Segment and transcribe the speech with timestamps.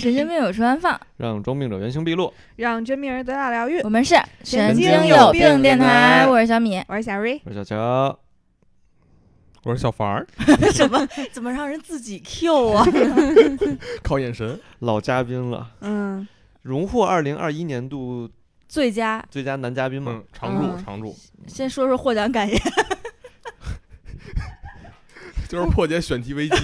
[0.00, 2.32] 神经病有处安放，让装病者原形毕露。
[2.56, 3.80] 让真病人得到疗愈。
[3.82, 6.82] 我们是神经经有病电电台台，我是小米。
[6.88, 7.76] 我是小瑞，我是小乔，
[9.64, 10.26] 我是小凡儿，
[10.72, 11.06] 什么？
[11.32, 12.86] 怎么让人自己 Q 啊？
[14.02, 14.58] 靠眼神。
[14.78, 16.26] 老嘉宾了，嗯，
[16.62, 18.28] 荣获二零二一年度
[18.66, 20.24] 最佳，最佳男嘉宾嘛嗯，。
[20.32, 21.14] 常驻嗯常驻，
[21.46, 22.58] 先说说获奖感言。
[25.48, 26.56] 就是破解选题危机。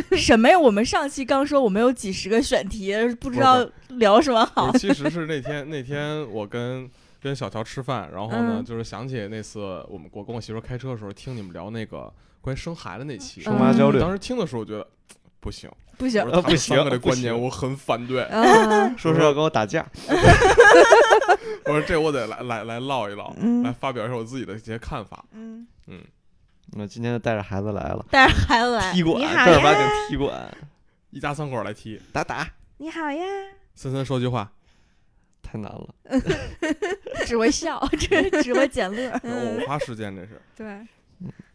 [0.16, 0.58] 什么呀？
[0.58, 4.72] 我们上期刚说我们有几十个选题，不知道聊什么好。
[4.78, 6.88] 其实是那天 那天我跟
[7.20, 8.64] 跟小乔吃饭，然后呢，嗯。
[8.64, 14.86] 就是想起那次我们我跟我媳妇儿开车的时候听你们聊那个关于生孩子那期，生娃焦虑，当时听的时候我觉得
[15.40, 15.68] 不行，
[15.98, 18.94] 不行不行这观点我很反对，嗯。
[18.98, 19.84] 说是要跟我打架，
[21.64, 23.62] 我说这我得来来来唠一唠，嗯。
[23.62, 25.24] 来发表一下我自己的一些看法。
[25.32, 26.00] 嗯，嗯，
[26.74, 30.56] 那今天就带着孩子来了，带着孩子来踢，馆，正儿八经踢馆，
[31.10, 32.48] 一家三口来踢，打打，
[32.78, 33.24] 你好呀，
[33.74, 34.50] 森森说句话，
[35.42, 35.94] 太难了。
[37.26, 39.10] 只会笑，只只会捡乐。
[39.22, 40.40] 我花时间这是。
[40.56, 40.86] 对，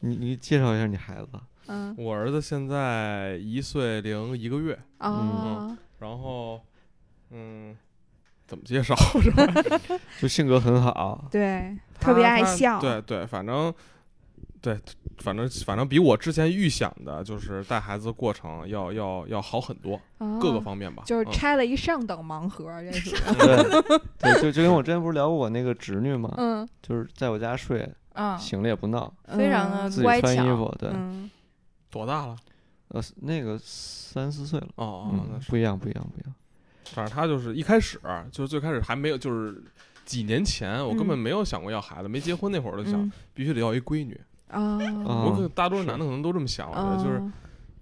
[0.02, 1.28] 你你介绍一下你孩子，
[1.66, 6.62] 嗯，我儿子现在一岁零一个月，哦，然后，
[7.32, 7.76] 嗯，
[8.46, 9.46] 怎么介绍 是吧？
[10.22, 13.74] 就性格很好，对，特别爱笑，对对，反正，
[14.62, 14.80] 对，
[15.20, 21.04] 反正反正比我之前预想的，就是带孩子的过程要要要好很多，哦各个方面吧。
[21.06, 30.34] 就是嗯拆了一上等盲盒， 这是，对对，就就跟我之前不是聊过我那个侄女嘛，嗯，就是在我家睡，嗯，醒了也不闹，非常的嗯自己乖巧。
[30.34, 31.30] 穿衣服，对，嗯，
[31.90, 32.36] 多大了？
[32.90, 36.34] 呃，那个三四岁了，哦哦，那嗯，是，不一样，不一样，不一样。
[36.86, 38.00] 反正他就是一开始
[38.32, 39.62] 就是最开始还没有，就是
[40.06, 44.20] 几年前我根本嗯没有想过要孩子，没结婚那会儿就想嗯，必须得要一闺女。
[44.52, 47.32] 哦，啊我可能大多数男的可能都这么想，我觉得就是哦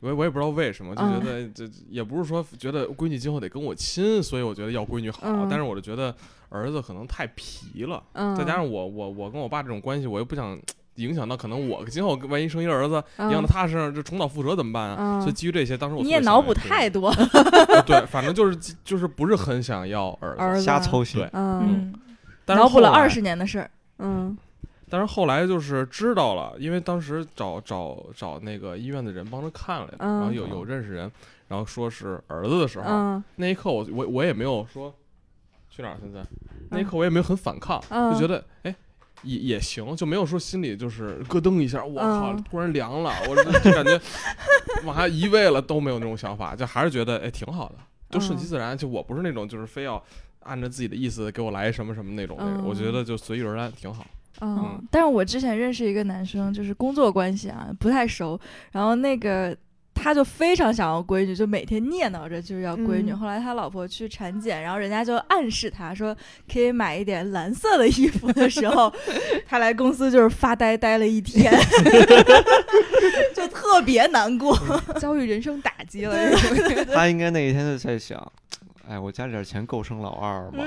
[0.02, 1.20] 我也我也不知道为什么，就嗯。
[1.20, 5.48] 觉得这也不是说觉得闺女今后得跟我亲，所以我觉得要闺女好，嗯。
[5.50, 6.14] 但是我就觉得
[6.50, 10.60] 儿子可能太皮了，嗯，再加上我我我跟我爸这种关系，我又不想
[10.96, 13.32] 影响到可能我今后万一生一儿子，嗯。
[13.32, 14.98] 养到他身上就重蹈覆辙怎么办啊？
[15.00, 15.22] 嗯。
[15.22, 17.12] 所以基于这些，当时我你也脑补太多。
[17.88, 21.62] 对，反正就是就是不是很想要儿子，瞎操心对，嗯。
[21.64, 21.94] 嗯，
[22.46, 23.72] 但是后来脑补了二十年的事儿。
[23.98, 24.38] 嗯
[24.98, 31.12] 但是后来就是知道了，因为当时找找找那个医院的人帮着看了，嗯然后有有认识人，
[31.50, 34.96] 然后说是儿子的时候，嗯那一刻我我我也没有说
[35.70, 36.26] 去哪儿现在，
[36.70, 38.74] 那一刻我也没有很反抗，嗯就觉得哎。
[39.24, 44.00] 也也行，就没有说心里就是咯噔一下，我靠，嗯突然凉了，我就感觉
[44.84, 47.76] 往下移位了，都没有那种想法，就还是觉得哎挺好的，
[48.12, 48.78] 就顺其嗯自然。
[48.78, 50.04] 就我不是那种就是非要
[50.42, 54.06] 按照自己的意思给我来什么什么那种那种，我觉嗯得就随遇而安挺好。
[54.42, 58.40] 嗯嗯，但是我之前认识一个男生，就是工作关系啊，不太熟，
[58.72, 59.56] 然后那个
[59.94, 63.12] 他就非常想要闺女，就每天念叨着就是要闺女。
[63.12, 66.16] 嗯后来他老婆去产检，然后人家就暗示他说
[66.52, 68.94] 可以买一点蓝色的衣服的时候，
[69.48, 71.50] 他来公司就是发呆呆了一天，
[73.34, 74.58] 就特别难过。
[75.00, 76.14] 遭遇人生打击了，
[76.94, 78.32] 他应该那一天就在想，
[78.88, 80.64] 哎，我家里点钱够生老二吗？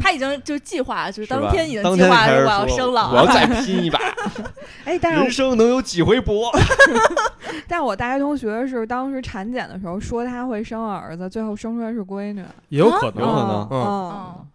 [0.00, 3.26] 他已经就计划，就是当天已经计划我要生老我要。
[3.26, 3.98] 再拼一把，
[4.84, 6.50] 哎，但人是生能有几回搏？
[7.68, 13.82] 但我大学同学是当时产检的时候说他会生儿子，最后生出来是闺女，也有可能，有可能嗯
[14.38, 14.46] 嗯，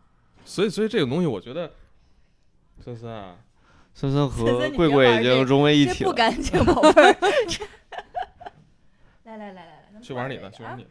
[0.46, 1.69] 所以所以这个东西，我觉得，
[2.84, 3.36] 森森啊，
[3.94, 6.09] 森森和贵贵已经融为一体了。
[6.09, 7.16] 不干净，宝贝儿。
[9.25, 9.63] 来来来来
[9.94, 10.90] 来，去玩你的，去玩你的。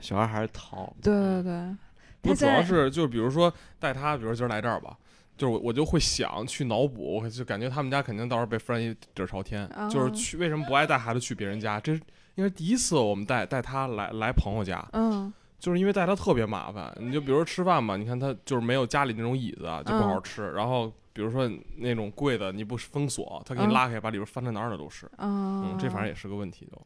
[0.00, 1.76] 小孩还是淘，对对对，
[2.20, 4.96] 不主要是就是比如说带他，比如说今儿来这儿吧，
[5.36, 11.80] 就是我我就会想去脑补，我就感觉他们家肯定到时候被翻一底儿朝天，就是哦去为什么不爱带孩子去别人家？
[11.80, 12.00] 这是
[12.34, 16.96] 因为第一次我们带带他来来朋友家，嗯就是因为带他特别麻烦。
[17.00, 20.52] 你就比如说吃饭吧，你看他就是没有家里那种椅子啊，就不好好吃。
[20.52, 25.10] 然后比如说那种柜子，你不封锁，他给你嗯拉开，把里边翻的哪儿哪儿都是。
[25.16, 26.80] 嗯嗯，这反正也是个问题都。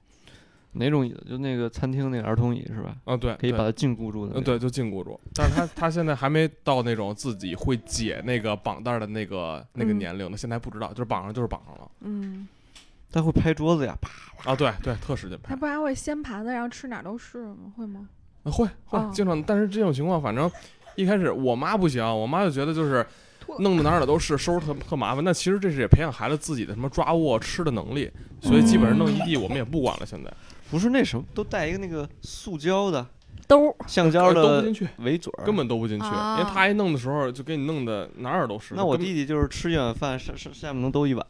[0.73, 1.25] 哪种椅子？
[1.29, 2.97] 就那个餐厅那个儿童椅是吧？
[3.05, 4.39] 啊，对，可以把它禁锢住的。
[4.39, 5.19] 嗯，对，就禁锢住。
[5.35, 11.91] 但是他他现在还没到那种自己会解那个绑带儿的那个那个嗯年龄呢，现在还不知道，就是绑上就是绑上了。
[12.01, 12.49] 嗯，
[13.11, 14.51] 他会拍桌子呀，啪！
[14.51, 17.73] 啊，对对，特使劲拍，他不还会掀盘子，然后吃哪儿都是吗？
[17.77, 18.09] 会吗？
[18.45, 19.41] 啊会会哦经常。
[19.43, 20.51] 但是这种情况，反正
[20.97, 23.07] 一开始我妈不行，我妈就觉得就是
[23.59, 25.23] 弄得哪儿哪都是，收拾特特麻烦。
[25.23, 28.11] 那其实这是也培养孩子自己的什么抓握吃的能力，
[28.41, 30.07] 所以基本上弄一地我们也不管了。
[30.07, 30.33] 现在
[30.73, 33.07] 不是那什么，都带一个那个塑胶的、
[33.47, 38.75] 兜橡胶的兜不的进去，围嘴儿，根本兜不进去，啊因为他一弄的时候就给你弄的哪儿哪儿都是。
[38.75, 41.25] 那我弟弟就是吃一碗饭，上上下面能兜一碗，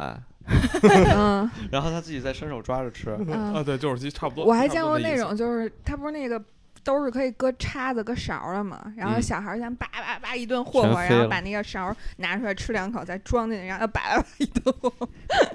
[1.13, 1.51] 嗯。
[1.73, 3.17] 然后他自己再伸手抓着吃。
[3.27, 3.53] 嗯。
[3.53, 4.45] 啊，对，就是差不多。
[4.45, 6.41] 我还见过那种，就是他不是那个
[6.85, 9.23] 都是可以搁叉子、搁勺儿的嘛，然后嗯。
[9.23, 14.75] 小孩儿先叭叭叭一顿霍霍，然后把那个勺儿拿出来吃两口，再装进去，然后又叭叭叭一顿。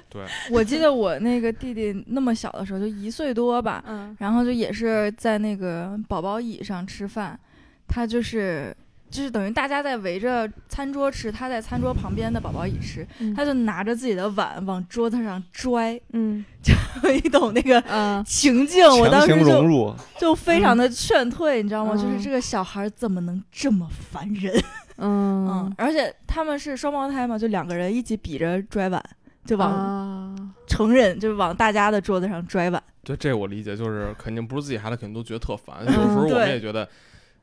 [0.08, 4.16] 对， 我记得我那个弟弟那么小的时候，就一岁多吧，嗯。
[4.18, 7.38] 然后就也是在那个宝宝椅上吃饭，
[7.86, 8.74] 他就是
[9.10, 16.74] 就是等于大家在围着餐桌吃，他在餐桌旁边的宝宝椅吃，嗯他就拿着自己的碗往桌子上拽，嗯 就
[17.12, 18.84] 你懂那个嗯情境？
[18.98, 21.94] 我当时就就非常的劝退，你知道吗？
[21.94, 24.52] 就是嗯这个小孩怎么能这么烦人？
[25.00, 29.02] 嗯嗯，而且他们是双胞胎嘛，就两个人一起比着拽碗，
[29.44, 30.34] 就往啊
[30.66, 32.82] 成人，就是往大家的桌子上拽碗。
[33.04, 35.76] 对，这我理解，就是肯定不是自己孩子，肯定都觉得特烦。
[35.86, 36.88] 嗯有时候我们也觉得，呃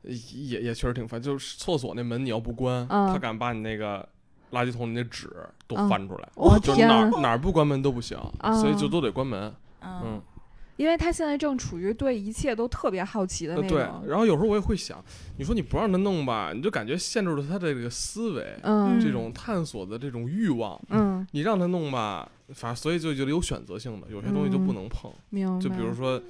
[0.06, 1.20] 也也确实挺烦。
[1.20, 4.06] 就是厕所那门你要不关，嗯他敢把你那个
[4.52, 5.28] 垃圾桶里那纸
[5.66, 9.52] 都嗯翻出来，我就是天哪儿哪儿不关门都不行，啊所以就都得关门。
[9.82, 10.22] 嗯嗯，
[10.76, 13.78] 因为他现在正处于对一切都特别好奇的那种。。
[14.06, 15.02] 然后有时候我也会想，
[15.38, 20.80] 你说你不让他弄吧，你就感觉限制了他的这个思维，嗯这种探索的这种欲望。
[20.88, 25.12] 嗯，你让他弄吧，反正所以就觉得有选择性的，有些东西就不能碰。
[25.30, 25.60] 明白。
[25.60, 26.20] 就比如说，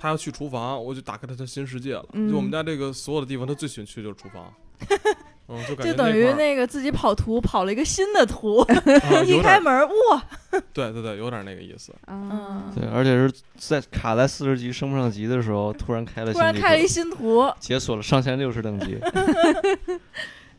[0.00, 2.04] 他要去厨房，我就打开他的新世界了。
[2.14, 4.52] 嗯就我们家这个所有的地方，他最喜欢去的就是厨房。
[5.52, 10.24] 嗯，就感觉就等于那个自己跑图跑了一个新的图， 啊 一开门哇，
[10.72, 11.92] 对对对，有点那个意思。
[12.06, 18.96] 啊，对，而且是在卡在四十级升不上级的时候，突然开了突然开了一新图，解锁了上限六十等级。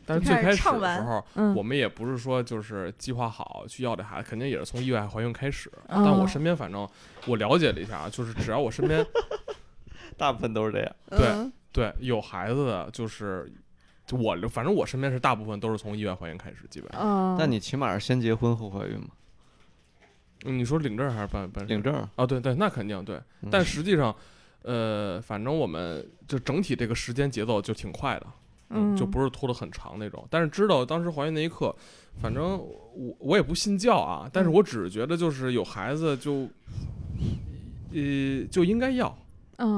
[0.04, 5.70] 但是最开始的时候，嗯，我们也不是说就是计划好去要这孩子，肯定也是从意外怀孕开始。
[5.88, 6.88] 嗯但我身边反正
[7.26, 9.04] 我了解了一下啊，就是只要我身边
[10.16, 10.96] 大部分都是这样。
[11.10, 13.50] 对嗯对有孩子的，就是
[14.06, 17.00] 就我反正我身边是大部分都是从意外怀孕开始，基本上。
[17.00, 19.08] 嗯，但你起码是先结婚后怀孕嘛，
[20.44, 21.94] 嗯你说领证还是办办领证。
[22.16, 22.26] 啊？
[22.26, 23.16] 对对，那肯定对。
[23.40, 24.14] 嗯但实际上，
[24.62, 28.26] 呃，反正我们就整体这个时间节奏就挺快的，
[28.72, 30.26] 嗯就不是拖得很长那种。
[30.30, 31.74] 但是知道当时怀孕那一刻，
[32.20, 34.52] 反正我我也不信教啊，但是嗯。
[34.52, 36.48] 我只是觉得就是有孩子就，
[37.92, 39.16] 呃，就应该要，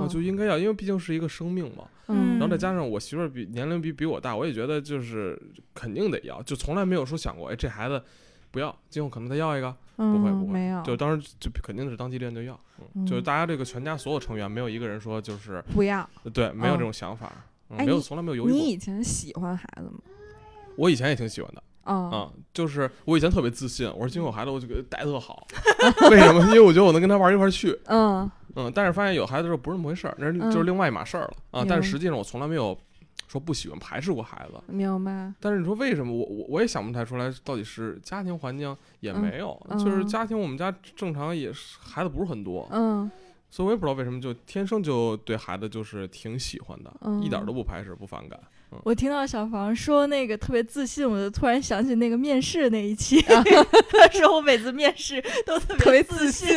[0.09, 1.85] 就应该要，因为毕竟是一个生命嘛。
[2.07, 5.41] 嗯，然后再加上我媳妇儿比年龄比比我大，我也觉得就是
[5.73, 8.03] 肯定得要，就从来没有说想过，哎，这孩子
[8.51, 12.61] 不要，今后可能再要一个，不会嗯不会没有，就当时就肯定是当机立断就要，
[12.95, 13.25] 嗯，就是嗯。
[13.25, 16.07] 大家这个全家所有成员没有一个人说就是不要。
[16.35, 16.77] 对，没有嗯。
[16.77, 17.33] 这种想法，
[17.71, 18.59] 嗯没有从来没有犹豫过。
[18.59, 19.99] 你以前喜欢孩子吗？
[20.77, 25.47] 我以前也挺喜欢的，嗯啊，就是我以前特别自信，我说今后有孩子我就给他带特好，
[26.11, 26.41] 为什么？
[26.49, 31.65] 因为我觉得我能跟他玩一块儿去，嗯嗯，但是发现有孩子之后不是那么回事儿，那就是另外一码事儿了啊。
[31.69, 32.77] 但是实际上我从来没有
[33.29, 35.33] 说不喜欢排斥过孩子，明白。
[35.41, 36.13] 但是你说为什么？
[36.13, 43.11] 我我我也想不太出来，到底是家庭环境也嗯没有，就是嗯家庭我们家正常也是孩子不是很多，嗯
[43.55, 48.41] 所以我也不知道为什么就天生就对孩子就是挺喜欢的，嗯一点都不排斥不反感。
[48.83, 53.43] 我听到小房说那个特别自信，我就突然想起那个面试那一期，啊
[53.91, 56.49] 他说我每次面试都特别自信，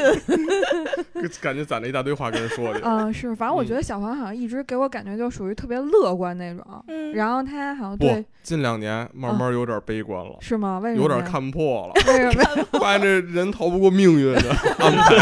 [1.40, 2.82] 感觉攒了一大堆话跟人说去。
[2.84, 6.66] 嗯，是，反正我觉嗯得小黄好像一直给我感觉就属于特别乐观那种。
[6.88, 10.80] 嗯然后他好像不对，近两年慢慢有点悲观了，是吗？
[10.80, 11.02] 为什么？
[11.04, 11.24] 有点。
[11.24, 12.66] 看破了，为什么？
[12.80, 14.50] 发现这人逃不过命运的
[14.80, 15.16] 安排，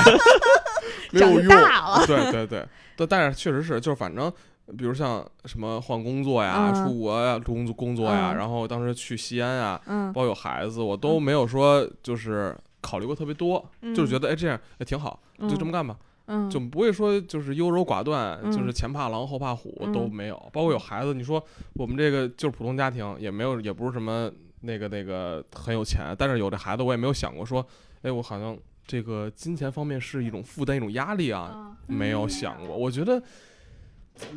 [1.11, 1.47] 没有长用。
[1.49, 2.05] 大了。
[2.07, 2.65] 对对对，
[2.95, 4.31] 但但是确实是，就是反正。
[4.77, 13.63] 比如像什么换工作呀、嗯出国呀、工作工作呀，嗯然后当时去西安啊，嗯包括有孩子，我都没有说就是考虑过特别多，
[13.95, 15.95] 就是觉得得哎这样也挺好，就这么干吧，
[16.25, 20.35] 嗯就不会说就是优柔寡断，嗯就是前怕狼后怕虎嗯都没有。
[20.51, 21.43] 包括有孩子，你说
[21.73, 24.31] 我们这个就是普通家庭，也没有也不是什么
[24.61, 27.63] 那个那个很有钱，但是有这孩子，我也没有想过说，
[28.01, 28.57] 哎，我好像
[28.87, 32.75] 这个金钱方面是一种负担、一种压力啊，嗯没有想过。
[32.75, 33.21] 我觉得。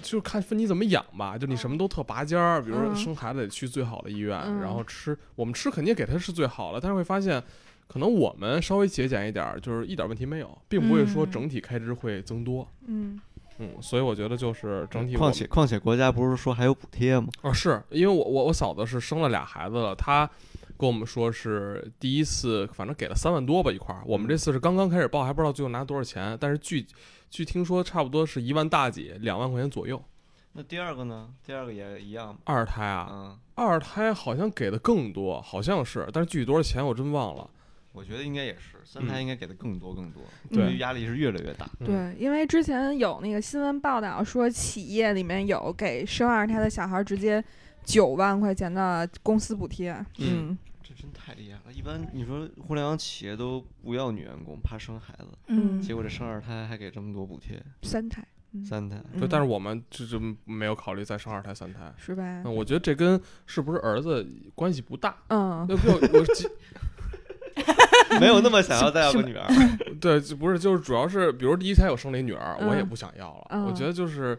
[0.03, 7.43] 就看分你怎么养吧，就你什么都特拔尖儿，比如说嗯生孩子得去最好的医院，嗯然后吃我们吃肯定给他是最好的，但是会发现，
[7.87, 12.67] 可能我们稍微节俭一点儿，就是一点问题没有，并不会说嗯整体开支会增多。
[12.87, 13.21] 嗯
[13.61, 17.27] 嗯，所以我觉得就是整体况且况且国家不是说还有补贴吗？
[17.43, 20.29] 啊，是因为我我我嫂子是生了俩孩子了，她
[20.77, 24.01] 跟我们说是第一次，反正给了三万多吧一块儿。
[24.07, 26.87] 我们这次是刚刚开始报，还不知道最后拿多少钱，但是据
[27.31, 30.03] 据听说差不多是一万大几，两万块钱左右。
[30.53, 31.29] 那第二个呢？
[31.45, 32.37] 第二个也一样？
[32.45, 37.49] 二胎啊，嗯，二胎好像给的更多，好像是，但是具体多少钱我真忘了。
[37.93, 41.69] 我觉得应该也是，三胎嗯应该给的更多更多，对因为压力是越来越大。
[41.81, 47.43] 嗯，对，因为之前有那个新闻报道说，企业里面有给生二胎的小孩直接
[47.89, 49.93] 九万块钱的公司补贴。
[50.19, 51.73] 嗯嗯这真太厉害了。
[51.73, 59.03] 一般你说互联网企业都不要女员工，怕生孩子，嗯结果这生二胎还给这么多补贴，三胎，嗯三胎。
[59.13, 61.93] 嗯对，但是我们这就没有考虑再生二胎、三胎。
[61.97, 62.23] 是吧？
[62.45, 65.17] 嗯，我觉得这跟是不是儿子关系不大。
[65.29, 66.47] 嗯那不我记
[68.21, 69.47] 没有那么想要再要个女儿。
[70.01, 73.47] 对，就不是，就是主要是，比如第一胎我生了一女儿，我也嗯不想要了。
[73.51, 74.39] 嗯我觉得就是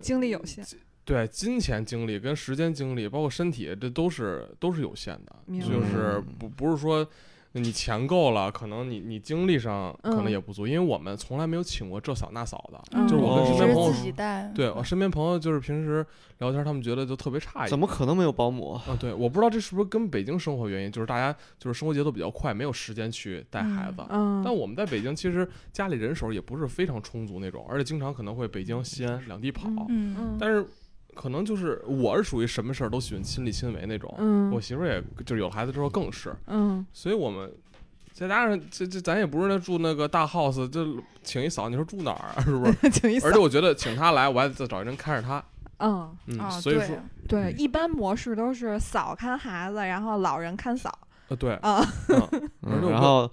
[0.00, 0.64] 精力有限，
[1.04, 5.36] 对金钱、精力跟时间、精力，包括身体，这都是都是有限的。
[5.60, 7.06] 就是嗯不不是说
[7.52, 12.82] 你钱够了，可能你你精力上可能嗯也不足，因为我们从来没有请过这嫂那嫂的。
[12.92, 16.04] 嗯就是我跟身哦边朋友是自己带，对我身边朋友就是平时
[16.38, 17.68] 聊天，他们觉得就特别诧异。
[17.68, 18.72] 怎么可能没有保姆？
[18.72, 24.02] 啊，对，我不知道这是不是跟北京生活原因，就是大家就是生活节奏比较快，没有时间去带孩子。
[24.08, 29.68] 嗯，但我们在北京，其实家里人手也不是非常充足那种，而且经常可能会北京、西安两地跑。
[29.90, 30.66] 嗯嗯，但是
[31.14, 34.50] 可能就是我是属于什么事儿都喜欢亲力亲为那种，嗯。
[34.52, 36.84] 我媳妇儿也就是有孩子之后更是，嗯。
[36.92, 37.50] 所以我们
[38.12, 42.40] 再加上这这咱也不是那住那个大 house，就请一嫂，你说住哪儿啊？
[42.44, 42.90] 是不是？
[42.90, 45.42] 请一而且我觉得请她来，我还得再找一人看着她。
[45.78, 46.96] 嗯，嗯，啊，所以说
[47.28, 50.96] 对，对，一般模式都是嫂看孩子，然后老人看嫂。
[51.28, 51.82] 呃，对，啊，
[52.60, 53.28] 然后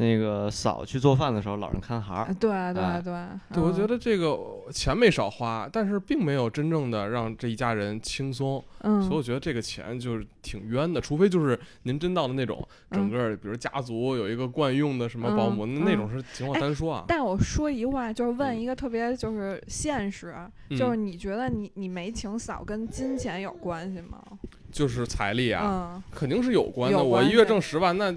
[0.00, 2.34] 那个嫂去做饭的时候，老人看孩儿。
[2.40, 3.12] 对哎对对，
[3.52, 4.38] 对，我觉嗯得这个
[4.72, 10.98] 钱没少花，但是并没有真正的让这一家人轻松，嗯，所以我觉得这个钱就是挺冤的。
[11.00, 17.04] 除非就是您真到的那种，整嗯个比如家族有一个惯用的什么保姆，嗯那那种是情况单说啊。
[17.06, 20.34] 但我说一话，就是问嗯一个特别就是现实，
[20.70, 24.18] 就是你觉得你你没请嫂跟金钱有关系吗？
[24.72, 26.98] 就是财力啊，嗯，肯定是有关的。
[26.98, 28.12] 有关我一月挣十万，那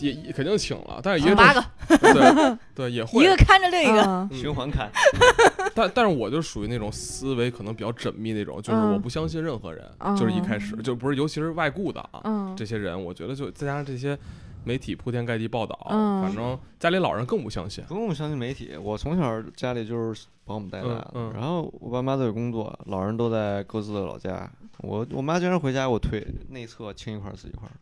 [0.00, 1.64] 也也肯定请了，但是一月挣八个，
[1.98, 3.24] 对 对也会。
[3.24, 4.90] 一个看着另一个，循环看，
[5.74, 9.84] 但但是我就属于那种思维可能比较缜密那种，就是我嗯不相信任何人，
[10.16, 12.54] 就是一开始哦就不是，尤其是外雇的啊，嗯。
[12.56, 14.18] 这些人，我觉得就再加上这些
[14.64, 17.82] 媒体铺天盖地报道，嗯反正家里老人更不相信。
[17.84, 18.76] 不用相信媒体。
[18.76, 24.50] 我从小家里就是保姆带大的，嗯嗯然后我爸妈都有工作，老人都在各自的老家。
[24.78, 27.72] 我我妈经常回家，我腿内侧青一块儿死一块儿。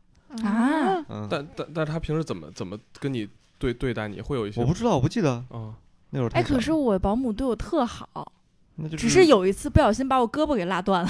[0.45, 3.29] 啊嗯，但但但是他平时怎么怎么跟你
[3.59, 5.75] 对对待你，会有一些我不知道，我不记得啊，哎，
[6.11, 6.55] 那会儿太小了。
[6.55, 8.33] 可是我保姆对我特好，
[8.79, 11.09] 那就只是有一次不小心把我胳膊给拉断了，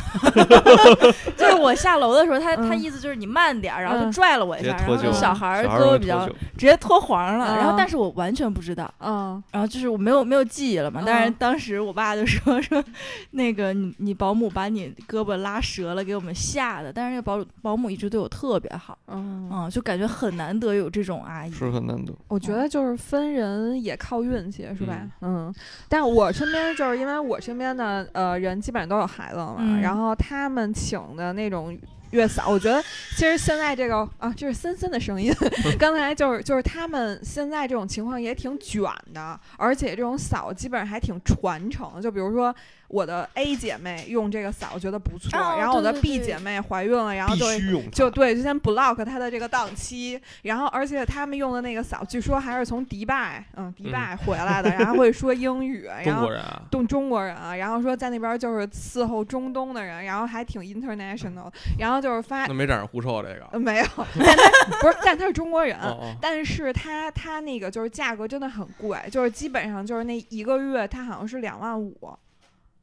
[1.36, 12.82] 就是我下楼的时候，他他嗯意思就是你慢点儿，然后就嗯拽了我一下，然后小孩儿胳膊比较直接脱黄了，然后嗯但是我完全不知道，嗯然后就是我没有没有记忆了嘛，但是嗯当时我爸就说说，
[13.32, 22.12] 那个你你保姆把你胳膊拉折了，给我们吓的，但是那个保保姆一直对我特别好，嗯，嗯，就感觉很难得有这种阿姨，是很难得。
[22.28, 24.96] 我觉得就是分人也靠运气，是吧？
[25.22, 25.52] 嗯，
[25.88, 31.76] 但我身边就是因为我身边的呃人基本上都有孩子了嘛，嗯然后他们请的那种
[32.10, 32.82] 月嫂，我觉得
[33.16, 35.32] 其实现在这个啊，这是森森的声音，
[35.78, 38.82] 刚才就是就是他们现在这种情况也挺卷
[39.12, 42.54] 的，而且这种嫂基本上还挺传承，就比如说。
[42.88, 63.46] 我的 A 姐妹用这个嫂觉得不错，哦然后我的 B 姐妹怀孕了，然后必就就对，就先 block 她的这个档期，然后而且他们用的那个扫，据说还是从迪拜，嗯，迪拜回来的，然后会说英语，中 然后国人啊，东中国人啊，然后说在那边就是伺候中东的人，然后还挺 international，然后就是发那没长上狐臭这个。
[63.52, 63.86] 呃没有，
[64.18, 65.76] 但他不是，但他是中国人。
[65.80, 71.96] 哦哦， 但是他他那个就是价格真的很贵，就是基本上就是那一个月他好像是两万五，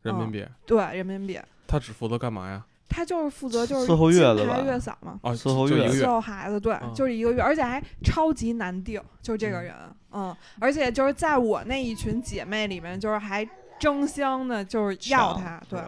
[0.04, 1.40] 人民币，对人民币。
[1.66, 2.64] 他只负责干嘛呀？
[2.90, 6.08] 他就是负责就是伺候月子月嫂嘛，啊，伺候月就一个月伺。
[6.08, 9.74] 候孩子，对，嗯就是一个月，而且还超级难定，就这个人，
[10.12, 13.48] 嗯，而且就是在我那一群姐妹里面，就是还
[13.80, 15.80] 争相的，就是要他，对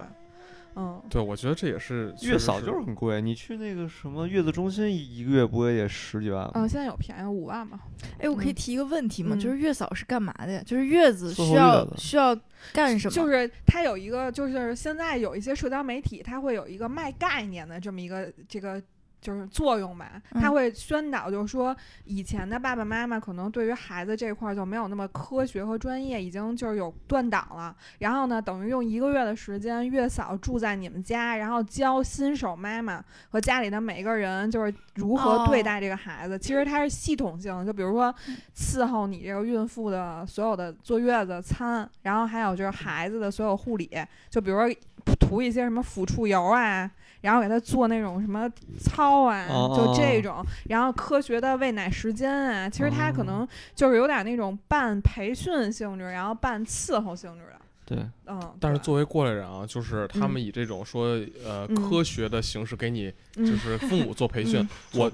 [0.76, 6.50] 嗯，对，我觉得这也是月嫂就是是很贵，你去那个什么月子中心一一个月不会也十几万？
[6.54, 7.80] 嗯，现在有便宜五万吧，
[8.20, 9.36] 哎，我可以嗯提一个问题吗？
[9.36, 10.62] 嗯就是月嫂是干嘛的呀？
[10.66, 12.38] 就是月子需要需要
[12.74, 13.14] 干什么？
[13.14, 18.82] 就是他有一个，就是现在有一些社交媒体，它会有一个卖概念的这么一个这个。
[19.26, 27.76] 就是作用吧，他嗯会宣导，就是说以前的爸爸妈妈可能对于孩子这块儿就没有那么科学和专业，已经就是有断档了。
[27.98, 36.38] 然后呢，等于用一个月的时间，月嫂住在你们家，然后教新手妈妈和家里的每一个人，就是如何对哦待这个孩子。
[36.38, 38.14] 其实它是系统性的，就比如说
[38.56, 43.90] 伺候你这个孕妇的所有的坐月子餐，然后还有就是孩子的所有护理，
[44.30, 44.72] 就比如说
[45.20, 46.92] 涂一些什么抚触油啊。
[47.26, 48.48] 然后给他做那种什么
[48.80, 57.60] 操啊，哦就这种，然后科学的喂奶时间啊，其实他可能就是有点那种半培训性质，然后半伺候性质的。
[57.88, 61.76] 对，嗯，但是作为过来人啊，就是他们以这种说呃嗯。
[61.76, 63.46] 科学的形式给你，嗯。
[63.46, 65.12] 就是父母做培训嗯，我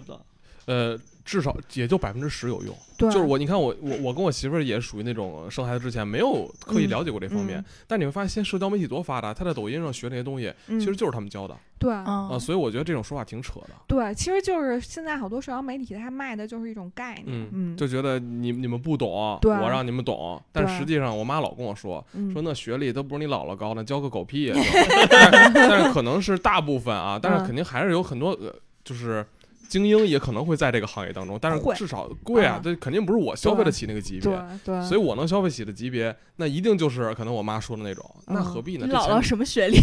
[0.66, 2.76] 呃至少也就百分之十有用。
[2.98, 13.70] 对，就是我，你看我我我跟我媳妇儿也属于那种生孩子之前没有刻意了解过这方面，嗯但你会发现现在社交媒体多发达，他在抖音上学那些东西，嗯其实就是他们教的对啊、嗯，所以我觉得这种说法挺扯的。
[13.88, 24.54] 对，其实就是现在好多社交媒体它卖的就是一种概念，嗯，嗯，就觉得你你们不懂，我让你们懂，但对实际上我妈老跟我说，嗯说那学历都不是你姥姥高，那教个狗屁！
[25.10, 29.26] 但但是可能是大部分啊，但是嗯肯定还是有很多呃，就是
[29.72, 34.42] 精英也可能会在这个行业当中，但是至少贵啊嗯，这肯定不是我消费得起那个级对别。
[34.66, 38.86] 对，所以我能消费起的级别，那一定就是可能我妈说的那种，那嗯何必呢？
[38.86, 39.78] 你姥姥什么学历？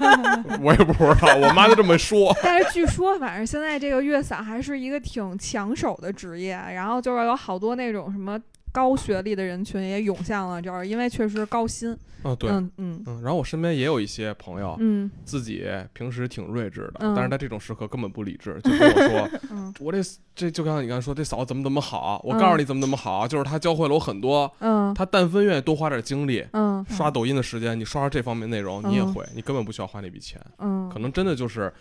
[0.60, 2.30] 我也不知道，我妈就这么说。
[2.44, 8.38] 但是据说，反正现在这个月嫂还是一个挺抢手的职业，然后就是有好多那种什么
[8.72, 11.96] 高学历的人群也涌向了这儿，因为确实高薪。
[12.24, 13.02] 嗯，对，嗯嗯。
[13.06, 15.10] 嗯，然后我身边也有一些朋友，嗯。
[15.24, 17.14] 自己平时挺睿智的，嗯。
[17.14, 19.98] 但是在这种时刻根本不理智，就跟我说， 嗯我这
[20.34, 24.50] 这就刚才你刚才说这嫂子怎么怎么好，我告诉你怎么怎么好，就是她教会了我很多。
[24.60, 24.94] 嗯。
[24.94, 31.72] 她但分愿意多花点精力，嗯刷抖音的时间，你刷刷这方面内容，你也嗯会，你根本不需要花那笔钱，嗯，可能真的就是。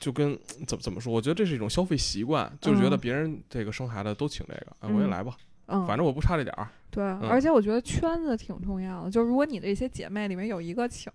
[0.00, 5.32] 就跟怎么怎么说，我觉得这是一种消费习惯，就是觉得嗯别人这个生孩子都请这个，哎，我也嗯来吧，
[5.68, 6.68] 嗯，反正我不差这点儿。
[6.90, 9.10] 对，嗯而且我觉得圈子挺重要的。
[9.10, 11.12] 就如果你的一些姐妹里面有一个请，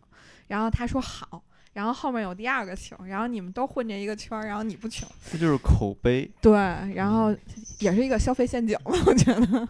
[0.48, 1.44] 然后她说好，
[1.74, 6.30] 然后后面有第二个请，然后你们都混这一个圈儿，然后你不请，这就是口碑。
[6.40, 6.54] 对，
[6.94, 7.36] 然后
[7.80, 9.46] 也是一个消费陷阱吧，我觉得。
[9.52, 9.68] 嗯，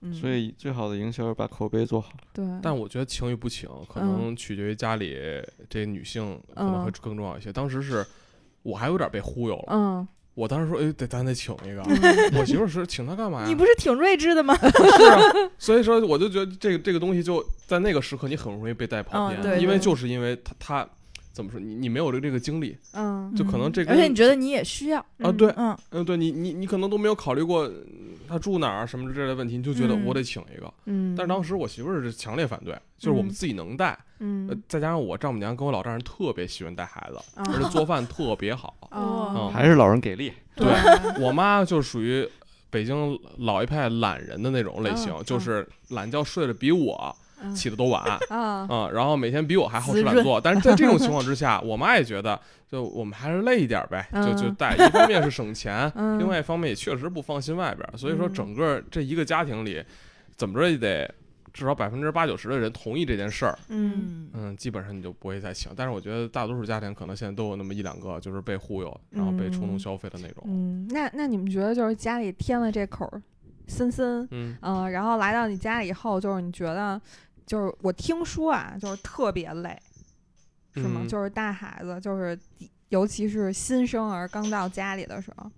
[0.00, 2.12] 嗯，所以最好的营销是把口碑做好。
[2.32, 5.16] 对，但我觉得请与不请，可嗯能取决于家里
[5.68, 7.52] 这女性可能会嗯更重要一些。
[7.52, 8.04] 当时是
[8.62, 11.82] 我还有点被忽悠了，嗯，我当时说，哎，得咱得请一个。
[11.82, 13.46] 嗯我媳妇儿说，请他干嘛呀？
[13.46, 14.56] 你不是挺睿智的吗？
[14.56, 15.20] 是啊，
[15.58, 20.88] 所以说我就觉得这个这个东西就在那个时刻，你很容易被带跑偏，因为就是因为他他
[21.32, 30.72] 怎么说，你你没有这这个经历，嗯，就可能这个而且你觉得你也需要，啊，对，嗯，嗯，对你你你可能都没有考虑过嗯他住哪儿什么之类的问题，你就觉得嗯我得请一个。
[30.86, 38.74] 嗯，但是当时我媳妇儿是强烈反对，就是我们嗯自己能带，呃嗯，再加上我丈母娘跟我老丈人特别喜欢带孩子，啊而且做饭特别好。
[38.92, 40.32] 哦嗯还是老人给力。
[40.54, 40.66] 对
[41.18, 42.28] 我妈就属于
[42.70, 47.21] 北京老一派懒人的那种类型，嗯就是懒觉睡得比我嗯
[47.54, 48.02] 起的都晚。
[48.30, 52.38] 啊，嗯、然后每天比我还好吃懒做，但是在这种情况 之下，我妈也觉得，
[52.70, 54.74] 就我们还是累一点呗，就就嗯带。
[54.74, 56.18] 一方面是省钱，嗯。
[56.20, 58.32] 另外一方面也确实不放心外边儿，所以说嗯。
[58.34, 59.82] 整个这一个家庭里，
[60.36, 61.12] 怎么着也得
[61.52, 64.30] 至少百分之八九十的人同意这件事儿，嗯。
[64.32, 65.70] 嗯，基本上你就不会再请。
[65.76, 69.78] 但是我觉得大多数家庭可能现在都有那么一两个，就是被忽悠，然后被冲动嗯。
[69.78, 70.42] 消费的那种。
[70.46, 73.10] 嗯，那那你们觉得就是家里添了这口
[73.68, 74.56] 森森，嗯。
[74.62, 77.00] 嗯，然后来到你家以后，就是你觉得，
[77.46, 79.80] 就是我听说啊，就是特别累，
[80.74, 81.00] 是吗？
[81.02, 81.08] 嗯。
[81.08, 82.38] 就是带孩子，就是
[82.88, 85.50] 尤其是新生儿刚到家里的时候，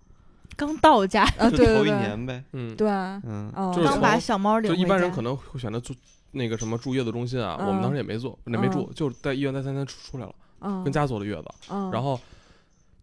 [0.57, 2.43] 刚到家，啊，对头一年呗。
[2.53, 5.95] 嗯，对，嗯，嗯，就是刚把小猫领回就一般人可能会选择住
[6.33, 11.45] 那个什么住月子中心啊，我们嗯当时也没做，也没住，就是在医院待三天出出来了，嗯，跟家坐的月子。
[11.71, 12.21] 嗯，然后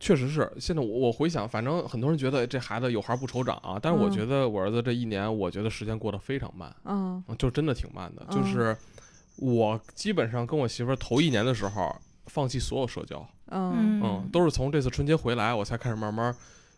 [0.02, 8.26] 确实是，现在我我回想，反正很多人觉得这孩子有孩不愁长啊，但是我嗯觉得我儿子这一年，我觉得时间过得非常慢，嗯嗯就真的挺慢的。
[8.30, 8.76] 嗯就是
[9.36, 16.36] 我基本上跟我媳妇儿头一年的时候，放弃所有社交，嗯嗯，都是从这次春节回来，我才开始慢慢。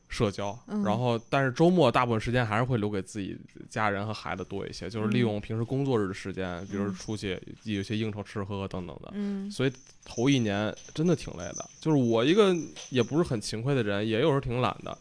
[0.10, 3.36] 社交，嗯然后但是周末大部分时间还是会留给自己
[3.70, 9.72] 家人和孩子多一些，就是利嗯用平时工作日的时间，比如嗯出去有些应酬吃喝喝等等的，嗯所以
[10.06, 11.68] 头一年真的挺累的。
[11.80, 12.56] 就是我一个
[12.90, 14.96] 也不是很勤快的人，也有时候挺懒的。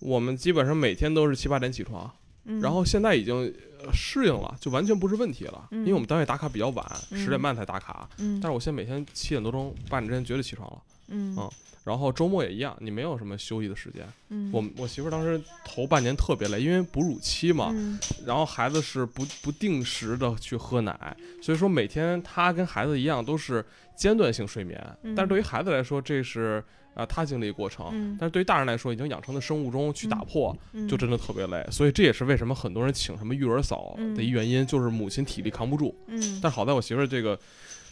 [0.00, 2.10] 我们基本上每天都是七八点起床，
[2.44, 3.36] 嗯，然后现在已经
[3.84, 5.68] 呃适应了，就完全不是问题了。
[5.70, 10.82] 嗯因为我们单位打卡比较晚，嗯十点半才打卡，嗯，但是我现在每天七点多钟、八点之前绝对起床了。
[11.08, 11.50] 嗯嗯
[11.82, 14.06] 然后周末也一样，你没有什么休息的时间。
[14.28, 23.64] 嗯，我我媳妇儿当时头半年特别累，因为哺乳期嘛，嗯然后孩子是不不定时的去喝奶，所以说每天她跟孩子一样都是
[23.96, 24.78] 间断性睡眠。
[25.02, 26.62] 嗯但是对于孩子来说，这是
[26.94, 27.88] 啊、呃他经历的过程。
[27.92, 31.66] 嗯但是对于大人来说，已经养成的生物钟去打破，嗯就真的特别累。
[31.70, 35.96] 所以这也是为什么很多人请什么育儿嫂的一原因，就是母亲体力扛不住。
[36.08, 37.38] 嗯，但好在我媳妇儿这个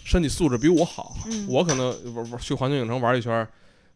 [0.04, 3.48] 身体素质比我好，嗯我可能玩玩去环球影城玩一圈儿，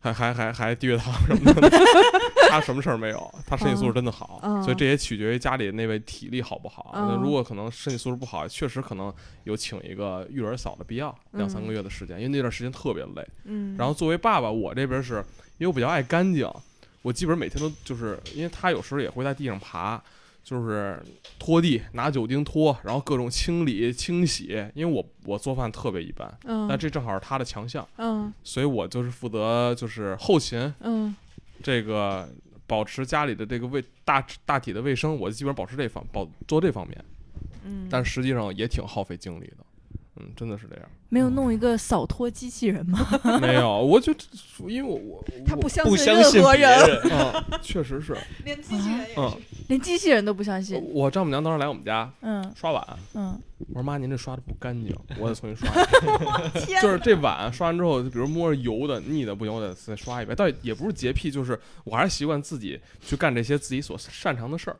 [0.02, 1.70] 还还还还低血糖什么的，
[2.50, 6.90] 他什么事儿没有，他身体素质真的好，嗯所以这也取决于家里那位体力好不好。
[6.94, 13.26] 嗯那如果可能身体素质不好，确实可能有请一个育儿嫂的必要，两三个月的时间，因为那段时间特别累。
[13.44, 15.24] 嗯，然后作为爸爸，我这边是
[15.58, 16.50] 因为我比较爱干净，
[17.02, 20.02] 我基本每天都就是因为他有时候也会在地上爬。
[20.42, 21.02] 就是
[21.38, 24.64] 拖地，拿酒精拖，然后各种清理清洗。
[24.74, 31.14] 因为我我做饭特别一般，嗯但这正好是他的强项，嗯所以我就是负责就是后勤嗯
[31.62, 32.28] 这个
[32.66, 37.05] 保持家里的这个卫大大体的卫生，我基本上保持这方保做这方面，
[37.64, 39.59] 嗯，但实际上也挺耗费精力的。
[40.16, 40.85] 嗯，真的是这样。
[41.09, 42.98] 没有弄一个扫拖机器人吗？
[43.40, 44.12] 没有，我就
[44.68, 49.33] 因为我我 他不相信任相信别何人， 确实是，连机器人也嗯，
[49.68, 50.79] 连机器人都不相信。
[50.92, 56.81] 我丈母娘当时来我们家嗯刷碗，嗯，我说妈，您这刷的不干净，我得重新刷一遍。
[56.83, 60.37] 就是这碗刷完之后，比如摸着油的、腻的不行，我得再刷一遍。
[60.37, 64.77] 倒也不是洁癖，就是我还是习惯自己去干这些自己所擅长的事儿。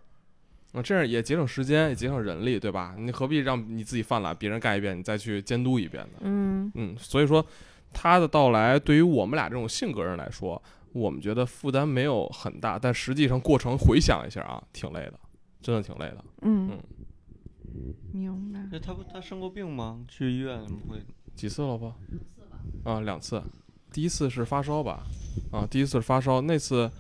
[0.73, 2.95] 啊，这样也节省时间，也节省人力，对吧？
[2.99, 6.19] 你何必让你自己犯懒，别人干一遍，你再去监督一遍呢？
[6.23, 7.45] 嗯嗯，所以说
[7.93, 10.61] 他的到来对于我们俩这种性格人来说，
[10.93, 15.21] 我们觉得负担没有很大，但实际上过程回想一下啊，挺累的，
[15.61, 16.25] 真的挺累的。
[16.41, 18.67] 嗯嗯，明白。
[18.73, 20.03] 那他不他生过病吗？
[20.09, 21.03] 去医院会
[21.35, 21.95] 几次了吧？
[22.85, 23.43] 啊，两次。
[23.93, 25.03] 第一次是发烧吧？
[25.53, 26.91] 啊，第一次是发烧，那次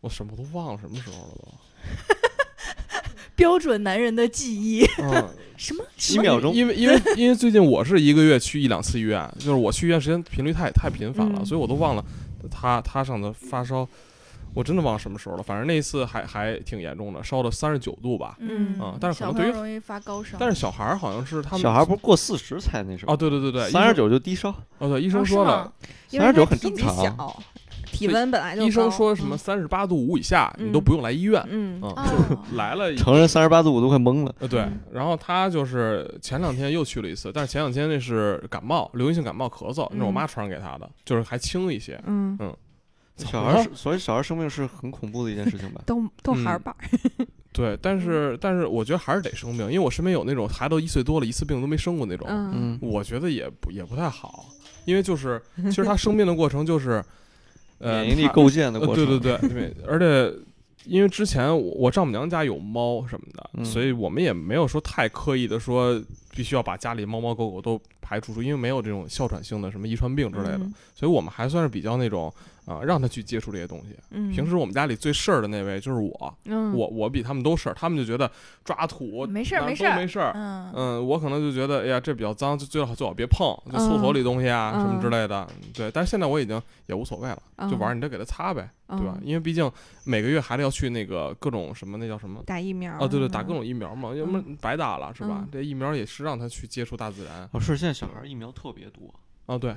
[0.00, 2.25] 我什么都忘了，什么时候了都。
[3.36, 4.84] 标准男人的记忆。
[4.98, 5.84] 嗯， 什么？
[5.96, 12.04] 几秒钟，因为因为因为最近我是一个月去一两次医院，就是我去医院时间频率太太频繁了，嗯所以我都忘了
[12.50, 13.86] 他他上的发烧，
[14.54, 15.42] 我真的忘了什么时候了。
[15.42, 18.36] 反正那一次还还挺严重的，烧了三十九度吧。
[18.38, 20.36] 嗯啊但是可能对于容易发高烧。
[20.38, 23.12] 但是小孩儿好像是他们小孩不是过四十才那什么？
[23.12, 25.72] 哦，对对对对，三十九就低烧，哦对，医生说了吗，
[26.10, 27.42] 因为39他体积很正常小，
[27.96, 30.84] 体温本来就医生说什么三十八度五以下你都嗯。
[30.84, 31.80] 不用来医院，嗯
[32.54, 34.34] 来了成人三十八度五都快懵了。
[34.38, 40.14] 呃，对嗯，然后他就是前两天又去了一次，但是前两天那是感冒，流行性感冒咳嗽，那是我嗯。
[40.14, 42.00] 妈传染给他的，就是还轻一些。
[42.06, 42.38] 嗯，
[43.16, 45.80] 小孩儿，所以小孩儿生病是很恐怖的一件事情吧？
[45.86, 46.58] 都都嗯孩儿。
[46.58, 46.76] 吧，
[47.52, 52.52] 对，但是但是我觉得还是得生病，因为我身边有那种孩子都一岁多了，一次病都没生过那种，嗯。
[52.54, 54.46] 嗯，我觉得也不也不太好，
[54.84, 57.02] 因为就是 其实他生病的过程就是，
[57.78, 59.06] 免疫力构建的呃过程。
[59.06, 60.32] 对对对对，而且
[60.84, 66.00] 因为之前我我丈母娘家有猫什么的，嗯所以我们也没有说太刻意的说
[66.34, 72.32] 必须要把家里猫猫狗狗都排除出，因为没有这种哮喘性的什么遗传病之类的，嗯所以我们还算是比较那种
[72.66, 73.96] 啊、让他去接触这些东西。
[74.10, 78.30] 嗯，平时我们家里最事儿的那位就是我，嗯我我比他们都事儿，他们就觉得
[78.64, 80.32] 抓土没事儿没事儿都没事儿。
[80.34, 85.46] 嗯嗯，我可能就觉得，哎呀，这比较脏，就最好最好别碰，就厕所里东西啊、嗯什么之类的。
[85.72, 89.22] 对，但是现在我已经也无所谓了，就玩儿嗯你就给他擦呗，对吧嗯？
[89.24, 89.70] 因为毕竟
[90.04, 92.42] 每个月还得要去那个各种什么，那叫什么？
[92.44, 95.48] 打疫苗哦，对对，打各种疫苗嘛，要不然白打了是吧嗯？
[95.52, 97.48] 这疫苗也是让他去接触大自然。
[97.52, 99.14] 哦，是现在小孩儿疫苗特别多，
[99.46, 99.76] 啊，对，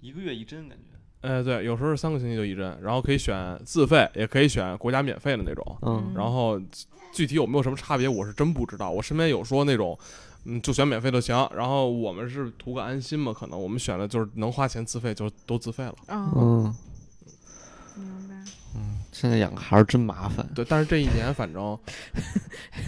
[0.00, 0.95] 一个月一针感觉。
[1.22, 5.78] 呃，对，有时候是三个星期就一针，然后可以选自费，也可以选国家免费的那种。
[5.82, 6.60] 嗯，然后
[7.12, 8.90] 具体有没有什么差别，我是真不知道。
[8.90, 9.98] 我身边有说那种，
[10.44, 11.34] 嗯，就选免费就行。
[11.56, 15.94] 然后我们是图个安心嘛，可能我们选的就是能花钱自费就都自费了。
[16.06, 16.76] 嗯，嗯，
[17.96, 18.34] 明白。
[19.10, 20.46] 现在养个孩儿真麻烦。
[20.54, 21.76] 对，但是这一年反正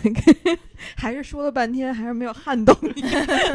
[0.95, 3.03] 还是说了半天，还是没有撼动你。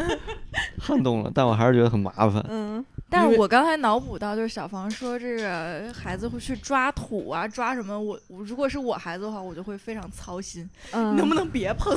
[0.82, 2.44] 撼动了，但我还是觉得很麻烦。
[2.50, 7.98] 嗯但是我刚才脑补到，就是小房说这个孩子会去抓土啊，抓什么？
[8.00, 11.96] 我我如果是我孩子的话，我就会非常操心，嗯，能不能别碰？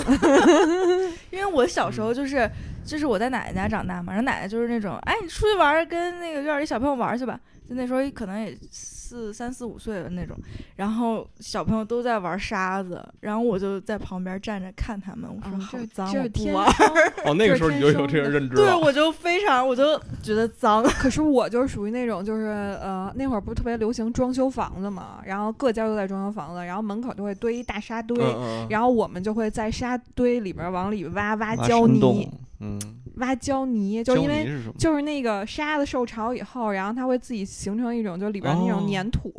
[1.31, 2.48] 因为我小时候就是
[2.85, 7.40] 就是我在奶奶家长大嘛，然后奶奶就是那种，哎，你出去玩，跟那个院里小朋友玩去吧。
[7.68, 8.57] 就那时候可能也
[9.07, 10.37] 四三四五岁的那种，
[10.75, 16.66] 然后小朋友都在玩沙子，然后我就在旁边站着看他们，我说好脏，我不玩。
[17.25, 20.83] 哦，那个时候 你就有这个认知对，我就非常，我就觉得脏。
[20.99, 22.47] 可是我就是属于那种，就是
[22.83, 32.29] 呃，那会儿不是特别流行装修房子嘛，然后各家都在装修房子，然后门口就会堆一大沙堆，嗯嗯，然后我们就会在沙堆里边往里挖挖挖胶泥
[32.61, 32.81] 嗯，
[33.16, 34.62] 挖胶泥，就因为是？
[34.79, 39.33] 就是那个沙子受潮以后，然后它会自己形成一种就里边那哦种粘土，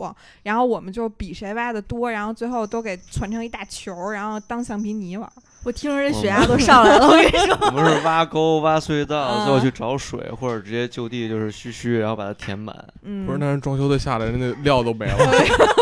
[0.43, 5.31] 然后我们就比谁挖的多，然后最后都给攒成一大球，然后当橡皮泥玩。
[5.63, 7.57] 我听着这血压都上来了，我跟你说。
[7.65, 12.73] 我们是挖沟、挖隧道，最后嗯去找水，或者直接就地就是虚虚，然后把它填满。
[13.01, 15.17] 嗯，不是，那人装修队下来，人家料都没了，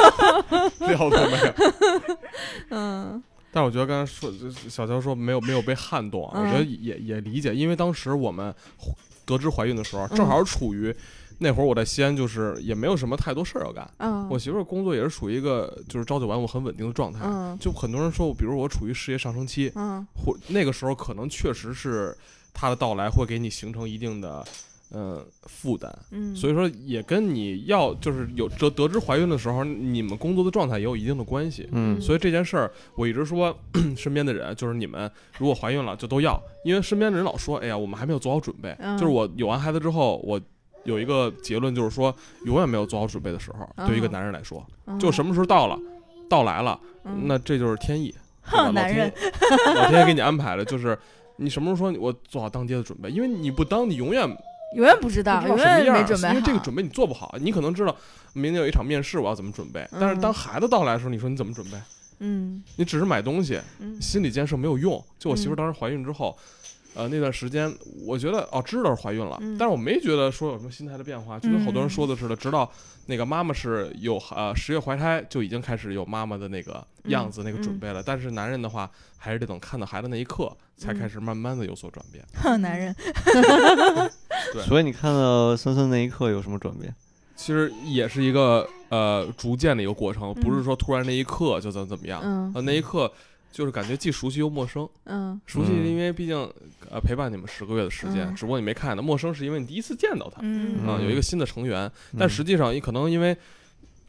[0.88, 1.56] 料都没了。
[2.72, 3.24] 嗯
[3.56, 4.30] 但我觉得刚才说
[4.68, 8.54] 小乔说没有没有被撼动啊，嗯我觉得也也理解，因为当时我们
[9.24, 10.94] 得知怀孕的时候，嗯正好处于
[11.38, 13.90] 那会儿我在西安，就是也没有什么太多事儿要干。
[14.00, 17.22] 嗯，我媳妇儿工作也是属于一个就是朝九晚五很稳定的状态。
[17.24, 22.14] 嗯就很多人说，比如我处于事业上升期，嗯或那个时候可能确实是
[22.54, 24.46] 她的到来会给你形成一定的。
[24.96, 31.68] 呃负担，嗯，所以说也跟你要就是有得得知怀孕的时候，你们工作的状态也有一定的关系。
[31.74, 32.00] 嗯。
[32.00, 33.54] 所以这件事儿，我一直说
[33.98, 38.74] 身边的人，就是你们如果怀孕了就都要，因为身边的人老说，哎呀，我们还没有做好准备。
[38.80, 38.98] 嗯。
[38.98, 40.40] 就是我有完孩子之后，我
[40.86, 44.98] 有一个结论，就是说永远没有做好准备的时候，对于一个嗯男人来说，嗯。
[44.98, 45.78] 就什么时候到了，
[46.30, 47.24] 到来了，嗯。
[47.26, 48.16] 那这就是天意。
[48.54, 49.12] 老天
[49.92, 50.98] 爷给你安排的，就是
[51.38, 54.30] 你什么时候说我做好当爹的准备，因为你不当，你永远
[54.74, 56.30] 永远不知道，永什么样儿，远没准备。
[56.30, 57.96] 因为这个准备你做不好，你可能知道
[58.34, 61.78] 明天有一场面试，我要怎么准备，但是当孩子到来的时候，你说你怎么准备？
[62.20, 65.04] 嗯你只是买东西，嗯心理建设没有用。
[65.20, 66.38] 就我媳妇当时怀孕之后，
[66.96, 67.72] 呃，那段时间
[68.06, 72.70] 我觉得哦，知道是怀孕了，嗯但是我没觉得说有什么心态的变化，就跟好多人说的似的，直到
[73.08, 78.02] 那个妈妈是有呃十月怀胎就已经开始有妈妈的那个样子、那个准备了。
[78.02, 82.24] 但是男人的话，还是得等看到孩子那一刻，才开始慢慢的有所转变。
[82.36, 82.96] 哼，男人，
[84.54, 86.94] 对所以你看到森森那一刻有什么转变？
[87.36, 92.22] 其实也是一个呃逐渐的一个过程，不是嗯说突然那一刻就怎么怎么样。
[92.24, 93.12] 嗯呃，那一刻
[93.56, 94.88] 就是感觉既熟悉又陌生。
[95.06, 96.36] 嗯熟悉，是因为毕竟
[96.92, 101.90] 呃陪伴你们十个月的时间，嗯只不过你没看到；陌生是因为你第一次见到他，嗯有一个新的成员。
[102.20, 103.36] 但嗯实际上，你可能因为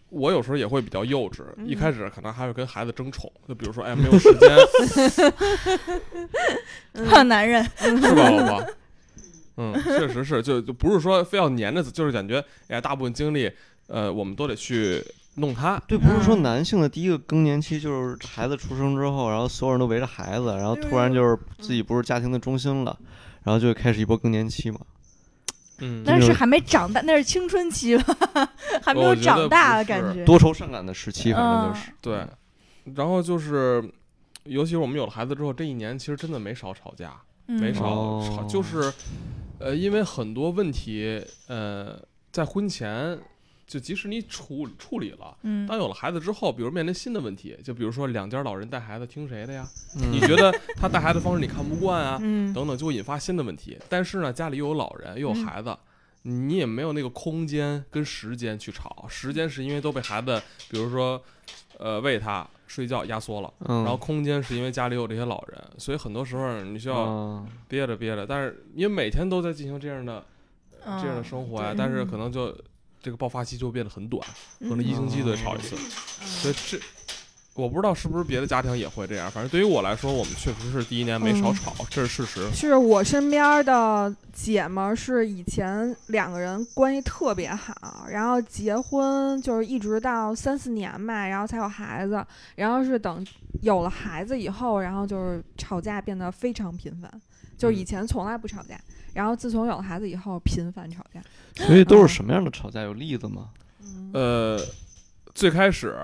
[0.09, 4.51] 我有时候也会比较幼稚，嗯一开始可能还会跟孩子争宠，就比如说，哎，没有时间，
[7.09, 8.67] 哼，男人， 是吧，老婆？
[9.59, 13.51] 嗯，确实是，就就不是说非要黏着，就是感觉，哎呀，大部分精力，
[13.87, 15.03] 呃，我们都得去
[15.37, 15.81] 弄他。
[15.87, 22.99] 对，不是说嗯男性的第一个更年期就是孩子出生之后，然后所有人都围着孩子，然后突然就是自己不是家庭的中心了，
[23.43, 24.81] 然后就开始一波更年期嘛。
[25.79, 28.17] 嗯，那是还没长大，那是青春期吧，
[28.83, 30.25] 还没有长大的感觉。
[30.25, 31.93] 多愁善感的时期，反正就是。
[32.01, 32.27] 对，
[32.95, 33.85] 然后就是，
[34.45, 37.15] 尤其是我们有了孩子之后，这一年其实真的没少吵架。
[37.49, 38.93] 没嗯少吵，哦就是，
[39.61, 41.97] 呃，因为很多问题，呃，
[42.33, 43.17] 在婚前，
[43.67, 49.69] 就即使你处处理了，嗯当有了孩子之后，比如面临新的问题，就比如说两家老人带孩子听谁的呀？
[49.97, 52.19] 嗯你觉得他带孩子方式你看不惯啊？
[52.23, 53.77] 嗯等等，就会引发新的问题。
[53.89, 55.77] 但是呢，家里又有老人，又有嗯孩子。
[56.29, 61.23] 你也没有那个空间跟时间去吵，时间是因为都被孩子，比如说，
[61.79, 70.25] 呃，喂他睡觉压缩了，嗯，然后空间是因为家里有这些老人，所以很多时候你需要嗯憋着憋着，但是因为每天都在进行这样的
[70.85, 72.53] 嗯这样的生活呀，对但是可能就
[73.07, 74.21] 这个爆发期就变得很短，
[74.59, 74.85] 可能嗯。
[74.85, 75.77] 一星期都得吵一次，
[76.25, 76.77] 所以这
[77.55, 81.55] 我不知道是不是别的家庭也会这样，反正对于我来说，我们确实是第一年没少嗯。
[81.55, 82.51] 吵，这是事实。
[82.53, 93.25] 是我身边的姐们儿，是以前两个人关系特别好，然后结婚就是一直到三四年吧，然后才有孩子，然后是等
[93.63, 97.11] 有了孩子以后，然后就是吵架变得非常频繁，
[97.59, 98.81] 就是以嗯前从来不吵架，
[99.15, 101.21] 然后自从有了孩子以后频繁吵架。
[101.67, 102.83] 所以都是什么样的吵架？
[102.83, 103.49] 有例子吗？
[103.83, 104.61] 嗯呃，
[105.35, 105.97] 最开始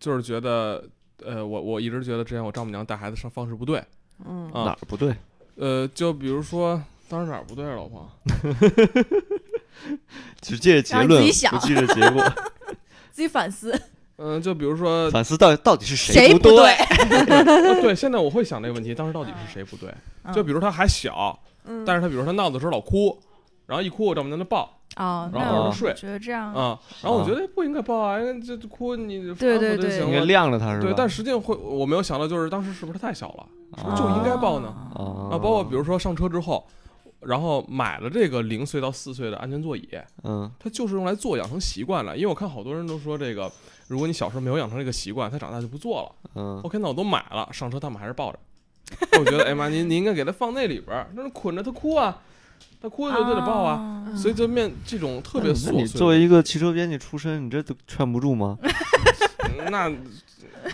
[0.00, 0.82] 就是觉得，
[1.22, 3.84] 呃，我我一直觉得之前我丈母娘带孩子上方式不对，
[4.24, 5.14] 嗯啊哪儿不对？
[5.56, 8.10] 呃，就比如说当时哪儿不对啊，老婆？
[10.40, 12.24] 只记着结论，不记着结果。
[13.12, 13.78] 自己反思，
[14.18, 16.72] 嗯、就比如说，反思到底到底是谁不对？
[16.72, 19.92] 呃 对，现在我会想这个问题，当时到底是谁不对？
[20.34, 23.18] 就比如他还小，嗯，但是他比如说他闹的时候老哭，
[23.66, 30.82] 然后一哭我丈母娘就抱哦，然后让他睡觉得这样，啊，然后我啊觉得不应该抱啊，因为这这哭你对对对应该晾着他是吧？
[30.82, 35.38] 对，但实际上会我没有想到，就是当时是不是太小了是不是就应该抱呢啊啊？
[35.38, 36.66] 包括比如说上车之后，
[37.20, 39.88] 然后买了这个零岁到四岁的安全座椅，
[40.24, 42.16] 嗯它就是用来坐养成习惯了。
[42.16, 43.50] 因为我看好多人都说这个，
[43.88, 46.30] 如果你小时候没有养成这个习惯，他长大就不做了。
[46.36, 48.38] 嗯 OK，那我都买了，上车他们还是抱着。
[49.18, 52.18] 我觉得，哎妈，您您应该给他放那里边儿，那是捆着他哭啊，
[52.80, 54.06] 他哭就就得抱啊。
[54.16, 58.56] 所以就面这种特别琐碎的，作为一个汽车编辑出身，你这都劝不住吗？
[58.62, 59.90] 嗯 那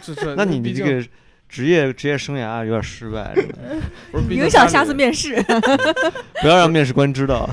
[0.02, 1.04] 这这，那你你这个
[1.48, 3.34] 职业职业生涯有点失败，
[4.12, 5.40] 不是影响下次面试。
[6.40, 7.48] 不要让面试官知道，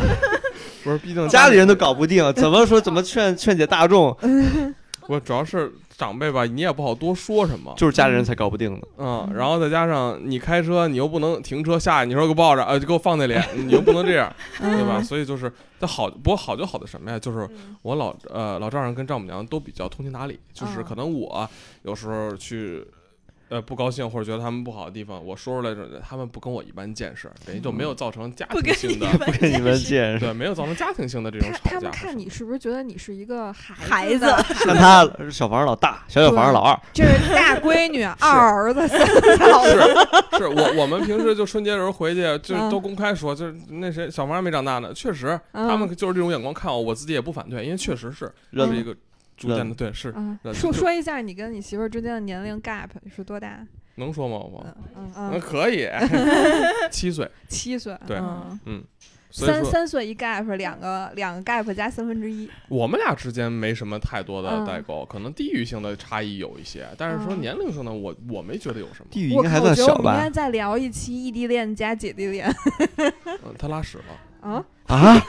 [0.84, 4.16] 不是，毕竟家里人都搞不定，怎么说怎么劝劝解大众，
[5.08, 7.74] 我主要是长辈吧，你也不好多说什么。
[7.78, 8.88] 就是家里人才搞不定的。
[8.98, 15.02] 嗯，然后再加上你开车，你又不能停车下来，你说给我抱着，呃，就给我放那里，你又不能这样， 对吧？
[15.02, 17.20] 所以就是，但好，不过好就好的什么呀？
[17.20, 21.50] 就是嗯我老呃老丈人跟丈母娘都比较通情达理，就是嗯可能我
[21.84, 22.86] 有时候去
[23.52, 30.20] 呃不高兴或者觉得他们不好的地方，我说出来之后，他们不跟我一般见识，等于就没有造成家庭性的，不跟你们见识。
[30.22, 31.70] 对，没有造成家庭性的这种他吵架。
[31.76, 34.38] 他们看你是不是觉得你是一个孩孩子的？
[34.64, 39.06] 看他小房老大，小小房老二，这是大闺女， 二儿子，三
[39.38, 39.72] 嫂子。
[40.32, 48.96] 是是我我们平时就春节的时候回去，就嗯都公开说，就是那谁小房还没长大呢，确实嗯他们就是这种眼光看我，我自己也不反对，因为确实是认是一个
[49.48, 53.66] 逐渐的对是嗯，说说一下你跟你媳妇儿之间的年龄 gap 是多大？
[53.96, 54.38] 能说吗？
[54.38, 55.88] 我嗯嗯嗯，可以，
[56.90, 57.96] 七岁，七岁。
[58.08, 58.84] 对嗯嗯，
[59.30, 62.50] 三三岁一 gap，两个两个 gap 加三分之一。
[62.70, 69.08] 我们俩之间没什么太多的嗯代沟，可能地域性的差异有一些，但是说嗯年龄上的我我没觉得有什么。
[69.12, 70.34] 地域应该还算小我觉得我们应该吧？
[70.34, 72.50] 再聊一期异地恋加姐弟恋
[73.26, 74.16] 嗯，他拉屎了，
[74.50, 74.66] 啊！
[74.88, 75.22] 啊，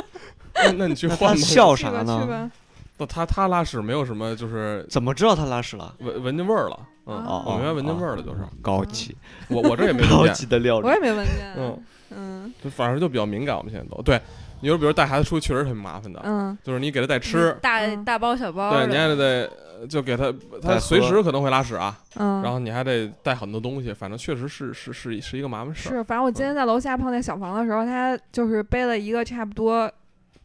[0.54, 1.26] 那那你去换吧。
[1.28, 2.50] 他笑去吧去啥呢？
[2.96, 2.98] 吧。
[2.98, 5.94] 那他他拉屎没有什么，就是怎么知道他拉屎了？
[6.00, 6.78] 闻闻见味儿了。
[7.06, 9.16] 嗯，哦我明白闻见味儿了，就是高级
[9.48, 10.34] 我我这也没 闻高见。
[10.34, 10.92] 级的料理我。
[10.92, 11.54] 也没闻见。
[11.56, 14.20] 嗯，嗯就反正就比较敏感，我们现在都对。
[14.60, 20.32] 你说，比如带孩子出去，确实挺麻烦的，嗯就是你给他带吃，大嗯大包小包对，你还得得就给他，
[20.62, 22.42] 他带随时可能会拉屎啊，嗯。
[22.42, 25.92] 然后你还得带很多东西，反正确实是是是是一个麻烦事儿。
[25.92, 29.88] 是，反正我今天在楼下碰见小房的时候，他就是背了一个差不多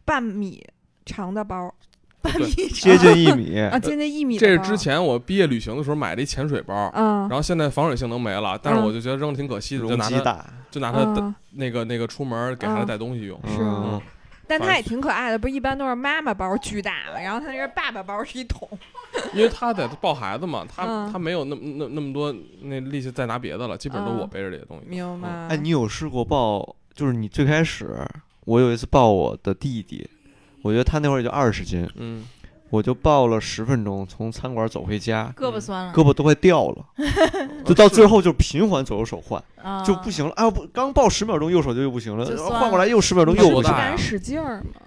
[0.04, 0.62] 半米
[1.06, 1.74] 长的包，
[2.24, 13.40] 半米接近一米， 啊，接近一米这是之前我毕业旅行的时候买的一潜水包，嗯，然后现在防水性能没了，但是嗯我就觉得扔着挺可惜的，就拿它，就拿它那个那个出门给孩子嗯带东西用。
[13.48, 14.00] 是嗯，
[14.48, 18.70] 但它也挺可爱的，不是一般都是妈妈包巨大的，然后它那个爸爸包是一桶，
[19.34, 24.84] 因为他得抱孩子嘛，他嗯他没有那那那么多那力气再拿别的了，基本上都嗯我背着这些东西。
[24.88, 25.28] 明白？
[25.50, 26.76] 哎，你有试过抱？
[26.94, 28.06] 就是你最开始，
[28.46, 30.08] 我有一次抱我的弟弟，
[30.62, 32.24] 我觉得他那会儿也就二十斤，嗯，
[32.69, 36.86] 我就抱了十分钟，从餐馆走回家，胳膊酸了，胳膊都快掉了，
[37.65, 40.32] 就到最后就频繁左右手换，啊就不行了。
[40.36, 44.82] 啊，不，刚抱十秒钟，右手就又不行了换过来又十秒钟那又不敢使劲儿吗？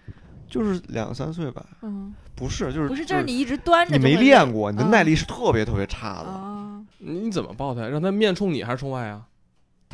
[0.48, 6.28] 就是两三岁吧，嗯不是，就是不是，就就是你一直端着，你没练，过，你的嗯耐力是特别特别差的。
[6.98, 7.86] 你怎么抱他？
[7.86, 9.22] 让他面冲你还是冲外啊？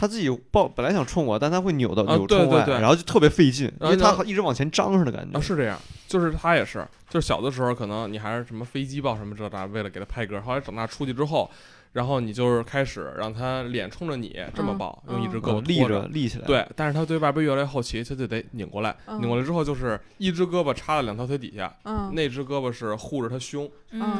[0.00, 5.38] 他自己抱本来想冲我，但他会扭到啊扭冲外，对对对然后就特别费劲，因为他一直往前张似的感觉。
[5.38, 11.50] 啊，是这样，就是他也是，就是小的时候可能你还是什么飞机抱什么这那，为了给他拍嗝，后来长大出去之后，
[11.92, 23.68] 然后你就是开始让他脸冲着你这么嗯抱，用一只嗯胳膊哦立着立起来。，对，但是他对外边越来越好奇，他就得拧过来，嗯拧过来之后就是一只胳膊插在两条腿底下，嗯那只胳膊是护着他胸。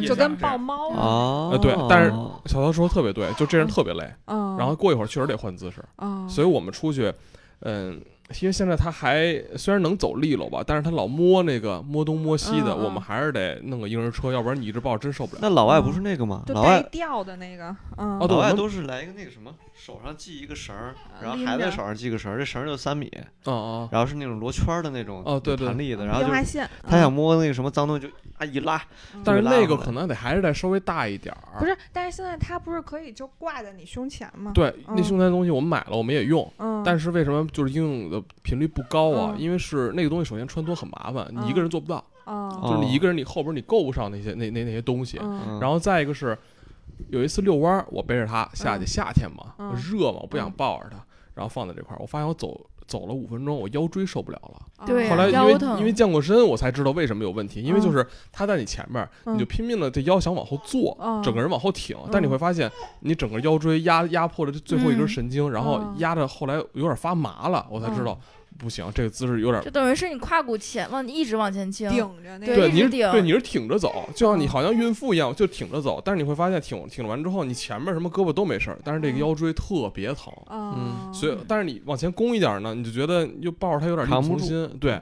[0.04, 2.10] 就跟抱猫啊，对但是
[2.46, 7.12] 小涛说的特别对，就这人特别累，嗯，然后过一会儿确实得换姿势，嗯，所以我们出去，
[7.60, 8.00] 嗯。
[8.40, 15.40] 因为现在他还虽然能走利落吧，但是他老摸那个摸东摸西的，嗯嗯我们还是得弄个婴儿车，要不然你一直抱真受不了。
[15.42, 16.44] 那老外不是那个吗？
[16.48, 23.10] 老外掉的那个，嗯，老外都是来一个那个什么，手上系一个绳儿，然后孩子手上系个绳儿，这绳儿就三米，
[23.44, 23.88] 哦哦。
[23.90, 25.66] 然后是那种罗圈儿的那种，哦对对。
[25.66, 27.12] 弹力的，然后就他想嗯。
[27.12, 28.76] 摸那个什么脏东西就啊一拉，
[29.14, 29.22] 嗯。
[29.24, 31.58] 但是那个可能得还是得稍微大一点儿。
[31.58, 39.32] 不是，但是现在它不是可以就挂在你胸前吗？，对，那嗯胸前的东西我们买了，我们也用，嗯，但是为什么就是应用的频率不高啊？
[39.34, 39.40] 嗯。
[39.40, 45.18] 因为是那个东西首先穿脱很麻烦，你一个人做不到，哦，就是你哦一个人你后边你够不上那些那那那些东西。
[45.58, 46.36] 然后再一个是，
[47.08, 49.74] 有一次遛弯儿，我背着他下去，嗯夏天嘛，嗯。
[49.74, 50.52] 热嘛，我不想嗯。
[50.56, 50.96] 抱着他，
[51.34, 54.86] 然后放在这块儿，我发现我走走了五分钟，我腰椎受不了了。
[54.86, 55.10] 对哦。
[55.10, 57.82] 后来因为因为健过身，我才知道为什么有问题，因为嗯。
[57.82, 59.46] 就是他在你前面，你就嗯。
[59.46, 65.08] 拼命的这腰想往后坐，嗯整个人往后挺，但你会发现你整个腰椎压压迫了这最后一根嗯。
[65.08, 65.94] 神经，然后嗯。
[65.98, 68.18] 压着后来有点发麻了，我才知道
[68.60, 76.00] 不行，这个姿势有点就等于是你胯骨前往你一直往前倾，顶着那个，对，你是对你是挺着走，就像你嗯好像孕妇一样，就挺着走。
[76.04, 80.32] 但是你会发现挺挺了完之后，你前面什么胳膊都没事儿，但是这个嗯腰椎特别疼。
[80.50, 84.78] 嗯，所以，但是你往前弓一点呢，你就觉得又抱着它有点力扛不住不从心。
[84.78, 85.00] 对，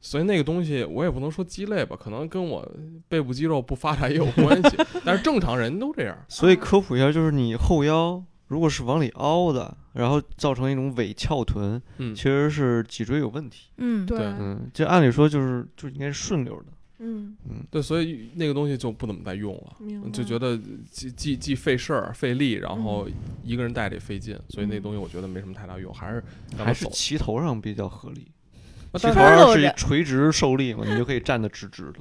[0.00, 2.66] 所以那个东西我也不能说鸡肋吧，可能跟我
[3.08, 4.76] 背部肌肉不发达也有关系。
[5.04, 6.16] 但是正常人都这样。
[6.28, 13.66] 所以科普一下，就是你后腰如果是往里凹的，然后造成一种伪翘臀，嗯其，实是脊椎有问题。
[13.78, 16.66] 嗯，对，嗯，这按理说就是就应该是顺溜的。
[17.00, 17.36] 嗯，
[17.68, 20.10] 对，所以那个东西就不怎么再用了。
[20.12, 20.56] 就觉得
[20.88, 26.22] 既既既费事儿费力，然后嗯一个人带着也费劲，所以那东西我觉得没什么太大用，还是
[26.56, 26.94] 让还是他走。
[26.94, 28.28] 齐头上比较合理，齐
[28.92, 31.98] 啊但是头上是一垂直受力嘛，你就可以站得直直的。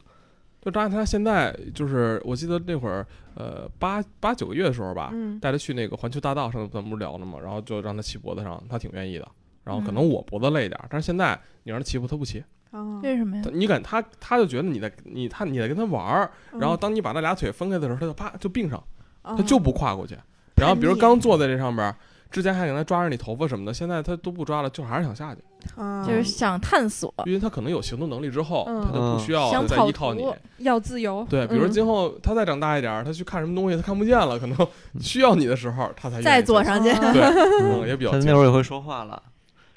[0.68, 7.40] 就张他现在就是，我记得那会儿，呃，八八九个月的时候吧，嗯带他去那个环球大道，上咱们不是聊了吗？
[7.42, 9.26] 然后就让他骑脖子上，他挺愿意的。
[9.64, 12.44] 然后可能嗯我脖子累点儿，但是现在你让他骑不，他不骑。
[12.72, 13.44] 啊，为什么呀？
[13.54, 18.84] 你敢他他就觉得你在你他你在跟他玩儿，然后当你把那俩腿分开的时候，他就啪就并上，
[19.24, 20.18] 他就不跨过去。
[20.58, 21.96] 然后比如刚坐在这上边儿，
[22.30, 25.42] 之前还给他抓着你头发什么的，现在他都不抓了，就还是想下去，
[25.76, 30.36] 啊就是想探索，因为他可能有行动能力之后，嗯他就不需要再跑依靠你图。
[30.60, 31.26] 要自由。
[31.30, 34.68] 对，比如说嗯今后他再长大一点儿，他去看什么东西他看不见了，可能
[35.00, 36.90] 需要你的时候，他才愿意再坐上去。
[36.90, 37.22] 啊 对，
[37.64, 39.22] 嗯，也比较他那会儿也会说话了，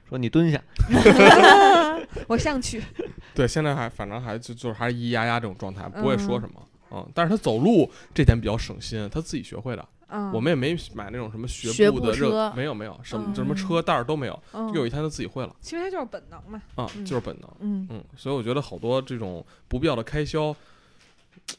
[0.08, 0.60] 说你蹲下，
[2.28, 2.82] 我上去。
[3.34, 6.62] 对，现在还反正还就就是还是咿咿呀呀这种状态，不会说嗯什么。
[6.92, 9.84] 嗯，但是他走路这点比较省心，他自己学会的。
[10.10, 16.60] 嗯，我们也没买那种什么学步的热车，没有没有，什么嗯什么车带儿都没有，就有一天他自己会了其实他就是本能嘛。
[16.74, 17.50] 啊，嗯就是本能。
[17.60, 20.54] 嗯嗯，所以我觉得好多这种不必要的开销，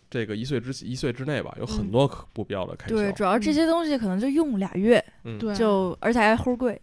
[0.09, 2.95] 这个一岁之一岁之内吧，有很嗯多可不必要的开销。
[2.95, 5.03] 对，主要这些东西可能就用俩月，
[5.55, 6.79] 就而且还齁贵。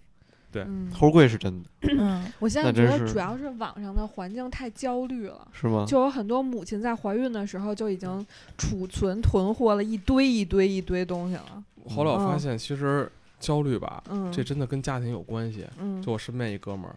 [0.54, 1.68] 嗯，齁贵是真的，
[1.98, 5.46] 嗯， 我现在觉得主要是网上的环境太焦虑了。
[5.52, 5.84] 是吗？
[5.86, 8.26] 就有很多母亲在怀孕的时候就已经
[8.56, 11.62] 储存囤货了一堆一堆一堆东西了。
[11.88, 15.66] 后来我发嗯现，其实焦虑吧，嗯，这真的跟家庭有关系。
[15.80, 16.94] 嗯就我身边一哥们儿，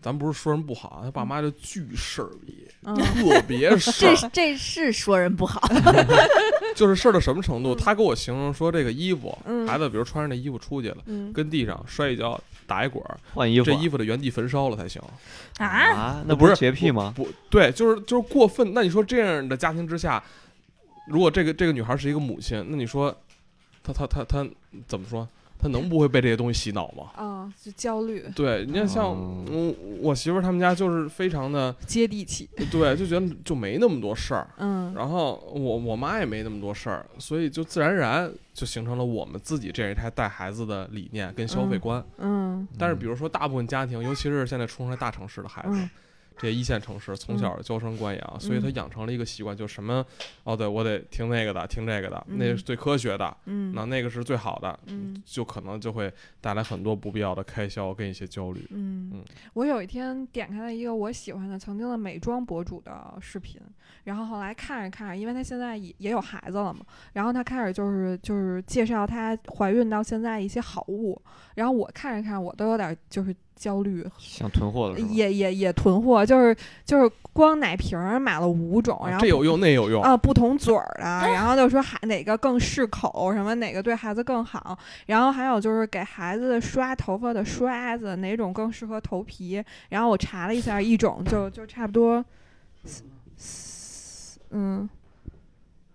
[0.00, 5.60] 咱不是说人不好，啊他爸妈就巨事儿逼，嗯特别事这儿，这这是说人不好。
[6.76, 7.74] 就是事儿到什么程度？
[7.74, 12.40] 嗯他给我形容说，这个衣服，嗯孩子比如穿上那衣服出去了，嗯跟地上摔一跤，
[12.70, 15.02] 打一滚儿，换衣服啊，这衣服得原地焚烧了才行。
[15.58, 17.12] 啊，啊，那不是是洁癖吗？
[17.16, 18.72] 不对，就是就是过分。
[18.72, 20.22] 那你说这样的家庭之下，
[21.08, 23.12] 如果这个这个女孩是一个母亲，那你说
[23.82, 24.48] 她她她她
[24.86, 25.28] 怎么说？
[25.60, 27.10] 她能不会被这些东西洗脑吗？
[27.16, 29.14] 啊，就焦虑对，你看像
[30.00, 32.48] 我媳妇儿他们家就是非常的接地气。
[32.70, 34.48] 对，就觉得就没那么多事儿。
[34.58, 42.04] 嗯然后我我妈也没那么多事儿，所以就自然而然就形成了我们自己这一代带孩子的理念跟消费嗯观。
[42.18, 45.90] 嗯但是比如说大部分家庭，尤其是现在出生在大城市的孩子，嗯
[46.40, 48.74] 这些一线城市从小娇生惯养，所以他嗯。
[48.74, 50.02] 养成了一个习惯，就什么
[50.42, 52.38] 哦，对我得听那个的，听这个的，嗯。
[52.38, 53.74] 那是最科学的，嗯。
[53.74, 55.22] 那那个是最好的，嗯。
[55.26, 56.10] 就可能就会
[56.40, 58.66] 带来很多不必要的开销跟一些焦虑。
[58.70, 63.60] 嗯嗯，我有一天点开了一个我喜欢的曾经的美妆博主的视频，
[64.04, 66.80] 然后后来看着看着，因为他现在也也有孩子了嘛，
[67.12, 71.20] 然后他开始就是就是介绍他怀孕到现在一些好物，
[71.54, 75.08] 然后我看着看着我都有点就是焦虑，想囤货的是吧？
[75.12, 76.56] 也也也囤货，就是
[76.86, 80.02] 就是光奶瓶儿买了五种，然后啊这有用，那有用。
[80.02, 92.24] 啊，不同嘴儿的，然后就说还哪个更适口，什么哪个对孩子更好，然后还有就是给孩子刷头发的刷子哪种更适合头皮，然后我查了一下，一种就就差不多，
[94.52, 94.88] 嗯，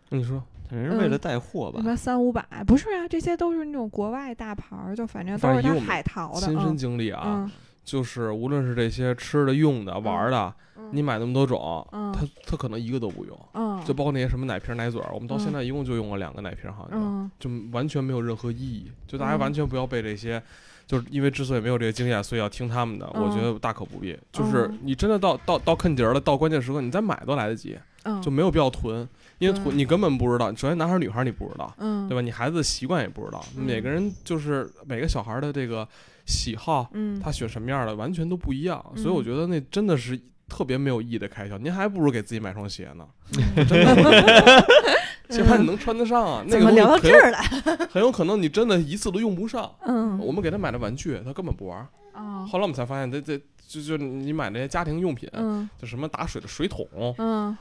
[0.09, 1.85] 你说人是为了带货吧什？
[1.85, 7.51] 么三五百，不是啊，这些都是那种国外大牌儿，就反正都是他海淘的，亲身嗯经历啊，嗯
[7.83, 13.39] 就是无论是这些吃的、用的、玩儿的，嗯你买那么多种，嗯他他可能一个都不用。
[13.53, 17.49] 嗯，就包括那些什么奶瓶、奶嘴儿，我们到现嗯在一共就用了两个奶瓶，好像就。
[17.71, 18.91] 完全没有任何意义。
[19.07, 20.41] 就大家嗯完全不要被这些，
[20.87, 23.05] 就是因为之所以没有这个经验，所以要听他们的。
[23.13, 24.17] 我觉嗯得大可不必。
[24.31, 29.07] 就是嗯你真的到到到坑节儿了，到关键时刻你再买都来得及，嗯就没有必要囤，
[29.39, 30.49] 因为你根本不知道。
[30.55, 32.21] 首先男孩儿女孩儿你不知道，嗯对吧？
[32.21, 35.87] 你孩子的习惯也不知道，嗯每个人就是每个小孩儿的这个
[36.25, 38.83] 喜好，嗯他选什么样的完全都不一样。
[38.95, 40.19] 所以我嗯觉得那真的是。
[40.47, 43.03] 特别没有意义的开销，您还不如给自己买双鞋呢。
[43.35, 44.65] 嗯 真的，
[45.31, 46.45] 鞋盘你能穿得上啊？
[46.47, 47.41] 那个聊到很有这儿来？
[47.89, 49.67] 很有可能你真的一次都用不上。
[49.87, 51.87] 嗯我们给他买的玩具，他根本不玩儿。
[52.13, 53.35] 啊后来我们才发现，这这
[53.67, 57.57] 就就你买那些家庭用品，嗯就什么打水的水桶，嗯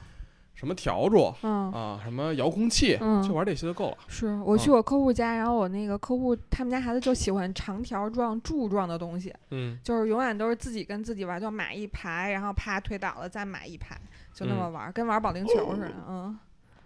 [0.55, 1.71] 什么笤帚嗯。
[1.73, 3.97] 啊，什么遥控器，嗯就玩这些就够了。
[4.09, 14.01] 是我去我客户家，然后我那个客户他们家孩子就喜欢长条状、柱状的东西，嗯，就是永远都是自己跟自己玩，就买一排，然后啪推倒了再买一排，
[14.33, 15.93] 就那么玩，跟玩保龄球似的。
[16.09, 16.39] 嗯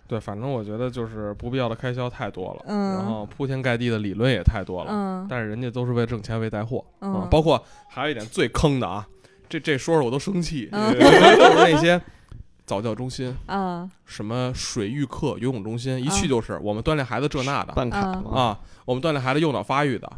[0.07, 4.91] 对，反正我觉得就是不必要的开销太多了，嗯然后铺天盖地的理论也太多了。
[4.91, 9.07] 嗯但是人家都是为挣钱为带货啊嗯，包括还有一点最坑的啊，
[9.51, 11.11] 这这说说我都生气，嗯就是
[11.57, 12.01] 那些
[12.69, 17.99] 早教中心、嗯什么水域课、游泳中心，一去嗯就是我们锻炼孩子这那的，办卡？
[18.31, 20.09] 啊，我们锻炼孩子右脑发育的。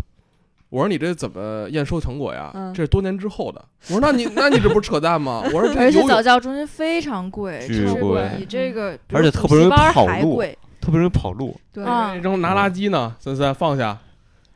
[0.68, 2.50] 我说你这怎么验收成果呀？
[2.54, 3.64] 嗯这是多年之后的。
[3.88, 5.42] 我说那你那你这不是扯淡吗？
[5.54, 10.42] 我说这而且游泳早教中心非常贵，超巨贵比这个而且特别容易跑路。
[10.80, 13.98] 特别容易跑路，对啊扔拿垃圾呢，森森放下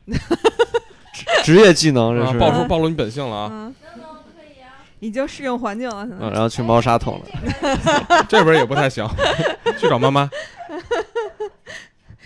[1.44, 2.38] 职业技能这啊，是。
[2.38, 3.72] 暴露暴露你本性了啊！
[5.04, 6.30] 嗯，已经适应环境了，现嗯，在。
[6.30, 7.26] 然后去猫砂桶了，
[8.28, 9.06] 这边也不太行，
[9.78, 10.28] 去找妈妈。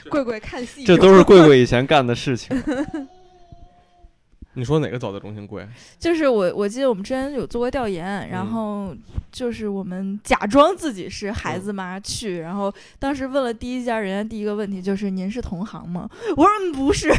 [0.08, 2.56] 贵贵看戏，这都是贵贵以前干的事情。
[4.54, 5.64] 你说哪个早教中心贵？
[6.00, 8.96] 就是我我记得我们之前有做过调研，然嗯后
[9.30, 16.08] 就是我们假装自己是孩子妈去，然后当时问了第一家，人家第一个问题就是您是同行吗？
[16.36, 17.12] 我说嗯不是，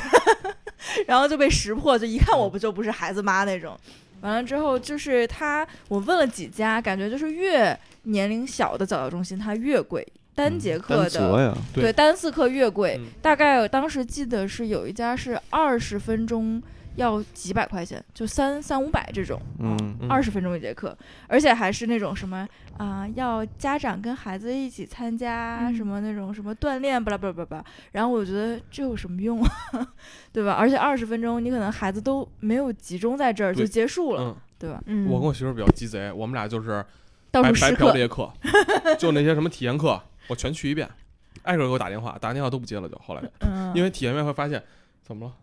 [1.07, 3.80] 然后就被识破，就一看我不就不是孩子妈那种。
[4.22, 10.05] 完了之后就是他，我问了几家，感觉就是越年龄小的早教中心它越贵，
[10.36, 16.61] 单节课的、对对单次课越贵，嗯大概有当时记得是有一家是二十分钟
[16.96, 20.10] 要几百块钱，就三三五百这种，嗯，嗯。
[20.10, 25.76] 二十分钟一节课，而且还是那种什么啊、要家长跟孩子一起参加、嗯。
[25.76, 27.66] 什么那种什么锻炼，巴拉巴拉巴拉。
[27.92, 29.50] 然后我觉得这有什么用啊，
[30.34, 30.54] 对吧？
[30.54, 34.82] 而且二十分钟你可能孩子都没有集中在这儿就结束了，嗯，对吧？
[34.86, 36.84] 嗯，我跟我媳妇儿比较鸡贼，我们俩就是
[37.32, 38.32] 到白白嫖这些课，
[39.00, 40.90] 就那些什么体验课，我全去一遍，
[41.44, 44.62] 挨个给我打电话，打电话都不接了就，后来嗯，因为体验完会发现
[45.02, 45.34] 怎么了，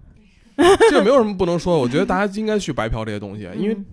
[0.90, 3.84] 这个没有什么不能说，我觉得 大家应该去白嫖这些东西，因为嗯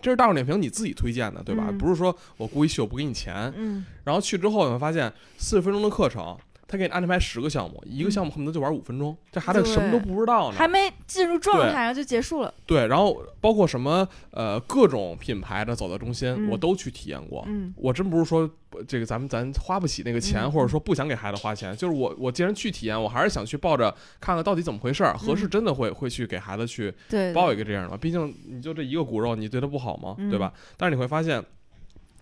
[0.00, 1.64] 这是大众点评你自己推荐的，对吧？
[1.70, 6.36] 嗯不是说我故意去我不给你钱，嗯然后去之后你会发现四十分钟的课程。
[6.74, 10.58] 他给你安排十个项目，一个项目恨不得就玩五分钟，这孩子什么都不知道呢。
[10.58, 12.52] 还没进入状态，然后就结束了。
[12.66, 17.44] 对，然后包括什么呃各种品牌的走到中心，嗯我都去体验过。
[17.46, 23.88] 嗯我真不是说呃这个咱们咱花不起那个钱，嗯或者说不想给孩子花钱，就是我我既然去体验，我还是想去抱着
[24.20, 27.96] 看看到底怎么回事儿，合适嗯真的会会去给孩子去对，报一个这样的吗？
[27.96, 30.16] 毕竟你就这一个骨肉，你对他不好吗？
[30.18, 30.52] 嗯对吧？
[30.76, 31.40] 但是你会发现。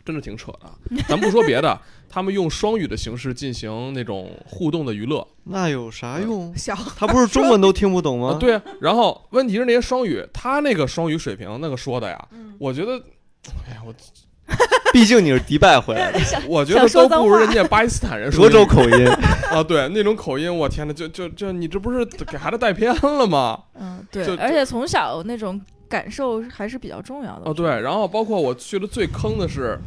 [0.05, 0.71] 真的挺扯的，
[1.09, 1.79] 咱不说别的，
[2.09, 6.53] 他们用双语的形式进行那种互动的娱乐那有啥用？
[6.57, 8.63] 小他不是中文都听不懂吗？，啊 对啊。
[8.81, 12.93] 然后问题是那些双语，他那个双语水平那个说的呀，嗯我觉得，
[13.69, 13.93] 哎呀，我
[14.93, 19.09] 毕竟你是迪拜回来的， 我觉得都不如人家巴基斯坦人说德州口音。
[19.53, 23.59] 啊，对那种口音，我天呐，就就就你这不是给孩子带偏了吗？
[23.79, 27.43] 嗯，对，而且从小那种感受还是比较重要的。
[27.51, 29.79] 哦，对，然后包括我去的最坑的是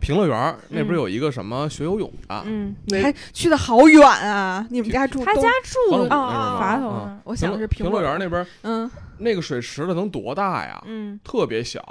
[0.00, 4.66] 平乐园儿，那不是有一个什么学游泳的，嗯，那还去的好远啊！
[4.70, 10.82] 你们家住东他家住黄浦那哦边儿垡头吗嗯呢，我想的是平乐园那边嗯那个水池子能多大呀？
[10.86, 11.82] 嗯特别小，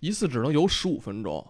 [0.00, 1.46] 一次只能游十五分钟。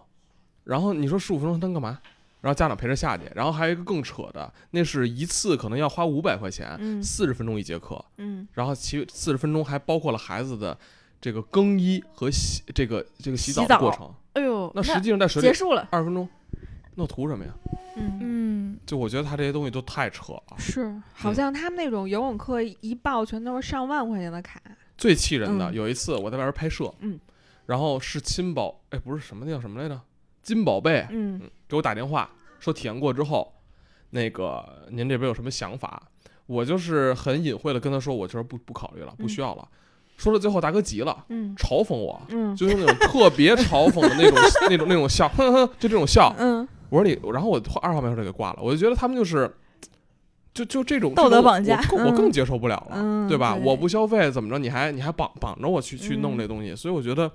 [0.63, 1.99] 然后你说十五分钟他能干嘛？
[2.41, 10.77] 然后家长陪着下去，然后还有一个更扯的，那是一次可能要花五百块钱，嗯四十分钟一节课，嗯然后其四十分钟还包括了孩子的
[11.19, 14.13] 这个更衣和洗这个这个洗澡的过程。
[14.33, 15.87] 哎呦，那实际上在水里结束了。
[15.89, 16.29] 二十分钟，
[16.93, 17.51] 那我图什么呀？
[17.95, 18.19] 嗯。
[18.21, 20.43] 嗯，就我觉得他这些东西都太扯了。
[20.59, 24.61] 是，好像他们那种游泳课一报全都是上万块钱的卡。
[24.95, 27.19] 最气人的、嗯有一次我在外边拍摄，嗯，
[27.67, 30.01] 然后是亲宝，哎，不是什么那叫什么来着？
[30.41, 32.27] 金宝贝，嗯给我打电话
[32.59, 33.53] 说体验过之后，
[34.09, 36.01] 那个您这边有什么想法？
[36.47, 39.67] 我就是很隐晦的跟他说，我就是不不考虑了，不需要了。
[40.15, 46.33] 说到最后，大哥急了，嗯嘲讽我，嗯就用那种特别嘲讽的那种 那种那种笑，哼哼，就这种笑。
[46.39, 48.59] 嗯我说你，然后我二话没说就给挂了。
[48.61, 49.53] 我就觉得他们就是，
[50.53, 53.55] 就就这种道德绑架我更我更嗯接受不了了，嗯，对吧？
[53.57, 54.57] 对我不消费怎么着？
[54.57, 57.29] 你还你还绑绑着我去去弄嗯这东西，所以我觉得，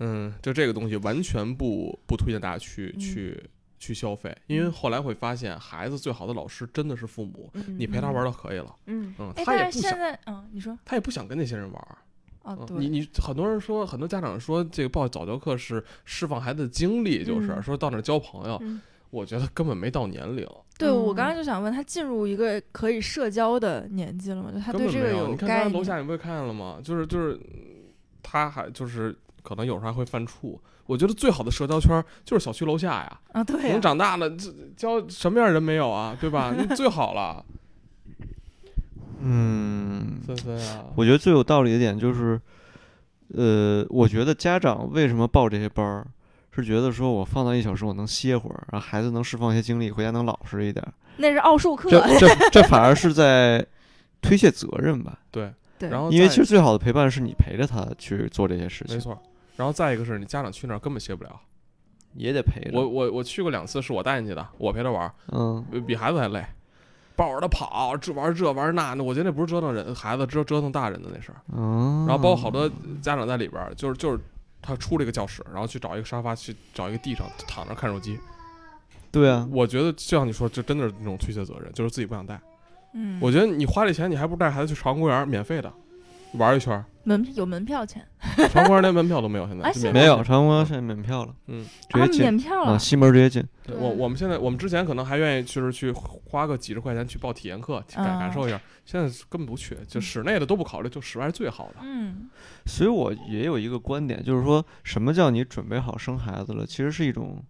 [0.00, 11.98] 嗯，就这个东西完全不不推荐大家去、嗯去去消费，因为后来会发现，孩子最好的老师真的是父母，嗯你陪他玩就可以了，嗯嗯，哎，他也不想但是现在，嗯，你说，他也不想跟那些人玩儿。
[12.42, 18.58] 哦，嗯，对，你你很多人说，很多家长说这个报早教课是释放孩子的精力，就是、嗯说到那儿交朋友。
[18.62, 18.80] 嗯
[19.10, 20.46] 我觉得根本没到年龄，
[20.76, 24.52] 对我嗯刚刚就想问他进入一个可以社交的年纪了吗？
[24.52, 25.28] 就他根对这个本没有。
[25.28, 25.72] 你看。
[25.72, 26.78] 楼下你不会看见了吗？
[26.84, 27.88] 就是就是，嗯
[28.22, 29.16] 他还就是
[29.48, 30.58] 可能有时候还会犯怵。
[30.84, 33.20] 我觉得最好的社交圈儿就是小区楼下呀。
[33.32, 36.14] 啊，对等呀，长大了，这交什么样的人没有啊？
[36.20, 36.54] 对吧？
[36.54, 37.42] 那最好了，
[39.20, 40.84] 嗯，森森啊。
[40.96, 42.38] 我觉得最有道理的点就是，
[43.34, 46.06] 呃，我觉得家长为什么报这些班儿，
[46.52, 50.92] 是觉得说我放到一小时我能歇会儿，然后孩子能释放一些精力，回家能老实一点儿。
[51.16, 51.88] 那是奥数课。
[51.90, 53.64] 这 这这反而是在
[54.20, 55.18] 推卸责任吧？
[55.30, 59.20] 对，对，然后因为其实最好的陪伴是你陪着他去做这些事情，没错。
[59.58, 61.40] 然后再一个是你家长去那儿根本歇不了。
[62.14, 62.70] 也得陪着。
[62.72, 66.42] 我我我去过两次，是我带进去的，我陪他玩儿，嗯，比比孩子还累，
[67.14, 71.38] 抱着他跑，这玩这玩那的，我觉得那不是折腾人孩子，折折腾大人的那事儿。
[71.54, 72.68] 哦，然后包括好多
[73.02, 74.18] 家长在里边儿，就是就是
[74.62, 78.18] 他出了一个教室，然后去找一个沙发，去找一个地上躺着看手机。
[79.12, 82.40] 对啊，我觉得就像你说，这真的是那种推卸责任，就是自己不想带。
[82.94, 85.70] 嗯，我觉得你花这钱，你还不如带孩子去朝阳公园，免费的。
[86.34, 88.06] 玩一圈，门有门票钱
[88.50, 93.42] 长公园连门票都没有，现在没有，长光现在免票了，嗯，啊，直接进免票了啊，，西门直接进。
[93.78, 101.76] 我我们现在我们之前可能还愿意就是去花个几十块钱去报体验课，感啊感受一下，现在根本不去，就室内的都不考虑，就室外是最好的。
[101.82, 102.28] 嗯
[102.66, 106.66] 所以我也有一个观点，就是说什么叫你准备好生孩子了？
[106.66, 107.42] 其实是一种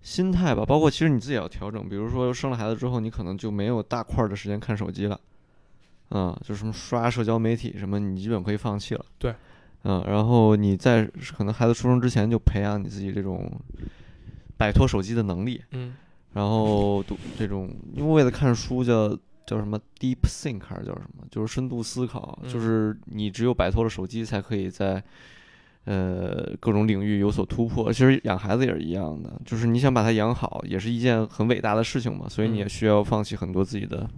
[0.00, 1.88] 心态吧，包括其实你自己也要调整。
[1.88, 5.18] 比如说生了孩子之后，你可能就没有大块儿的时间看手机了，
[6.10, 9.04] 嗯，就什么刷社交媒体什么，你基本可以放弃了。
[9.18, 9.34] 对，
[9.84, 11.04] 嗯，然后你在
[11.36, 13.50] 可能孩子出生之前就培养你自己这种
[14.56, 15.94] 摆脱手机的能力，嗯，
[16.32, 22.60] 然后读这种，因为为了看书叫叫什么 deep think 还是叫什么，就是深度思考，就嗯。
[22.60, 25.02] 是你只有摆脱了手机，才可以在
[25.84, 27.92] 呃各种领域有所突破。
[27.92, 32.68] 其实养孩子也是一样的，就是你想把他养好，也是一件很伟大的事情嘛，所以你也嗯。
[32.68, 34.08] 需要放弃很多自己的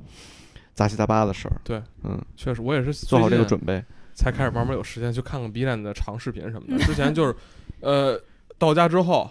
[0.74, 1.60] 杂七杂八的事儿。
[1.64, 3.82] 对，嗯，确实，我也是做好这个准备。
[4.14, 6.84] 才开始慢慢有时间去看看 B 站的长视频什么的。
[6.84, 7.34] 之前就是，
[7.80, 8.20] 呃，
[8.58, 9.30] 到家之后，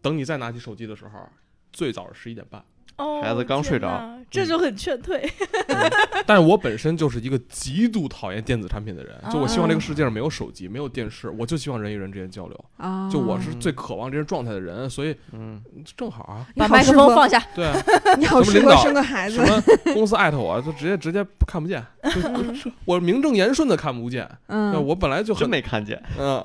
[0.00, 1.28] 等你再拿起手机的时候，
[1.72, 2.62] 最早是十一点半。
[2.96, 5.28] 哦，孩子刚睡着，这就很劝退。
[6.26, 12.64] 但是我本身就是一个极度讨厌电子产品的人，就我希望这个哦世界上没有手机，没有电视，我就希望人与人之间交流。
[12.76, 15.60] 啊，就我是最渴望这种状态的人，所以嗯，
[15.96, 17.76] 正好啊，把麦克风放下，对啊，
[18.18, 19.62] 你好领导生个孩子什，么
[19.94, 21.82] 公司艾特我，就直接直接看不见，
[22.84, 24.28] 我名正言顺的看不见。
[24.46, 26.00] 嗯，我本来就真很没看见。
[26.18, 26.38] 嗯，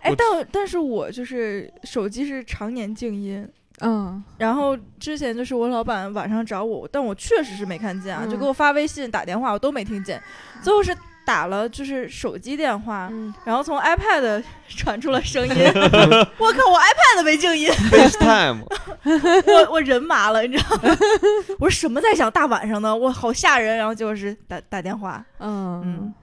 [0.00, 3.46] 哎，但但是我就是手机是常年静音。
[3.80, 10.22] 嗯然后之前就是我老板晚上找我，但我确实是没看见啊，就嗯给我发微信、打电话，我都没听见。
[10.62, 10.96] 最后是
[11.26, 15.54] 打了就是手机电话，嗯，然后从 iPad 传出了声音。
[16.38, 18.60] 我靠，我 iPad 没静音，FaceTime，
[19.66, 20.96] 我我人麻了，你知道吗？
[21.58, 22.30] 我说什么在想？
[22.30, 23.76] 大晚上的，我好吓人。
[23.76, 26.14] 然后结果是打打电话，嗯嗯，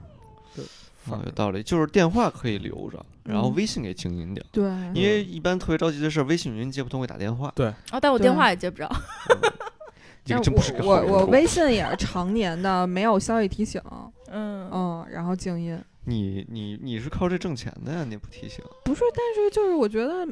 [1.10, 4.44] 啊，有道理，就是电话可以留着，然后嗯微信给静音掉。
[4.52, 8.88] 对，因为一般特别着急的事儿，微信语音接不通会打电话，对哦，但我电话也接不着。
[10.24, 13.80] 这个但真不是个我我我微信也是常年的没有消息提醒，
[14.30, 15.76] 嗯嗯，然后静音。
[16.04, 18.04] 你你你是靠这挣钱的呀？
[18.08, 20.26] 你不提醒，不是，但是就是我觉得，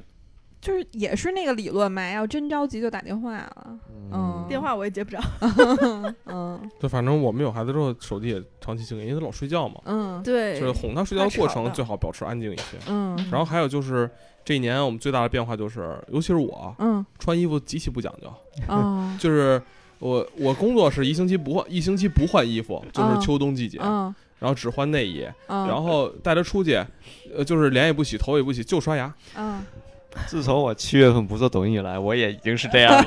[0.60, 3.78] 就是也是那个理论嘛，要真着急就打电话了。
[4.12, 5.20] 嗯电话我也接不着。
[6.26, 12.76] 嗯对，反正我们有孩子之后，手机也长期静音，因为他老睡觉嘛，嗯对，就是哄他睡觉的过程最好保持安静一些。
[12.88, 14.10] 嗯然后还有就是
[14.44, 18.32] 这一年我们最大的变化就是，尤其是我嗯穿衣服极其不讲究，
[18.68, 19.62] 嗯 就是
[20.00, 26.74] 我我工作是一星期不换一星期不换衣服，就是嗯秋冬季节，嗯然后只换内衣，嗯，然后带他出去，
[27.36, 29.14] 呃，就是脸也不洗，头也不洗，就刷牙。
[29.36, 29.62] 嗯
[30.26, 33.04] 自从我七月份不做抖音以来，我也已经是这样了。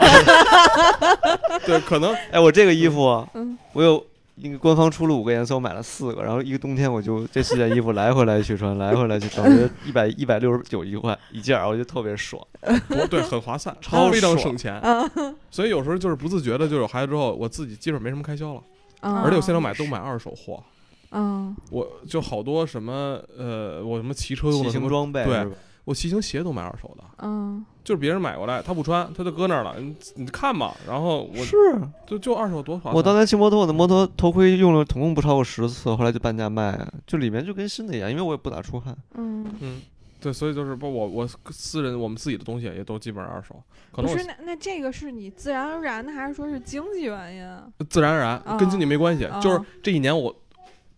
[1.65, 4.03] 对，可能 哎，我这个衣服啊，嗯我有
[4.35, 12.41] 那个官方出了五个颜色，我买了四个，然后一个冬天我就这四件衣服来回来去穿，来回来去穿，我觉得一百一百六十九一块一件儿，我觉得特别爽。
[12.87, 14.79] 不对，很划算，超非常省钱。
[14.81, 18.61] 嗯所以有时候就是不自觉的，就有孩子之后，我自己基本没什么开销了，
[19.01, 20.61] 嗯，而且我现在买都买二手货。
[21.15, 25.47] 嗯我就好多什么呃，我什么骑车用骑的什么，行装备对？
[25.85, 30.73] 我骑行鞋都买二手的，嗯就是别人买过来他不穿，他就搁那儿了，你你看嘛。
[30.87, 31.55] 然后我是
[32.07, 32.95] 就就二手多划算。
[32.95, 38.95] 我当年骑摩托，我的摩托头盔用了总共不超过十次，后来就半价卖，就里面就跟新的一样，因为我也不咋出汗。
[39.15, 39.81] 嗯，嗯，
[40.21, 43.61] 对，所以就是不我我私人我们自己的东西也都基本上二手，
[43.91, 47.67] 可能不是那那这个是你自然而然的，还是说是经济原因啊？
[47.89, 50.33] 自然而然啊跟经济没关系，就是啊这一年我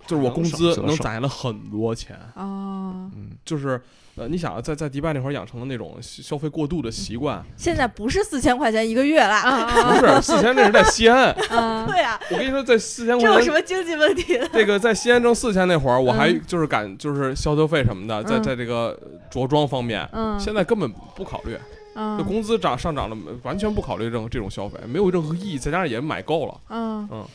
[0.07, 3.81] 就是我工资能攒下来很多钱，啊嗯，就是
[4.15, 9.41] 呃，你想啊在在迪拜那会儿养成的那种消消费过度的习惯，现在不是四千块钱一个月啦。
[9.41, 13.45] 啊 不是四千那是在西安，啊 对啊，我跟你说在四千块钱这有。
[13.45, 14.39] 什么经济问题？
[14.53, 18.97] 这个在西安挣四千那会儿，我还嗯就是敢就是消消费什么的，在嗯在这个
[19.29, 21.57] 着装方面，嗯，现在根本不考虑，
[21.95, 25.57] 嗯就工资涨上涨了，完全不考虑这种这种消费，没有任何意义。
[25.57, 27.25] 再加上也买够了，嗯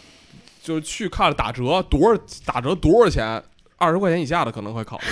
[0.62, 3.42] 就是去看了打折多少打折多少钱，
[3.78, 5.04] 二十块钱以下的可能会考虑。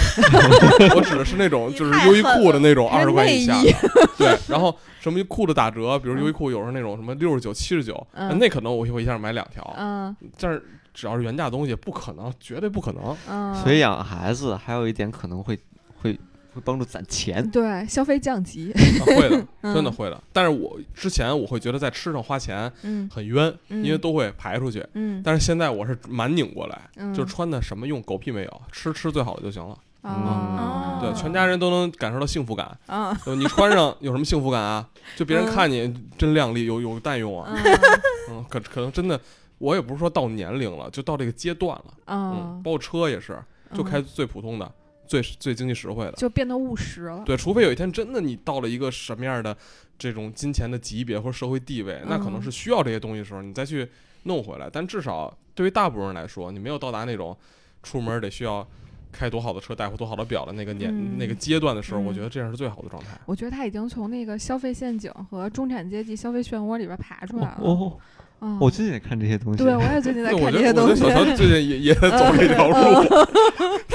[0.95, 4.39] 我指的是那种就是优衣库的那种二十块钱以下的，对。
[4.49, 9.75] 然后什么裤子打折，比如优衣库有时候那种什么六十九、七十九，嗯那可能我会一下买两条。
[9.79, 13.17] 嗯但是只要是原价的东西，不可能，绝对不可能。
[13.29, 15.59] 嗯，所以养孩子还有一点可能会
[16.65, 17.49] 帮助攒钱。
[17.51, 20.23] 对消费降级，啊会的， 嗯真的会的。
[20.33, 24.87] 但是我之前我会觉得在吃上花钱嗯很冤，嗯因为都会排出去。
[24.95, 29.77] 嗯，但是现在我是蛮拧过来，嗯就是穿的什么用，狗屁没有，吃吃最好的就行了。
[30.03, 32.79] 啊，对，全家人都能感受到幸福感。
[33.37, 34.89] 你穿上有什么幸福感啊？
[35.17, 37.51] 就别人嗯看你真靓丽，有有蛋用啊。
[37.53, 37.65] 嗯
[38.31, 39.21] 嗯，可可能真的，
[39.59, 41.85] 我也不是说到年龄了，就到这个阶段了。
[42.07, 43.37] 嗯，嗯包括车也是，
[43.75, 44.73] 就开最普通的、
[45.09, 46.13] 最最经济实惠的。
[46.13, 47.23] 就变得务实了。
[47.25, 49.57] 对，除非有一天真的你到了一个什么样的
[49.99, 53.89] 这种金钱的级别或者社会地位，那可能嗯是需要这些东西的时候，你再去
[54.25, 54.69] 弄回来。
[54.71, 57.37] 但至少对于大部分人来说，你没有到达那种
[57.83, 58.65] 出门得需要
[59.11, 63.19] 开多好的车、戴多好的表的那个年、嗯那个阶段的时候，我嗯觉得这样是最好的状态。
[63.25, 67.59] 我觉得他已经从那个消费陷阱和中产阶级消费漩涡里边爬出来了。
[67.61, 67.99] 哦，
[68.41, 69.63] 嗯，我最近也看这些东西。
[69.65, 71.01] 对我也最近在看这些东西。
[71.01, 72.75] 觉得小乔最近也也在走这条路。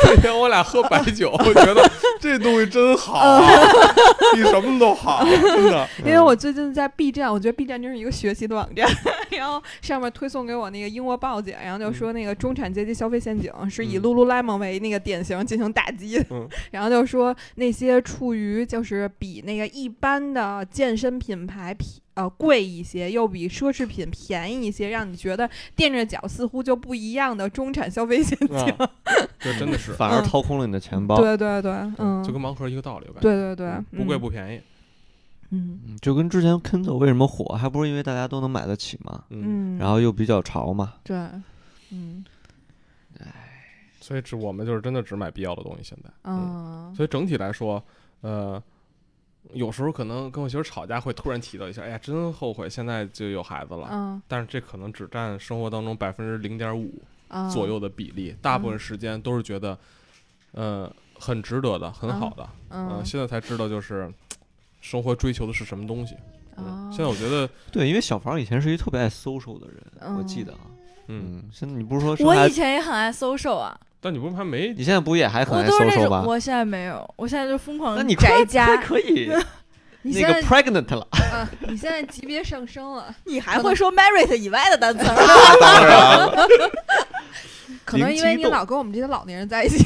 [0.06, 1.90] 那天我俩喝白酒，我觉得
[2.20, 3.42] 这东西真好，
[4.36, 5.88] 比什么都好，真的。
[6.06, 8.86] 因为我最近在 B 站，我觉得 B 站就是一个学习的网站，
[9.32, 28.58] 然后上面推送给我那个英国报姐，然后就说那个中产阶级消费陷阱是以嗯 Lululemon 为那个典型进行打击，嗯然后就说那些处于就是比那个一般的健身品牌便呃贵一些，又比奢侈品便宜一些，让你觉得垫着脚似乎就不一样的中产消费陷阱。
[28.58, 28.90] 啊，
[29.40, 31.16] 这真的是， 反而嗯掏空了你的钱包。
[31.18, 33.30] 对对对，嗯，就跟盲盒一个道理，我感觉。
[33.30, 34.62] 对对对嗯，不贵嗯不便宜。
[35.50, 40.96] 嗯嗯，就跟之前 Kindle 为什么火，还不是因为大家都能买得起嘛，嗯，嗯，然后又比较潮嘛。
[41.04, 41.16] 对，
[41.92, 42.24] 嗯
[44.00, 46.10] 所以只我们就是真的只买必要的东西，现在。
[46.24, 47.82] 嗯所以整体来说，
[48.20, 48.62] 呃，
[49.52, 53.90] 有时候可能跟我媳妇吵架会突然提到一下，哎呀，真后悔现在就有孩子了。
[53.92, 56.94] 嗯但是这可能只占生活当中百分之零点五
[57.30, 59.78] 嗯左右的比例，大部分时间都是觉得，
[60.54, 62.48] 呃，很值得的，很好的。
[62.70, 64.12] 嗯、嗯现在才知道就是
[64.82, 66.16] 生活追求的是什么东西。
[66.58, 70.60] 嗯，哦现在我觉得， 对，因为小房以前是一特别爱 social 的人，我记得啊。
[71.08, 76.22] 嗯，嗯，现在你不是说生我以，前也很爱 social 啊，但你不是还没你现在不也还很爱我都是那 social 吗？
[76.22, 78.76] 种，我现在没有，我现在就疯狂那你宅家。
[78.78, 79.32] 可以
[80.22, 81.08] 在 pregnant 了。
[81.12, 85.16] 啊，你现在级别上升了， 你还会说 merit 以外的单词儿？
[85.62, 86.48] 当然了，
[87.86, 89.86] 可能因为你老跟我们这些老年人在一起。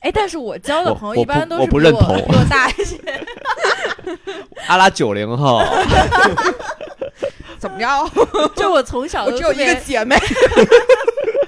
[0.00, 2.96] 哎，但是我交的朋友一般都是比我不认同比我大一些。
[4.68, 5.60] 阿拉九零后，
[7.58, 8.10] 怎么着？
[8.56, 10.16] 就我从小我只有一个姐妹。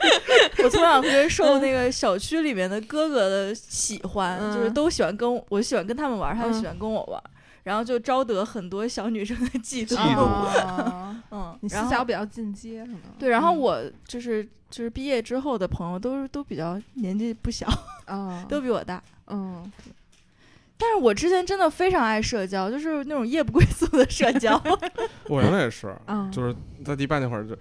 [0.65, 6.61] 我从小特别受那个小区里面的哥哥的喜欢，嗯就是都喜欢跟我，我喜欢跟他们玩，他们嗯。
[6.61, 7.23] 喜欢跟我玩，
[7.65, 9.95] 然后就招得很多小女生的 嫉妒。
[9.97, 13.59] 嫉妒啊嗯，你思然后想比较进阶，可能对，然后嗯。
[13.59, 17.67] 我就是就是毕业之后的朋友都是都比较年纪不小，
[18.07, 19.03] 啊，都比我大。
[19.29, 19.71] 嗯。
[20.83, 24.59] 但是我之前真的非常爱社交，就是那种夜不归宿的社交。
[25.29, 27.55] 我原来也是，嗯，就是在迪拜那会儿就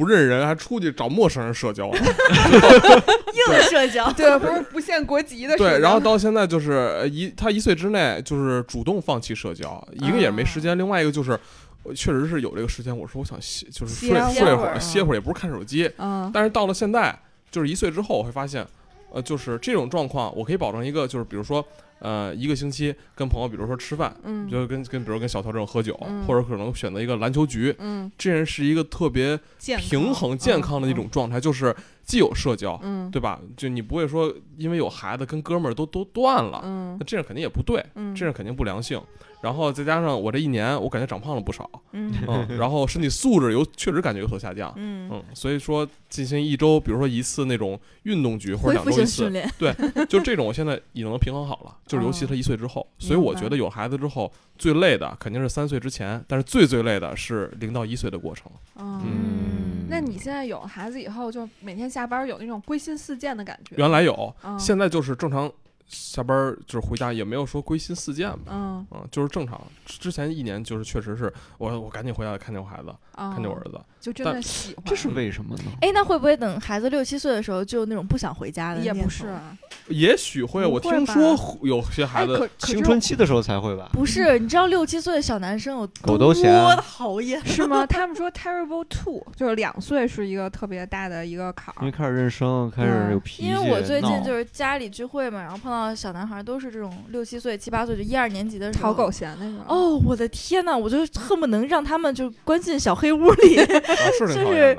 [0.00, 1.90] 不认人，还出去找陌生人社交。
[1.92, 4.10] 硬社交。
[4.12, 5.70] 对，不是不限国籍的社交。
[5.70, 11.38] 对，然后到现在就是呃一他一岁之内就是主动放弃社交，一个也没时间，另外一个就是
[11.82, 17.14] 我确实是有这个时间，我说我想歇，就是睡歇睡会儿，会儿歇会儿也不是看手机，嗯但是到了现在，
[17.50, 18.66] 就是一岁之后，我会发现，
[19.12, 21.62] 呃，就是这种状况，我可以保证一个，就是比如说，
[22.00, 24.48] 呃，一个星期跟朋友，比如说吃饭，嗯。
[24.48, 26.24] 就跟跟比如跟小涛这种喝酒，嗯。
[26.26, 29.38] 或者可能选择一个篮球局，嗯，这人是一个特别
[29.78, 30.80] 平衡健康。
[30.80, 33.10] 的一种状态，就是既有社交，嗯。
[33.10, 33.38] 对吧？
[33.56, 36.96] 就你不会说因为有孩子跟哥们儿都都断了，嗯。
[36.98, 38.14] 那这样肯定也不对，嗯。
[38.14, 39.00] 这样肯定不良性。
[39.42, 50.06] 然后再加上我这一年，我感觉长胖了不少，嗯嗯，然后身体素质有确实感觉有所下降，嗯，嗯，所以说进行一周，比如说一次那种运动局或者两周一次，性训练。
[50.08, 58.50] 就这种我现在已经能平衡好了，就是尤其是他一岁之后，所以我觉得有孩子之后最累的肯定是三岁之前，但是最最累的是零到一岁的过程。
[58.76, 59.00] 嗯。
[59.04, 63.74] 嗯，那你现在有孩子以后，就每天下班有那种归心似箭的感觉？
[63.76, 65.50] 原来有，嗯现在就是正常
[65.90, 68.52] 下班就是回家，也没有说归心似箭吧。
[68.52, 69.60] 嗯嗯，就是正常。
[69.84, 73.78] 之之前一年就是确实是我我赶紧回家看见我孩子，啊，看见我儿子。
[74.00, 75.64] 就真的喜欢，这是为什么呢？
[75.82, 79.54] 哎，那会不会等孩子六七岁的时候，就那种不想回家的也不是啊，
[79.88, 83.90] 也许会，我听说有些孩哎，子青春期的时候才会吧？
[83.92, 87.38] 不是，你知道六七岁的小男生有狗都嫌多讨厌？
[87.44, 87.84] 是吗？
[87.84, 91.80] 他们说 terrible two 就是两岁是一个特别大的一个坎儿。
[91.80, 98.90] 因为开始认生，开始有脾气，因为我最近就是家里聚会嘛，然后碰到小男孩都是这种六七岁、七八岁，就一二年级的时候。
[98.90, 103.66] 讨狗嫌那种，哦，我的天呐，我就恨不能让他们就关进小黑屋里，啊
[104.18, 104.74] 是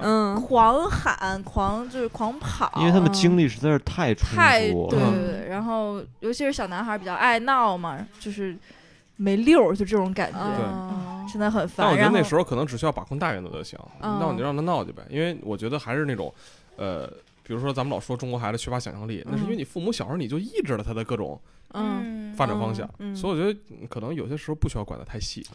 [0.47, 5.11] 狂喊、狂就是狂跑，因为他们嗯精力实在是太充太足对了。
[5.11, 8.55] 对对，然后尤其是小男孩比较爱闹嘛，就是
[9.15, 11.91] 没溜儿，就这种感觉，对嗯，真的很但烦。
[11.91, 15.03] 我觉得那时候可能只需要把控大原则就行，嗯闹你就让他闹去呗。
[15.09, 16.33] 因为我觉得还是那种，
[16.77, 17.09] 呃，
[17.43, 21.39] 比如说咱们老说中国孩子缺乏想象力，那是因为你父母小时候你就抑制了他的各种
[21.69, 22.89] 嗯嗯发展方向。
[22.99, 25.45] 嗯所以我觉得嗯可能有些时候不需要管得太细。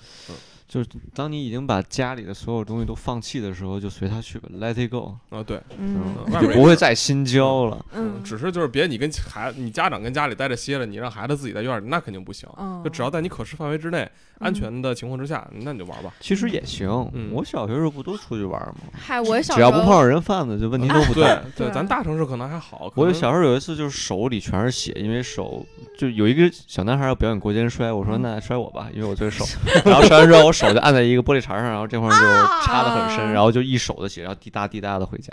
[1.14, 6.02] 当你已经把家里的所有东西都放弃的时候，就随他去吧，Let it go，啊，对，嗯
[6.40, 7.84] 就不会再心焦了。
[7.94, 12.48] 嗯，只是就是别你跟孩子你家长跟家里待着歇着，你让孩子自己在院儿里，那肯定不行。
[12.58, 14.08] 嗯就只要在你可视范围之内，
[14.38, 16.12] 安全的情况之下，那你就玩吧。
[16.20, 18.76] 其实也行，嗯我小学时候不都出去玩吗？
[18.92, 21.42] 嗨，我小只要不碰上人贩子，就问题都不对大。
[21.56, 22.92] 对，咱大城市可能还好。
[22.96, 25.64] 我小时候有一次就是手里全是血，因为手
[25.96, 29.44] 就有一个小男孩要表演过肩摔，我说嗯那摔我吧，因为我最瘦。
[29.84, 35.32] 然后摔完之后，我手就按在一个玻璃碴上，然后这块儿就插得很深，啊然后就一手的血，然后滴答滴答的回家。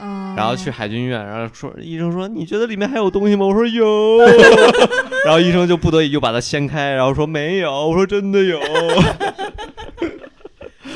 [0.00, 3.44] 嗯然后去海军医院，然后说医生说你觉得里面还有东西吗？
[3.44, 4.18] 我说有，
[5.26, 8.60] 然后医生就不得已就把它掀开，然后说没有，我说真的有。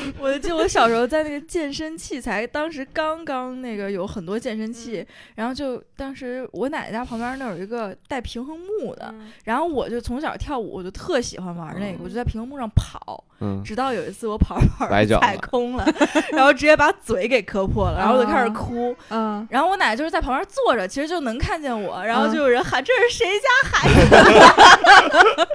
[0.19, 15.21] 我就记得我小时候在那个健身器材，当时刚刚那个有很多健身器，然后就当时我奶奶家旁边那有一个带平衡木的，嗯然后我就从小跳舞，我就特喜欢玩那个，我就在平衡木上跑，嗯，直到有一次我跑着跑着崴脚了。
[15.21, 15.85] 踩空了，
[16.31, 25.47] 然后直接把嘴给磕破了，然后我就开始哭，嗯，然后我奶奶就是在旁边坐着，其实就能看见我，然后嗯就有人喊这是谁家孩子，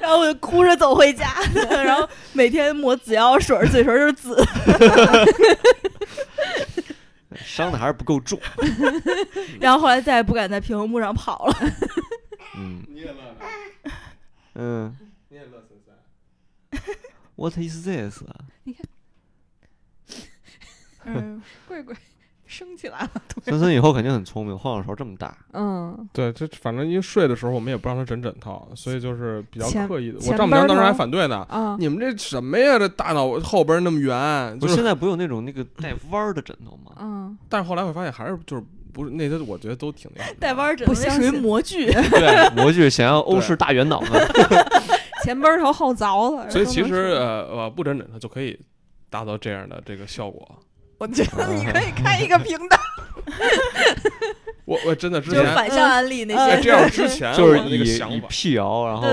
[0.00, 1.26] 然后我就哭着走回家，
[1.84, 4.36] 然后每天抹紫药水，嘴唇是紫。
[7.36, 8.38] 伤的还是不够重。
[9.60, 11.54] 然后后来再也不敢在屏幕上跑了。
[12.56, 13.36] 嗯你也乐呢，
[14.54, 14.96] 嗯
[15.28, 15.94] 你也乐森森。
[17.34, 18.22] ，What is this？
[18.24, 18.34] 啊
[21.04, 21.94] 嗯，贵贵
[22.56, 23.10] 升起来了，
[23.42, 25.36] 森森以后肯定很聪明，后脑勺这么大。
[25.52, 30.18] 嗯，对，这反正因为睡的时候我们也不让他枕枕头，所以就是比较刻意的。
[30.26, 32.78] 我丈母娘当时还反对呢，啊，你们这什么呀？
[32.78, 34.76] 这大脑后边那么圆，就是是。
[34.76, 36.92] 现在不有那种那个带弯儿的枕头吗？
[36.98, 41.92] 嗯，但是后来会发现还是就是不是那些，我觉得都挺那带弯儿枕不头那属于模具。
[41.92, 44.26] 对， 模具想要欧式大圆脑袋。
[45.24, 48.56] 前边头后凿了，所以其实呃不枕枕头就可以
[49.10, 50.48] 达到这样的这个效果。
[50.98, 52.78] 我觉得你可以开一个 频道，
[54.64, 56.56] 我我真的之前就是反向安利那嗯些。
[56.56, 58.26] 在这样之前，就是以以想法。
[58.28, 59.06] 辟谣，然后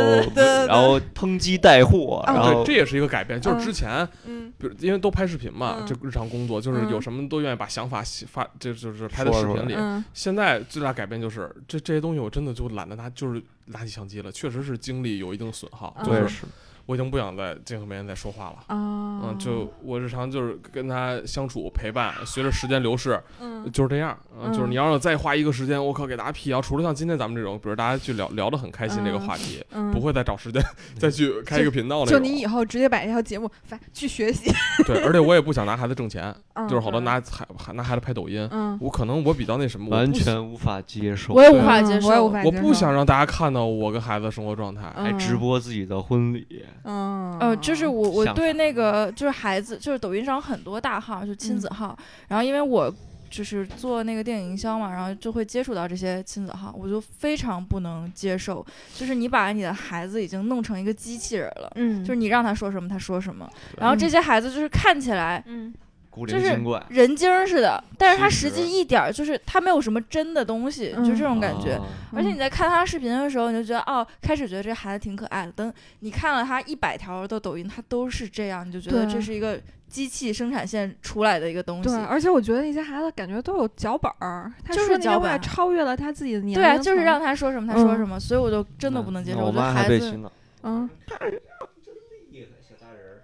[0.67, 3.39] 然后抨击带货，啊然后对，这也是一个改变。
[3.39, 9.73] 就是之前，嗯比如因为都拍视频嘛，嗯这日常工作就是有嗯什么都愿意把想法写发，这就是拍在视频里。
[9.75, 15.93] 嗯现在最大改变就是这这些东西我真的就懒得拿，就是拿起相机了，确实是精力有一定损耗。
[15.99, 16.43] 嗯就是我也是，
[16.85, 18.57] 我已经不想在镜头面前再说话了。
[18.67, 24.17] 啊，嗯，就我日常就是跟他相处陪伴，随着时间流逝，嗯就是这样。
[24.37, 26.61] 嗯，就是嗯你要是再花一个时间，我靠，给大家辟谣。
[26.61, 30.61] 除了像今天咱们这种，比如大家去聊聊得很开心这个嗯话题，嗯不会再找时间
[30.99, 32.05] 再去开一个频道了。
[32.05, 34.51] 就你以后直接把这条节目发去学习，
[34.85, 41.41] 对，而且我也不想拿孩子挣钱，嗯就是好多拿孩拿孩子拍抖音，嗯，我可能我比较那什么，我完全无法接受我。
[41.41, 44.91] 也无法接受，我也无法接受我不想让大家看到我跟孩子的生活状态。
[44.97, 48.53] 嗯还直播自己的婚礼，嗯，呃，就是我我对。
[48.53, 51.97] 那个就是孩子，就是抖音上很多大号，就亲子号，
[52.27, 52.93] 然后因为我
[53.31, 58.63] 就是做那个电影营销嘛，然后就会接触到这些亲子号，我就非常不能接受，
[58.93, 61.71] 就是你把你的孩子已经弄成一个机器人了。
[61.75, 63.49] 嗯，就是你让他说什么，他说什么。
[63.79, 65.73] 然后这些孩子就是看起来嗯
[66.13, 71.73] 古就是灵精怪，人精似的，但是他实实际一点儿就是他没有什么真的东西，就这种感觉。
[71.73, 71.81] 啊
[72.15, 75.51] 而且你在看他视频的时候，你就觉得哦，开始觉得这孩子挺可爱的。
[75.53, 81.89] 等你看了他一百条的抖音，他都是这样，你就觉得这是一个机器生产线出来的一个东西。
[81.89, 89.37] 对，而且我觉得那些孩子感觉都有脚本儿，他就是说那些脚本话超越了他自己的年龄对啊，就是让他说什么他说嗯什么，所以我就真的不能接受。
[89.37, 90.19] 那我我觉得孩子。
[90.65, 90.89] 嗯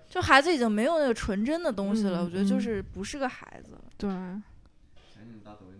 [0.10, 3.82] 就孩子已经没有那个纯真的东西了，嗯我觉得就嗯是不是个孩子了。
[3.98, 4.10] 对，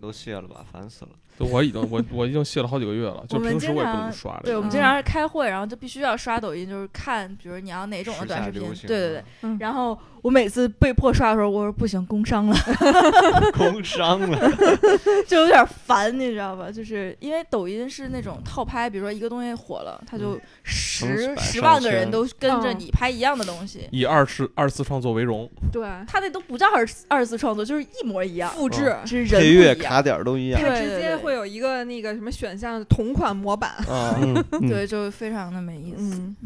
[0.00, 1.10] 都卸了吧，烦死了。
[1.40, 4.40] 对我已经我我已经卸了好几个月了，就我们平时我也不经常怎么刷了。
[4.44, 9.24] 对，我们嗯经常是开会，然后就必须要刷抖音，就是看，比如你要哪种的短视频对对对。
[9.42, 12.56] 嗯然后我每次被迫刷的时候，我说不行，工伤了，
[13.56, 14.50] 工伤了，
[15.26, 16.70] 就有点烦，你知道吧？
[16.70, 28.94] 就是因为抖音是那种套拍，比如说一个东西火了，它就十十万个人都跟着嗯你拍一样的东西，以二次二次创作为荣，对，他那都不叫二次二次创作，就是一模一样，复制。
[29.06, 30.68] 只是人配乐卡点儿都一样它。
[30.68, 34.68] 直接对对对会有一个那个什么选项同款模板，啊， 嗯，嗯。
[34.68, 35.96] 对，就非常的没意思。
[35.98, 36.36] 嗯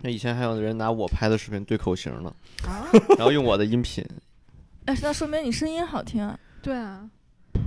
[0.00, 2.32] 那以前还有人拿我拍的视频对口型呢，
[2.64, 2.86] 啊，
[3.18, 4.04] 然后用我的音频。
[4.86, 6.38] 哎，那说明你声音好听啊。
[6.62, 7.10] 对啊，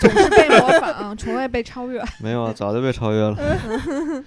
[0.00, 2.02] 总是被模仿，从未被超越。
[2.22, 4.24] 没有啊，早就被超越了。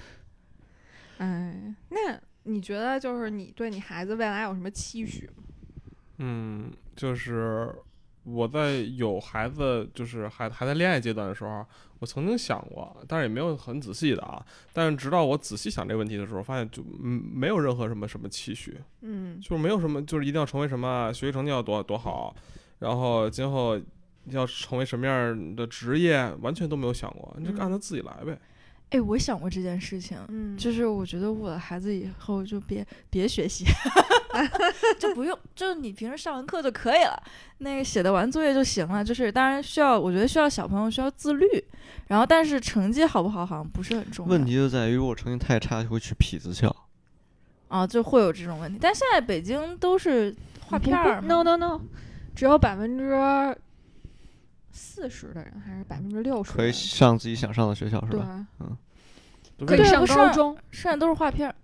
[1.17, 1.97] 哎，那
[2.43, 5.43] 你觉得就是你对你孩子未来有什么期许吗？
[6.19, 7.73] 嗯，就是
[8.25, 11.65] 我在有孩子，就是还还在恋爱阶段的时候，
[11.99, 14.43] 我曾经想过，但是也没有很仔细的啊。
[14.73, 22.35] 但是直到我仔细想这个问题的时候，发现就嗯没有任何什么什么期许，嗯就是没有什么，就是一定要成为什么，学习成绩要多多好，
[22.79, 23.79] 然后今后
[24.31, 28.37] 要成为什么样的职业，完全都没有想过，你就嗯按他自己来呗。
[28.91, 33.65] 哎，我想过这件事情，嗯，就是我觉得我的孩子以后就别别学习，
[34.99, 37.21] 就不用，就是你平时上完课就可以了，
[37.59, 39.03] 那个写的完作业就行了。
[39.03, 41.47] 就是当然需要，我觉得需要小朋友需要自律，
[42.07, 44.31] 然后但是成绩好不好好像不是很重要。
[44.31, 46.73] 问题就在于，如果成绩太差，就会去痞子校。
[47.67, 48.77] 啊，就会有这种问题。
[48.79, 50.33] 但现在北京都是
[50.67, 51.81] 画片儿 No No No，
[52.35, 53.57] 只有百分之
[54.71, 56.51] 四十的人，还是百分之六十？
[56.51, 58.77] 可以上自己想上的学校，是吧？，嗯
[59.65, 60.57] 可以上高中。
[60.69, 61.55] 剩下都是画片儿。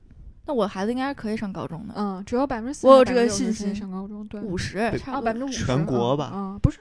[0.45, 2.87] 那我孩子应该是可以上高中的，嗯，只有百分之四。
[2.87, 5.65] 我有这个信心上高中，对，五十差啊，不多百分之五十。
[5.65, 6.79] 全国吧嗯，不是，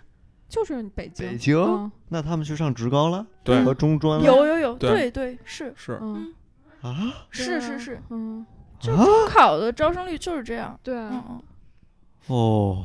[0.48, 1.28] 就是北京。
[1.28, 6.32] 北京，嗯那他们去上职高了对和中专了有有有，对对对是是嗯，
[6.80, 7.12] 啊？
[7.30, 8.44] 是是是，嗯，
[8.78, 10.78] 就中考的招生率就是这样。
[10.82, 11.42] 对嗯啊，嗯。
[12.31, 12.85] 哦，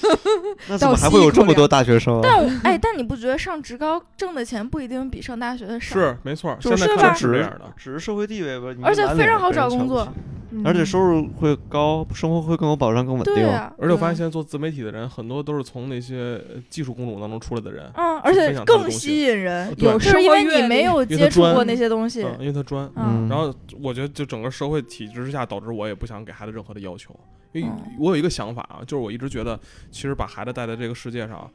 [0.68, 2.20] 那怎么还会有这么多大学生啊？
[2.22, 5.94] 但我 哎，但你不觉得上职高挣的钱不一定比上大学的少？
[6.00, 7.72] 是没错，就是吧现在看来是这只样的。
[7.76, 10.08] 只是社会地位吧，你而且满非常好找工作
[10.52, 13.32] 嗯而且收入会高，生活会更有保障、更稳定。
[13.34, 22.24] 对啊，而且我发现现在做自媒体的人，很多都是从那些呃技术工种当中出来的人，嗯，而且更吸引人，对就是因为你没有接触过那些东西。
[22.24, 22.90] 嗯，因为他专。
[22.96, 27.14] 嗯然后我觉得，就整个社会体制之下，导致我也不想给孩子任何的要求，
[27.52, 29.58] 因为嗯我有一个想法啊，就是我一直觉得，
[29.90, 31.50] 其实把孩子带在这个世界上，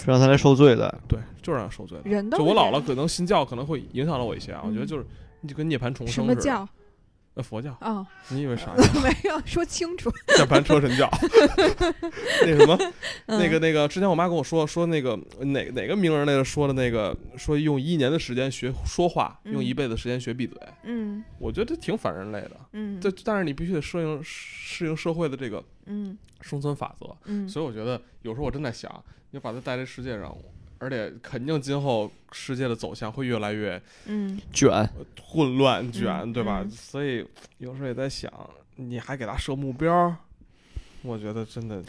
[0.00, 0.92] 是让他来受罪的。
[1.06, 2.10] 对，就是让他受罪的。
[2.10, 4.62] 人都就我姥姥可能信教，可能会影响了我一些啊。
[4.64, 5.06] 我觉得嗯就是，
[5.40, 6.34] 你就跟涅槃重生似的。
[6.34, 6.68] 么教
[7.38, 7.72] 呃，佛教。
[7.80, 8.04] 啊？
[8.30, 8.76] 你以为啥 呀？
[9.02, 10.10] 没有说清楚。
[10.36, 11.08] 涅盘车神教。
[12.42, 12.76] 那什么，
[13.26, 20.58] 那嗯个那个，之前我妈跟我说说那个哪哪个名人来着说的那个说用一年的时间学说话，用嗯一辈子时间学闭嘴。
[20.82, 22.56] 嗯我觉得这挺反人类的。
[22.72, 27.16] 嗯，这但是你必须得适应适应社会的这个嗯生存法则。
[27.26, 28.92] 嗯所以我觉得有时候我真在想，
[29.30, 30.36] 你把它带这世界上，
[30.78, 34.70] 而且肯定今后世界的走向会越来越嗯卷，
[35.22, 36.60] 混乱卷，嗯对吧？
[36.64, 37.26] 嗯所以
[37.58, 38.32] 有时候也在想，
[38.76, 40.14] 你还给他设目标，
[41.02, 41.82] 我觉得真的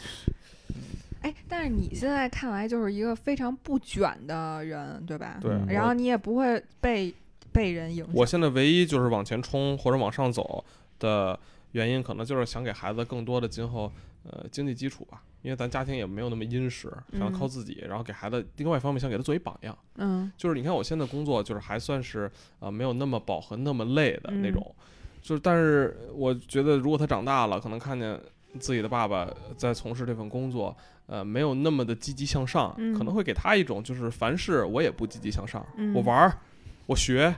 [1.22, 5.38] 哎，但是你现在看来就是一个非常不卷的人，对吧？
[5.40, 5.52] 对。
[5.52, 7.14] 嗯然后你也不会被
[7.52, 8.14] 被人影响。
[8.14, 10.64] 我现在唯一就是往前冲或者往上走
[10.98, 11.38] 的
[11.72, 13.92] 原因，可能就是想给孩子更多的今后
[14.24, 19.76] 呃经济基础吧，因为咱家庭也没有那么殷实，想嗯靠自己，然后给孩子另外一方面想给他做一榜样。
[19.96, 24.74] 嗯就是你看我现在工作，就是还算是呃没有那么饱和、那么累的那嗯种。
[25.22, 28.18] 就是，但是我觉得如果他长大了，可能看见
[28.58, 30.74] 自己的爸爸在从事这份工作，
[31.06, 36.38] 呃，没有那么的积极向上，嗯可能会给他一种就是凡事我也不积极向上，嗯我玩儿，
[36.86, 37.34] 我学。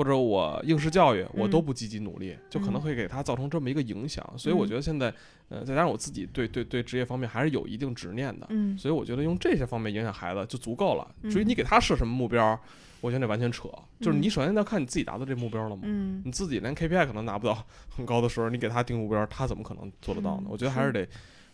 [0.00, 4.26] 或者我应试教育，我都嗯不积极努力，就可能嗯会给他造成这么一个影响。
[4.38, 5.12] 所以我嗯觉得现在，
[5.50, 11.06] 呃，再加上我自己对对对职业方面还是有一定执念的，嗯所以我觉得用这些方面影响孩子就足够了。
[11.24, 12.58] 至于嗯你给他设什么目标，
[13.02, 13.68] 我觉得那完全扯。
[14.00, 15.82] 就是嗯你首先要看你自己达到这目标了吗？
[15.84, 17.62] 嗯你自己连 KPI 可能拿不到
[17.94, 20.44] 很高的时候，你给他定目标，他怎么可能做得到呢？
[20.46, 21.06] 嗯我觉得还是是得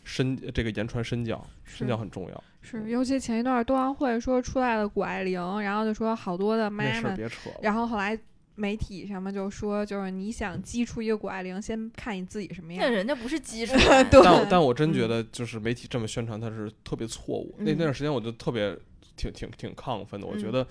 [0.05, 2.44] 身这个言传身教，身教很重要。
[2.62, 7.51] 是，尤其前一段冬奥会说出来了谷爱凌，然后就说好多的妈那事别扯。
[7.61, 8.16] 然后后来
[8.57, 12.82] 媒体上面就说，就是你想激出一个谷爱凌，先看你自己什么样。
[12.82, 13.72] 那人家不是激出，
[14.11, 17.54] 对但我但我真觉嗯得，就是媒体这么宣传，他是特别错误。
[17.59, 18.76] 那嗯那段时间，我就特别
[19.16, 20.26] 挺挺挺亢奋的。
[20.26, 20.66] 我觉嗯得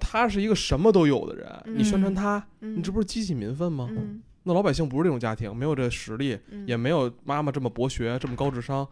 [0.00, 3.88] 他是一个什么都有的人，你宣传嗯他，嗯，你这不是激起民愤吗？
[3.90, 8.86] 嗯那老百姓不是这种家庭，没有这实力，嗯也没有妈妈这么博学、这么高智商，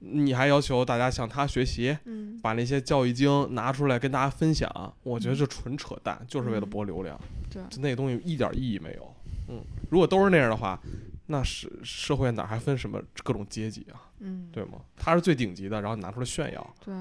[0.00, 4.70] 你还要求大家向他学习，嗯把那些教育经拿出来跟大家分享，
[5.02, 7.18] 我觉得嗯这纯扯淡，就是为了嗯博流量，
[7.50, 9.14] 对就那东西一点意义没有。
[9.48, 10.78] 嗯，如果都是那样的话，
[11.26, 14.08] 那是社会哪还分什么各种阶级啊？
[14.20, 14.78] 嗯对吗？
[14.96, 16.74] 他是最顶级的，然后拿出来炫耀。
[16.84, 16.94] 对。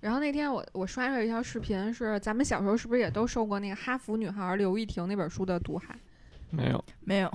[0.00, 5.96] 然后那天我我刷出来一条视频，是咱们小时候是不是也都受过那个哈佛女孩刘亦婷那本书的毒害？
[6.50, 7.32] 没有，没有，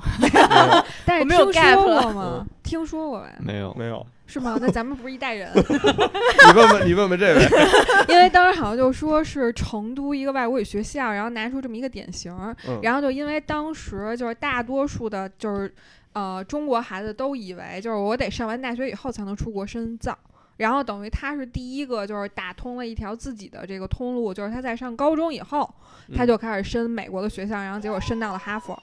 [1.04, 2.48] 但是我没有听 gap 说过吗？
[2.62, 3.36] 听说过呗？
[3.40, 4.58] 没有，没有，是吗？
[4.62, 5.52] 那咱们不是一代人。
[5.58, 7.42] 你问问你问问这位，
[8.08, 15.74] 因为当时好像就说是成都一个外国语学校，然后拿出这么一个典型儿，嗯然后就因为当时就是大多数的，就是
[16.14, 20.16] 呃中国孩子都以为就是我得上完大学以后才能出国深造。
[20.58, 25.74] 然后等于他是第一个，就是打通了一条自己的这个通路，就是他在上高中以后，
[26.14, 28.78] 他嗯就开始申美国的学校，然后结果申到了哈佛。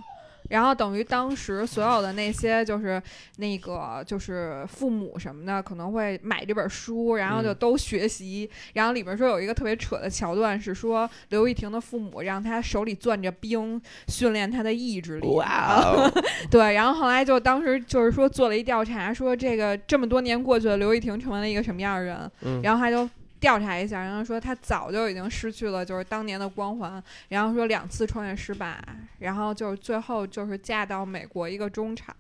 [0.51, 3.03] 然后等于当时所有的那些就是
[3.39, 8.49] 那个就是父母什么的可能会买这本书，然后就嗯都学习。
[8.75, 15.27] 然后里边说有一个特别扯的桥段是说刘亦婷的父母让她手里攥着冰，训练她的意志力。
[15.29, 16.13] 哇哦，
[16.51, 22.31] 对，然后后来就当时就是说做了一调查，说这个这么多年过去了，刘亦婷成为了一个什么样的人？
[22.43, 23.09] 嗯，然后他就
[23.47, 28.77] 调查一下，然后说他早就已经失去了就是当年的光环，然后说两次创业失败，
[29.21, 32.13] 然后就是最后就是嫁到美国一个中产，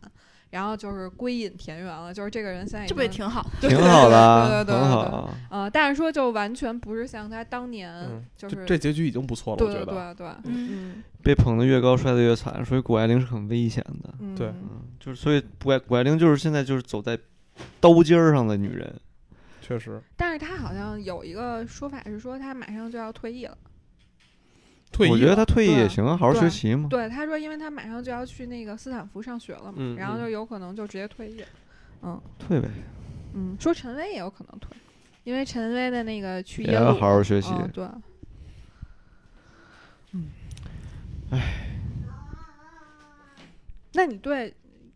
[0.51, 3.45] 然后就是归隐田园了，就是这个人现在这不也挺好？
[3.61, 5.35] 对挺好的啊，对对对对很好对啊。
[5.51, 9.87] 呃，但是说就完全不是像他当年嗯，就是这这结局已经不错了，对我觉得。
[9.87, 14.15] 对对对，嗯嗯被捧得越高，摔得越惨，所以谷爱凌是很危险的。
[14.21, 17.19] 嗯，对嗯，就是所以谷爱谷爱凌就是现在就是走在
[17.81, 18.95] 刀尖儿上的女人。
[19.67, 23.59] 确实，但是他好像有一个说法是说他马上就要退役了。
[24.93, 26.89] 退役我觉得他退役也行啊，好好学习嘛。
[26.89, 31.43] 对，他说因为他马上就要去那个斯坦福上学了嘛，然后就有可能就直接退役。
[32.03, 32.69] 嗯退呗，
[33.35, 34.77] 嗯，说陈薇也有可能退，
[35.25, 37.53] 因为陈薇的那个去也要好好学习。
[37.53, 37.89] 嗯，对，
[40.13, 40.31] 嗯，
[43.95, 44.55] 那你对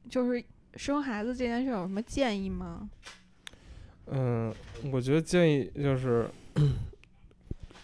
[0.08, 0.42] 就是
[0.76, 2.88] 生孩子这件事有什么建议吗？
[4.10, 4.52] 嗯，
[4.92, 6.28] 我觉得建议就是，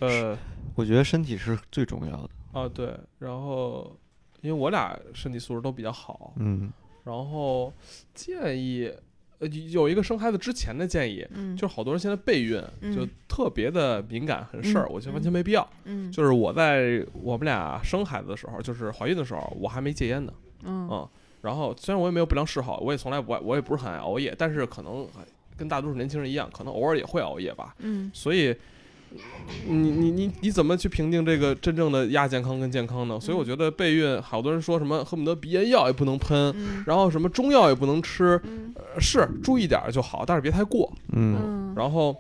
[0.01, 0.37] 呃，
[0.75, 2.31] 我觉得身体是最重要的。
[2.53, 3.97] 啊对，然后
[4.41, 6.73] 因为我俩身体素质都比较好，嗯，
[7.05, 7.73] 然后
[8.15, 8.91] 建议，
[9.39, 12.61] 呃，有一个生孩子之前的建议，嗯，就是好多人现在备孕
[12.95, 15.69] 就嗯特别的敏感，很事儿，嗯我觉得完全没必要。
[15.85, 20.33] 嗯，就是我在我们俩生孩子的时候，就是怀孕的时候，我还没戒烟呢，
[20.65, 21.09] 嗯嗯，
[21.43, 25.07] 然后虽然我也没有不良嗜好，我也从来不爱，我也不是很爱熬夜，但是可能
[25.57, 27.75] 跟大多数年轻人一样，可能偶尔也会熬夜吧。
[27.81, 28.55] 嗯所以，
[29.67, 33.19] 你你你你怎么去评定这个真正的亚健康跟健康呢？
[33.21, 40.93] 所以我觉得备孕，好多人说什么恨不得鼻炎药也不能喷，嗯然后什么中药也不能吃，嗯呃是注意点儿就好，但是别太过。
[41.13, 42.15] 嗯，嗯，然后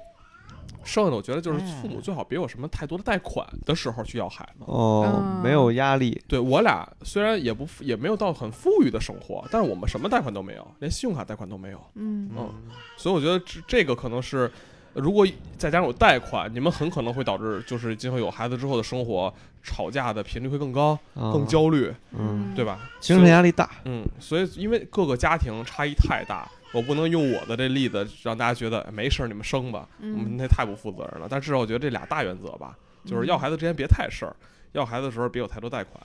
[0.86, 4.64] 剩下的，我觉得就是哎父母最好别有什么太多的贷款的时候去要孩子。
[4.66, 6.22] 哦，没有压力。
[6.28, 11.80] 对我俩虽然也不也没有到很富裕的生活，但是我们什么贷款都没有，连信用卡贷款都没有。
[11.96, 12.54] 嗯嗯
[12.96, 14.50] 所以我觉得这这个可能是，
[14.94, 15.26] 如果
[15.58, 19.32] 再加上有贷款，你们很可能会导致就是今后有孩子之后的生活
[19.62, 22.78] 吵架的频率会更高、啊更焦虑，嗯，对吧？
[23.00, 23.68] 精神压力大。
[23.84, 31.26] 嗯，所以因为各个家庭差异太大，我不能用我的这例子让大家觉得哎没事儿，你们生吧，我们嗯那太不负责任了。
[31.30, 34.36] 但至少我觉得这俩大原则吧，就是要孩子之前别太事儿，
[34.72, 35.98] 要孩子的时候别有太多贷款，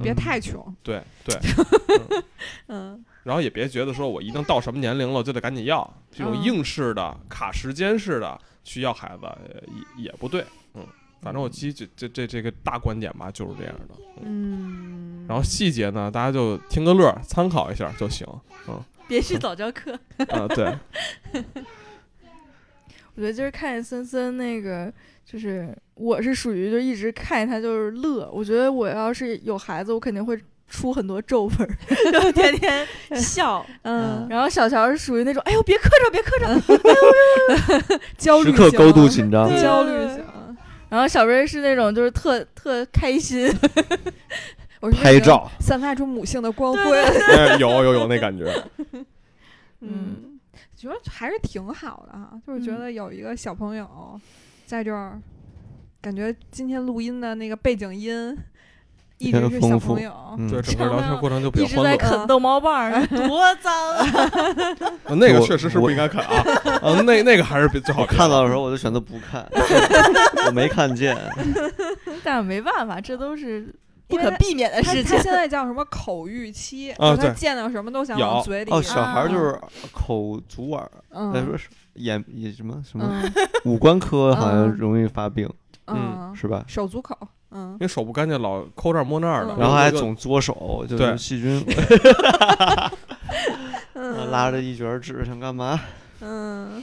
[0.00, 1.36] 别嗯太穷，对对，
[2.68, 3.04] 嗯。
[3.24, 6.42] 然后也别觉得说我一定到什么年龄了就得赶紧要，这种嗯。
[6.42, 9.60] 硬式的、卡时间式的去要孩子呃
[9.96, 10.44] 也也不对，
[10.74, 10.86] 嗯，
[11.20, 15.22] 反正我其实这这这这个大观点吧就是这样的，嗯。
[15.22, 18.26] 嗯，然后细节呢大家就听个乐儿，参考一下就行，
[19.08, 19.92] 别去早教课。
[20.30, 20.64] 啊对，
[23.14, 24.92] 我觉得今儿看见森森那个，
[25.24, 28.30] 就是我是属于就一直看见他就是乐。
[28.32, 30.38] 我觉得我要是有孩子，我肯定会
[30.68, 31.76] 出很多皱纹儿，
[32.12, 33.64] 就天天笑。
[33.82, 39.48] 嗯然后小乔是属于那种，哎呦别磕着别磕着，哎呦焦虑型时刻高度紧张。
[39.48, 40.24] 对焦虑型。
[40.88, 43.50] 然后小瑞是那种就是特特开心，
[44.90, 46.98] 拍照，散发出母性的光对辉。
[47.36, 48.44] 哎 有有有那感觉，
[49.80, 50.38] 嗯，
[50.76, 54.20] 觉得还是挺好的哈，就是觉嗯得有一个小朋友
[54.66, 55.20] 在这儿，
[56.00, 58.36] 感觉今天录音的那个背景音
[59.18, 60.12] 一直是小朋友。
[60.38, 62.18] 嗯对整个 聊天过程就比一直在较欢乐。
[62.18, 64.06] 啃逗猫棒儿，多脏啊！
[65.04, 66.42] 啊那个确实是不应该啃啊，
[66.82, 69.46] 啊，那那个还是比最好看到的时候我就选择不看，
[70.46, 71.14] 我没看见。
[72.24, 73.72] 但没办法，这都是
[74.16, 75.16] 不可避免的他事情。
[75.16, 76.92] 他现在叫什么口欲期？
[76.98, 78.70] 啊他见到什么都想往嘴里。
[78.72, 80.90] 哦，小孩儿就啊是口足耳，
[81.32, 81.54] 再说
[81.94, 83.32] 眼也什么什么嗯
[83.64, 85.48] 五官科好像嗯容易发病，
[85.86, 86.64] 嗯，是吧？
[86.66, 87.16] 手足口，
[87.50, 91.64] 嗯因为手不干净，老抠这儿摸那儿的，嗯然后还有总嘬手，就对是细菌
[93.94, 95.78] 嗯，拉着一卷纸想干嘛？
[96.20, 96.82] 嗯。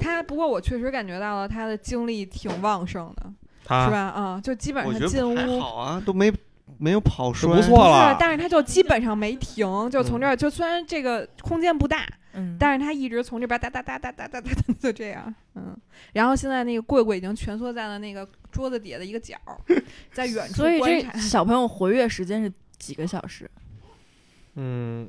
[0.00, 3.22] 他不过我确实感觉到了他的精力挺旺盛的，
[3.62, 3.98] 是吧？
[3.98, 6.32] 啊，就基本上进屋，好啊，都没
[6.78, 8.16] 没有跑摔，不错了。
[8.18, 14.50] 但是他就基本上没停，就从这就虽然这个空间不大，嗯，但是他一直从这边哒哒哒哒哒哒哒
[14.80, 15.76] 就这样，嗯。
[16.12, 19.36] 然后现在那个贵贵已经蜷缩在了那个桌子底下的一个角，
[20.12, 20.78] 在远处观察。
[20.78, 23.50] 所以这小朋友活跃时间是几个小时？
[24.56, 25.08] 嗯，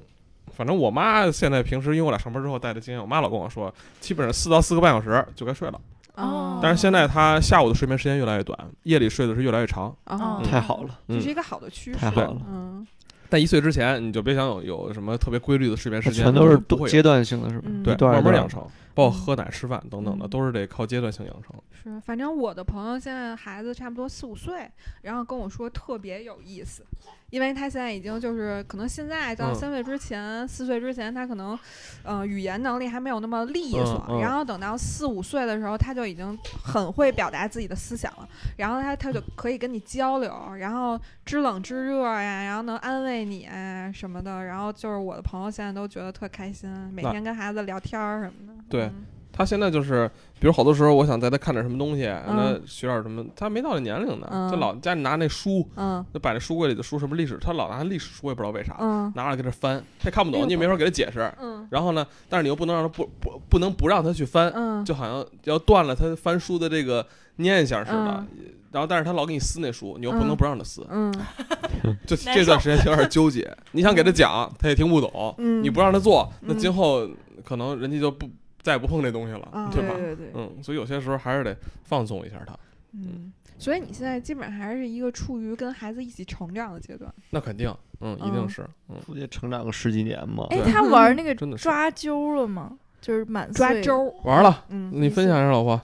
[0.55, 5.81] 反正我妈现在平时因为我俩上班之后带的经验，我妈老跟我说，基本上四到四个半小时就该睡了。
[6.15, 9.85] 哦但是现在他下午的睡眠时间越来越短，夜里睡的是越来越长。
[10.05, 11.97] 哦，嗯太好了，嗯这是一个好的趋势。
[11.99, 12.37] 太好了。
[12.47, 12.85] 嗯
[13.29, 17.63] 但一岁之前，你就别想有有什么特别规律的睡眠时间，全都是阶段性的，是吧？
[17.67, 18.63] 嗯对慢慢养成，
[18.93, 20.29] 包括喝奶、吃饭等等的，嗯。
[20.29, 21.55] 都是得靠阶段性养成。
[21.71, 24.69] 是，反正我的朋友现在孩子差不多四五岁，
[25.01, 26.85] 然后跟我说特别有意思，
[27.29, 29.55] 因为他现在已经就是可能现在到嗯。
[29.55, 31.57] 三岁之前、四岁之前，他可能
[32.03, 34.21] 呃语言能力还没有那么利索，嗯嗯。
[34.21, 48.53] 然后等到四五岁的时候，他就已经很会表达自己的思想了，然后他他就可以跟你交流，然后知冷知热呀，然后能安慰你啊什么的，然后就是我的朋友现在都觉得特开心，每天跟孩子聊天儿什么的。
[48.69, 49.05] 对嗯。
[49.35, 50.07] 他现在就是，
[50.39, 54.51] 比如好多时候，我想带他看点什么东西，让他嗯学点什么，他没到那年龄呢，嗯。
[54.51, 56.05] 就老家里拿那书，嗯。
[56.13, 59.11] 就摆那书柜里的书，什么历史，他老拿历史书，也不知道为啥，嗯。
[59.15, 61.33] 拿来给他翻，他也看不懂，你也没法给他解释。
[61.41, 61.67] 嗯。
[61.71, 67.03] 然后呢，但是你又不能让他不不不能不让他去翻，嗯，就好像要断了他翻书的这个
[67.37, 68.25] 念想似的。
[68.71, 71.11] 然后，但是他老给你撕那书，你又不能嗯不让他撕，嗯。
[72.05, 73.51] 就这段时间有点纠结。
[73.71, 75.63] 你想给他讲，他也听不懂，嗯。
[75.63, 76.57] 你不让他做，那嗯。
[76.57, 77.09] 今后
[77.43, 78.29] 可能人家就不
[78.63, 79.93] 再也不碰这东西了，啊对吧？
[79.95, 82.57] 对对，嗯，所以有些时候还是得放松一下他。
[82.93, 87.13] 嗯，所以你现在基本上还是一个处于跟孩子一起成长的阶段。
[87.31, 90.47] 那肯定，嗯，一定嗯是，嗯，估计成长个十几年嘛。
[90.49, 92.71] 哎， 他玩那个抓阄了吗？
[93.01, 94.63] 就是满抓周，玩了。
[94.69, 95.79] 嗯，你分享一下，老婆。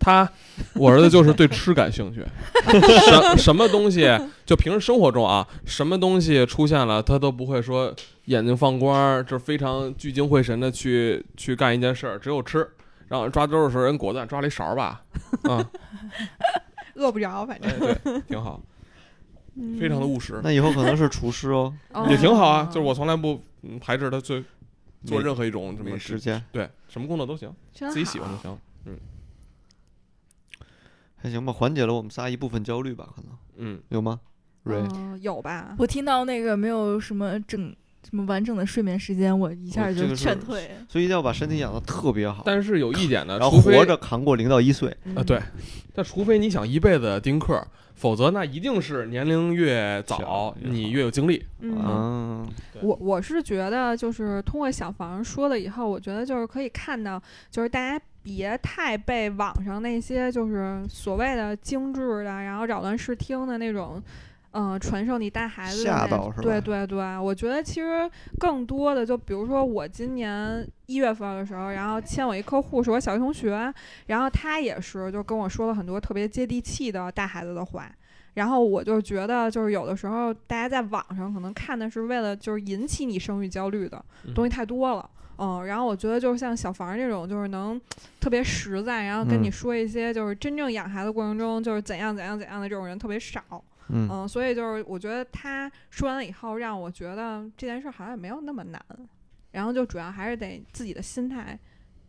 [0.00, 0.28] 他，
[0.74, 2.24] 我儿子就是对吃感兴趣，
[2.66, 4.10] 什什么东西，
[4.44, 7.94] 就平时生活中啊，什么东西出现了，他都不会说
[8.26, 12.68] 眼睛放光，就是非常聚精会神的去去干一件事儿，只有吃。
[13.08, 15.04] 然后抓阄的时候，人果断抓了一勺吧，
[15.44, 15.70] 啊，
[16.94, 17.70] 饿不着，反正。
[17.70, 18.62] 哎，对，挺好，
[19.78, 22.06] 非常的务实，那以后可能是厨师哦， 哦。
[22.08, 22.64] 也挺好啊。
[22.72, 24.42] 就是我从来不嗯排斥他做
[25.04, 26.42] 做任何一种什么时间。
[26.52, 28.58] 对什么工作都行，自己喜欢就行。
[28.86, 28.98] 嗯。
[31.16, 33.10] 还行吧，缓解了我们仨一部分焦虑吧？
[33.14, 33.36] 可能。
[33.56, 34.20] 嗯，有吗？
[34.62, 35.74] 瑞，嗯，有吧？
[35.78, 37.74] 我听到那个没有什么整
[38.08, 40.70] 什么完整的睡眠时间，我一下就哦这个是劝退。
[40.88, 44.94] 所以一定要把身体养得特别好，但是有一点呢，然后活着扛过零到一岁。
[45.04, 45.40] 嗯啊，对，，
[45.94, 47.64] 但除非你想一辈子丁克，
[47.94, 51.44] 否则那一定是年龄越早，越你越有精力。
[51.60, 51.78] 嗯。
[51.84, 52.48] 嗯，
[52.82, 64.02] 我我是觉得，就是通过小房说了以后，我觉得就是可以看到，就是大家别太被网上那些就是所谓的精致的，然后扰乱视听的那种，
[64.52, 73.72] 嗯、传授你带孩子的那吓到是吧对对对，我觉得其实更多的，就比如说我今年一月份的时候，然后签我一客户是我小学同学，
[74.06, 77.90] 然后他也是就跟我说了很多特别接地气的带孩子的话。
[78.34, 87.78] 然后我就觉得，就是有的时候大家在网上可能看的是为了就是引起你生育焦虑的嗯东西太多了，嗯，然后我觉得就是像小房这种，就是能
[88.20, 93.42] 特别实在，然后跟你嗯说一些就是真正养孩子过程中就是怎样怎样怎样的这种人特别少，
[93.88, 98.84] 嗯，嗯，所以就是我觉得他说完了以后，让我觉得这件事好像也没有那么难，
[99.50, 101.58] 然后就主要还是得自己的心态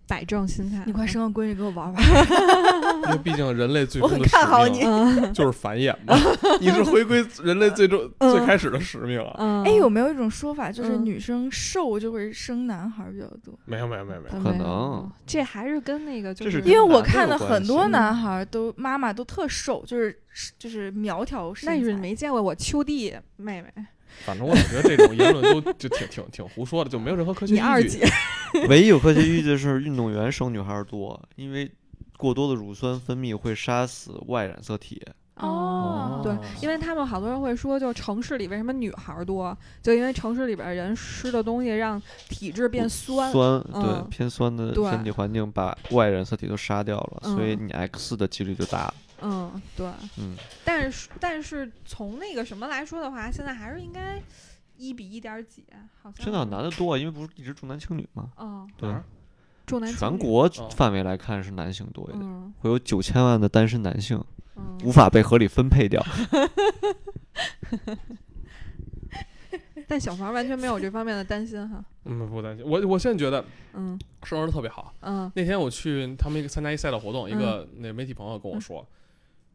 [0.08, 0.84] 摆正心态。
[0.86, 2.04] 你快生个闺女给我玩玩，
[3.08, 4.82] 因为毕竟人类最我 很终的使看好你。
[5.34, 6.16] 就是繁衍嘛，
[6.60, 8.32] 你是回归人类最终嗯。
[8.32, 9.36] 最开始的使命啊。
[9.40, 11.06] 嗯，哎，有没有一种说法，就是嗯。
[11.06, 13.54] 女生瘦就会生男孩比较多？
[13.66, 15.10] 没有没有没有没有，可能。
[15.26, 17.54] 这还是跟那个就是是因为我看了有关系。
[17.54, 17.92] 很多嗯。
[17.92, 20.20] 男孩都妈妈都特瘦，就是
[20.60, 21.54] 就是苗条。
[21.64, 23.72] 那是没见过我秋弟妹妹，
[24.26, 27.99] 反正我总觉得这种言论都 就挺挺挺胡说的，就没有任何科学你二依据。
[27.99, 28.07] 姐，
[28.69, 31.69] 唯一有科学依据的是运动员生女孩儿多，因为
[32.18, 35.02] 过多的乳酸分泌会杀死 Y 染色体。
[35.38, 36.31] 哦，对，
[36.61, 41.99] 因为他们好多人会说，就城市里为什么女孩儿多，就因为城市里边儿人吃的东西让
[42.30, 43.31] 体质变酸。
[43.31, 48.94] 酸嗯对偏酸的对身体环境把 Y 染色体都杀掉了，所以嗯你 X 的几率就大了。
[49.22, 49.88] 嗯，对。
[50.18, 50.35] 嗯，
[50.65, 54.22] 但是但是从那个什么来说的话，现在还是应该
[54.76, 55.64] 一比一点儿几，
[56.02, 56.23] 好像。
[56.26, 58.31] 现在男的多，因为不是一直重男轻女嘛？
[58.38, 58.94] 嗯，对
[59.65, 59.99] 重男轻女。
[59.99, 64.22] 全国哦范围来看是男性多一点，嗯会有九千万的单身男性
[64.56, 66.03] 嗯，无法被合理分配掉。
[69.88, 71.84] 但小房完全没有这方面的担心哈。
[72.06, 72.65] 嗯，不担心。
[72.65, 74.94] 我我现在觉得嗯生儿子特别好。
[75.02, 78.85] 嗯那天我去他们一个参加一赛道活动，一个那媒体朋友跟我说，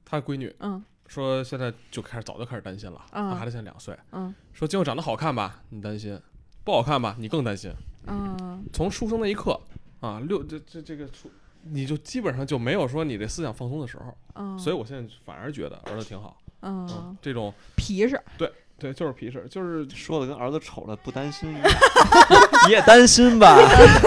[0.08, 6.16] 他闺女嗯说现在就开始早就开始担心了，嗯他孩子现在两岁，嗯说今后长得好看吧，你担心；
[6.64, 7.70] 不好看吧，你更担心。
[8.06, 9.60] 嗯从出生那一刻
[10.00, 11.30] 啊，六这这这个出，
[11.62, 14.16] 你就基本上就没有说你这思想放松的时候。
[14.34, 16.38] 嗯，所以我现在反而觉得儿子挺好。
[16.60, 18.20] 嗯嗯，这种皮实。
[18.36, 21.64] 对，就是皮实，就是说的跟儿子丑了不担心一样。
[22.66, 23.56] 你也担心吧？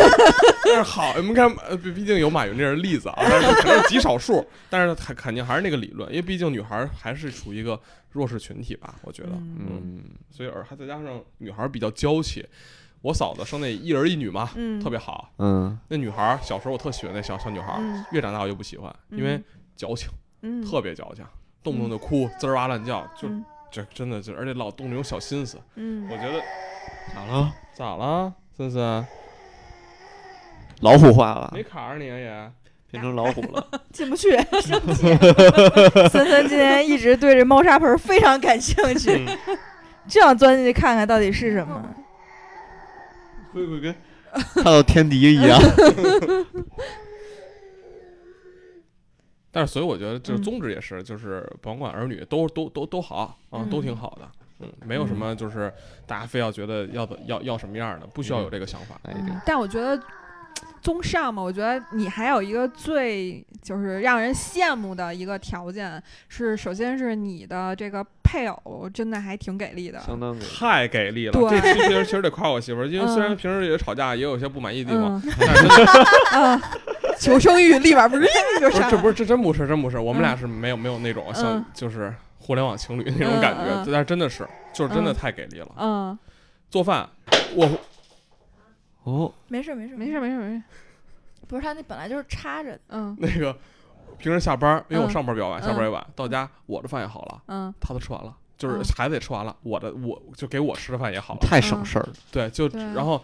[0.64, 7.78] 但是好，我们看，呃毕毕竟有马云这样的例子啊，但是可能极少数，但是肯肯定还是那个理论，因为毕竟女孩儿还是处于一个
[8.12, 12.46] 弱势群体吧，我觉得，嗯嗯，所以而还再加上女孩儿比较娇气，
[13.02, 15.30] 我嫂子生那一儿一女嘛，嗯，特别好。
[15.40, 17.78] 嗯，那女孩儿小时候我特喜欢那小小女孩
[18.12, 19.44] 越长大我越不喜欢，因为嗯
[19.76, 20.08] 矫情，
[20.44, 21.26] 嗯特别矫情，
[21.62, 26.42] 动不动就哭，滋儿哇乱叫，就嗯这真的就而且老动那种小心思，嗯我觉得
[27.16, 27.52] 咋了？
[27.74, 29.06] 咋了，森森
[30.82, 32.52] 老虎化了没，卡着你啊也？
[32.92, 33.66] 变成老虎了。
[33.94, 34.32] 进不去，
[34.62, 35.08] 生气。
[36.10, 39.58] 森森今天一直对这猫砂盆非常感兴趣，嗯
[40.08, 41.82] 就想钻进去看看到底是什么。
[43.54, 43.96] 会不会跟
[44.56, 45.58] 看到天敌一样？
[49.52, 50.44] 但是，所以我觉得就是嗯。
[50.44, 54.28] 宗旨也是，就是甭管儿女都都都都好啊，都挺好的，
[54.60, 55.72] 嗯，没有什么就是
[56.08, 59.00] 大家非要觉得要的要要什么样的，不需要有这个想法。
[59.46, 60.02] 但我觉得，
[60.82, 70.00] 综上嘛，我觉得你还有一个最就是让人羡慕的一个条件是，首先是你的这个配偶真的还挺给力的。
[70.00, 70.46] 相当给。
[70.46, 71.34] 太给力了！
[71.34, 76.62] 对这期其实其实得夸我媳妇儿，因为虽然嗯平时也吵架，也有些不满意的地方， 嗯但是真的啊，
[77.20, 78.26] 求生欲立马不是
[78.60, 85.68] 就不是上这不是这真不是真不是，我们嗯俩是没有没有那种像嗯就是互联网情侣那种感觉嗯嗯，但是真的是就是真的嗯太给力了。
[85.78, 86.18] 嗯，
[86.70, 87.08] 做饭，
[87.54, 87.70] 我
[89.04, 90.64] 哦，没事没事没事，没事没事，
[91.48, 92.80] 不是他那本来就是插着的。
[92.90, 93.16] 嗯。
[93.20, 93.56] 那个
[94.18, 95.12] 平时下班，因为我嗯。
[95.12, 97.42] 上班比较晚，下班嗯也晚，到家我的饭也好了。
[97.48, 97.74] 嗯。
[97.80, 98.84] 他都吃完了，就是嗯。
[98.96, 102.14] 孩子也吃完了，我的我就给我吃的饭也好了，太省事儿了。
[102.32, 102.82] 对，就对。
[102.94, 103.24] 然后，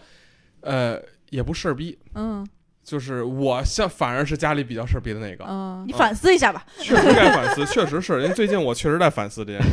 [0.60, 1.00] 呃，
[1.30, 2.46] 也不事儿逼，嗯
[2.88, 6.64] 就是我像反而是家里比较事儿逼的那个，嗯你，反思一下吧。
[6.78, 9.68] 确实该反思，确实是，因为最近我确实在反思这件事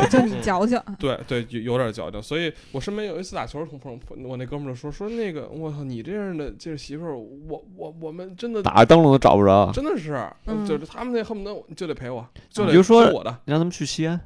[0.00, 10.66] 情， 就你矫情， 对对，有有点矫情，所以我身边有一次打球，同朋友我那哥们儿就说说那个，我操，你这样的这媳妇儿，我我我们真的打着灯笼都找不着，真的是，嗯。
[10.66, 14.20] 就是他们那恨不得就得陪我，就得说听我的，你让他们去西安，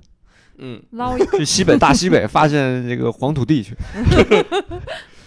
[0.56, 3.76] 嗯，捞一，去西北 大西北，发现这个黄土地去。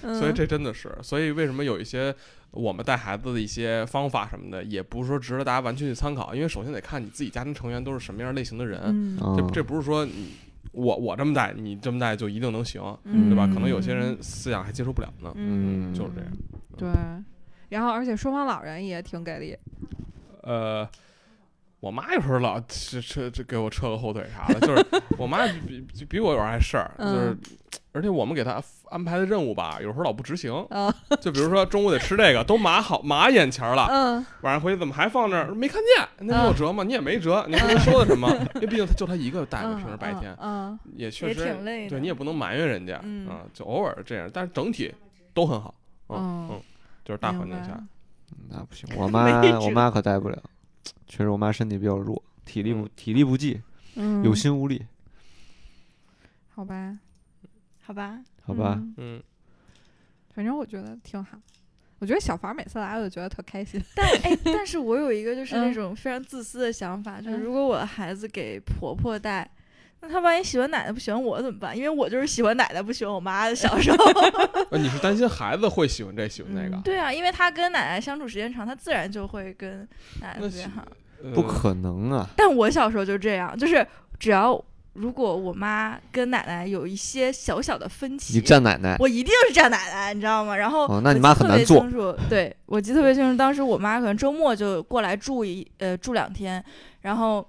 [0.08, 2.16] 嗯所以这真的是，所以为什么有一些
[2.52, 10.34] 我们带孩子的一些方法什么的，也不是说值得大家完全去参考，因为首先得看你自己家庭成员都是什么样类型的人，这这不是说你
[10.72, 13.30] 我我这么带，你这么带就一定能行，嗯。
[13.30, 13.46] 对吧？
[13.48, 15.94] 可能有些人思想还接受不了呢，嗯。
[15.94, 16.32] 就是这样。
[16.78, 16.90] 对，
[17.70, 19.58] 然后而且双方老人也挺给力，
[20.44, 20.88] 呃，
[21.80, 24.86] 我妈有时候老这这这给我扯个后腿啥的，就是
[25.18, 27.40] 我妈比比比我有点碍事儿，就是嗯
[27.98, 30.54] 而且我们给他安排的任务吧，有时候老不执行。
[30.70, 35.54] 啊就比如说中午得吃这个，都码好码眼前了，嗯晚上回去怎么还放那儿？
[35.54, 36.84] 没看见，那你有辙吗？
[36.84, 38.30] 你也没辙，你还能说的什么？
[38.56, 44.94] 因为毕竟他就他一个带着，嗯，平时白天嗯也也确实挺累的对你也不能埋怨人家嗯啊，就偶尔这样，但是整体
[45.34, 45.74] 都很好，
[46.10, 46.62] 嗯嗯嗯，
[47.04, 47.78] 就是大环境下，
[48.50, 50.38] 那不行，我妈我妈可带不了，
[51.08, 53.60] 确实我妈身体比较弱，体力体力不济，
[53.96, 54.86] 嗯，有心无力，
[56.54, 56.98] 好吧，
[57.88, 58.74] 好吧，好吧？
[58.78, 59.24] 嗯嗯，
[60.36, 61.38] 反正我觉得挺好。
[62.00, 63.82] 我觉得小房每次来我就觉得特开心。
[63.96, 69.50] 但哎，但是我有一个就是那嗯种非常自私的想法，就是嗯如果我的孩子给婆婆带，
[70.02, 71.76] 那他万一喜欢奶奶不喜欢我怎么办？
[71.76, 73.98] 因为我就是喜欢奶奶不喜欢我妈的小时候。
[74.70, 76.82] 呃 你是担心孩子会喜欢这喜欢那个嗯？
[76.84, 79.80] 对啊，因为他跟奶奶相处时间长，他自然就会跟
[80.22, 80.86] 奶奶那是特别好。
[81.24, 82.28] 呃不可能啊！
[82.38, 83.84] 但我小时候就这样，就是
[84.20, 84.54] 只要
[84.98, 90.56] 如果我妈跟奶奶有一些小小的分歧，你站奶奶，我一定是站奶奶，你知道吗？
[90.56, 96.64] 然后哦那你妈很难做别清楚，对我记得特别清楚，当时我妈可能周末就过来住一呃住两天，
[97.02, 97.48] 然后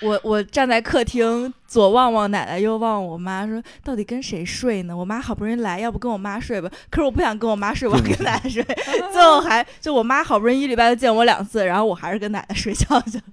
[0.00, 4.96] 我我站在客厅左望望奶奶，右望望我妈，说到底跟谁睡呢？
[4.96, 6.70] 我妈好不容易来，要不跟我妈睡吧？
[6.90, 8.62] 可是我不想跟我妈睡，我要跟奶奶睡。
[9.12, 13.24] 最后还就我妈好不容易一礼拜就见我两次，然后我还是跟奶奶睡觉去了。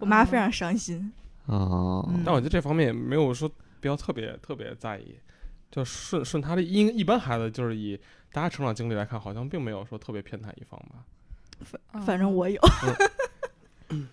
[0.00, 1.12] 我妈非常伤心。
[1.46, 2.22] 哦，嗯。
[2.24, 3.48] 但我觉得这方面也没有说
[3.80, 5.14] 比较特别特别在意，
[5.70, 7.98] 就顺顺他的因一般孩子就是以
[8.32, 11.04] 大家成长经历来看，好像并没有说特别偏袒一方吧。
[11.60, 12.60] 反反正我有。
[13.90, 14.08] 嗯。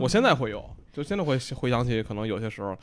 [0.00, 2.76] 我现在会有，就现在会回想起可能有些时候，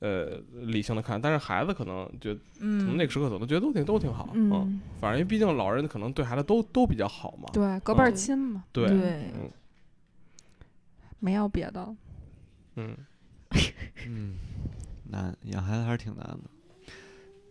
[0.00, 9.32] 呃，理性的看，但是孩子可能觉得，可能嗯，那个时刻可能觉得都挺都挺好，嗯，嗯，反正因为毕竟老人可能对孩子都都比较好嘛，对，隔辈亲嘛，对，对。
[9.34, 9.50] 嗯。
[11.20, 11.96] 没有别的了。
[12.78, 12.96] 嗯，
[14.06, 14.34] 嗯，
[15.10, 16.38] 难养孩子还是挺难的。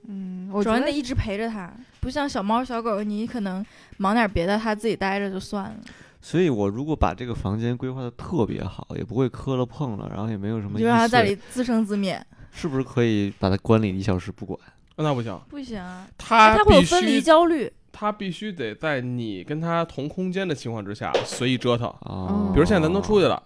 [0.07, 3.65] 嗯，我觉得主要你得一直陪着它，不像小猫小狗，你可能
[3.97, 5.77] 忙点别的，它自己待着就算了，
[6.21, 12.25] 所以我如果把这个房间规划的特别好，也不会磕了碰了，然后也没有什么你就让它在里自生自灭。
[12.51, 14.57] 是不是可以把它关里一小时不管？
[14.95, 17.71] 那不行，不行啊，他必他会有分离焦虑。
[17.91, 21.87] 他必须得在你跟他同空间的情况之下随意折腾。
[22.01, 23.41] 啊，比如现在咱都出去了，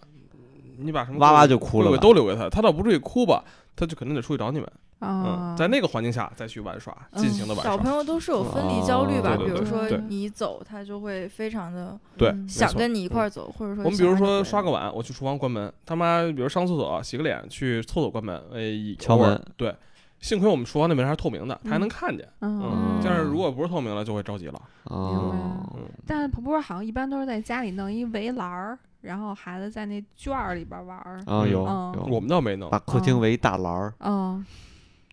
[0.84, 3.44] 你把什么哇哇就哭了都留给他，他倒不至于哭吧，
[3.76, 4.72] 他就肯定得出去找你们。
[4.99, 7.72] 啊嗯，，在那个环境下再去玩耍，尽情的玩耍。
[7.72, 9.36] 小朋友都是有分离焦虑吧？
[9.36, 19.76] 哦比如说你走，他就会非常的对，想跟你一块儿走，或者说我们比如说刷个碗，我去厨房关门，他妈比如上厕所、洗个脸，去厕所关门，哎，敲门对，
[20.20, 22.28] 幸亏我们厨房那门还是透明的，他还能嗯看见。
[22.41, 24.62] 嗯嗯，但是如果不是透明的，就会着急了。
[24.84, 25.34] 哦，
[25.78, 31.22] 嗯，但不是好像一般都是在家里弄一围栏儿，然后孩子在那圈儿里边玩儿。
[31.26, 34.44] 啊有嗯有，我们倒没弄把，客厅围一大栏儿，啊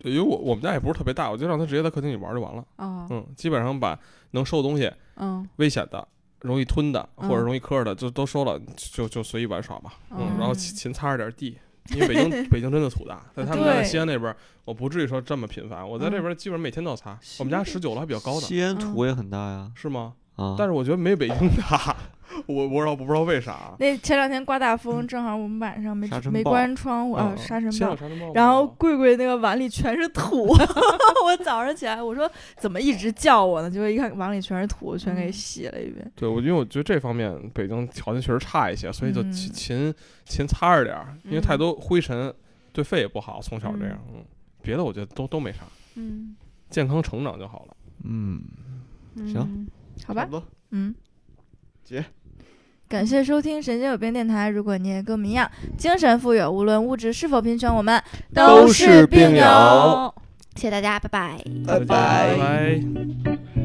[0.03, 2.63] 因为我我们家也不是特别大，我就让他直接在客厅里玩就完了。
[2.77, 3.99] 哦嗯，基本上把
[4.31, 6.07] 能收的东西、嗯危险的、
[6.41, 9.93] 容易吞的或者嗯容易磕的，就都收了，就就随意玩耍吧。
[10.11, 11.57] 嗯，然后嗯勤勤擦着点地。
[11.95, 14.33] 因为北京 北京真的土大，在他们家在西安那边，
[14.63, 15.87] 我不至于说这么频繁。
[15.87, 17.19] 我在这边基本上每天都要擦。
[17.39, 20.13] 我们家十九楼还比较高呢，西安土也很大呀，是吗？
[20.39, 21.95] 啊，但是我觉得没北京大，
[22.47, 23.75] 我我不知道不知道为啥。
[23.79, 27.69] 那前两天刮大风，正好我们晚上没没关窗户啊，嗯沙尘
[28.19, 30.47] 暴然后贵贵那个碗里全是土，
[31.25, 33.69] 我早上起来我说怎么一直叫我呢？
[33.69, 36.09] 结果一看碗里全是土，全给洗了一遍。
[36.15, 39.31] 对我因为我觉得这方面北京条件确实差一些，所以就嗯。
[39.31, 39.93] 勤勤
[40.25, 42.33] 勤擦着点儿，因为太多灰尘
[42.71, 43.41] 对肺也不好。
[43.41, 44.23] 从小这样，嗯，
[44.61, 45.59] 别的我觉得都都没啥，
[45.95, 46.35] 嗯，
[46.69, 47.75] 健康成长就好了。
[48.03, 48.41] 嗯，
[49.27, 49.35] 行。
[49.39, 49.67] 嗯
[50.05, 50.27] 好吧
[50.71, 50.93] 嗯，
[51.83, 52.03] 结。
[52.87, 54.49] 感谢收听《神经有病电台》。
[54.51, 58.01] 如果你也跟我们一样精神富有，无论物质是否贫穷，我们
[58.33, 60.15] 都是是病友友。
[60.55, 61.43] 谢谢大家，拜拜。
[61.67, 63.58] 拜拜拜。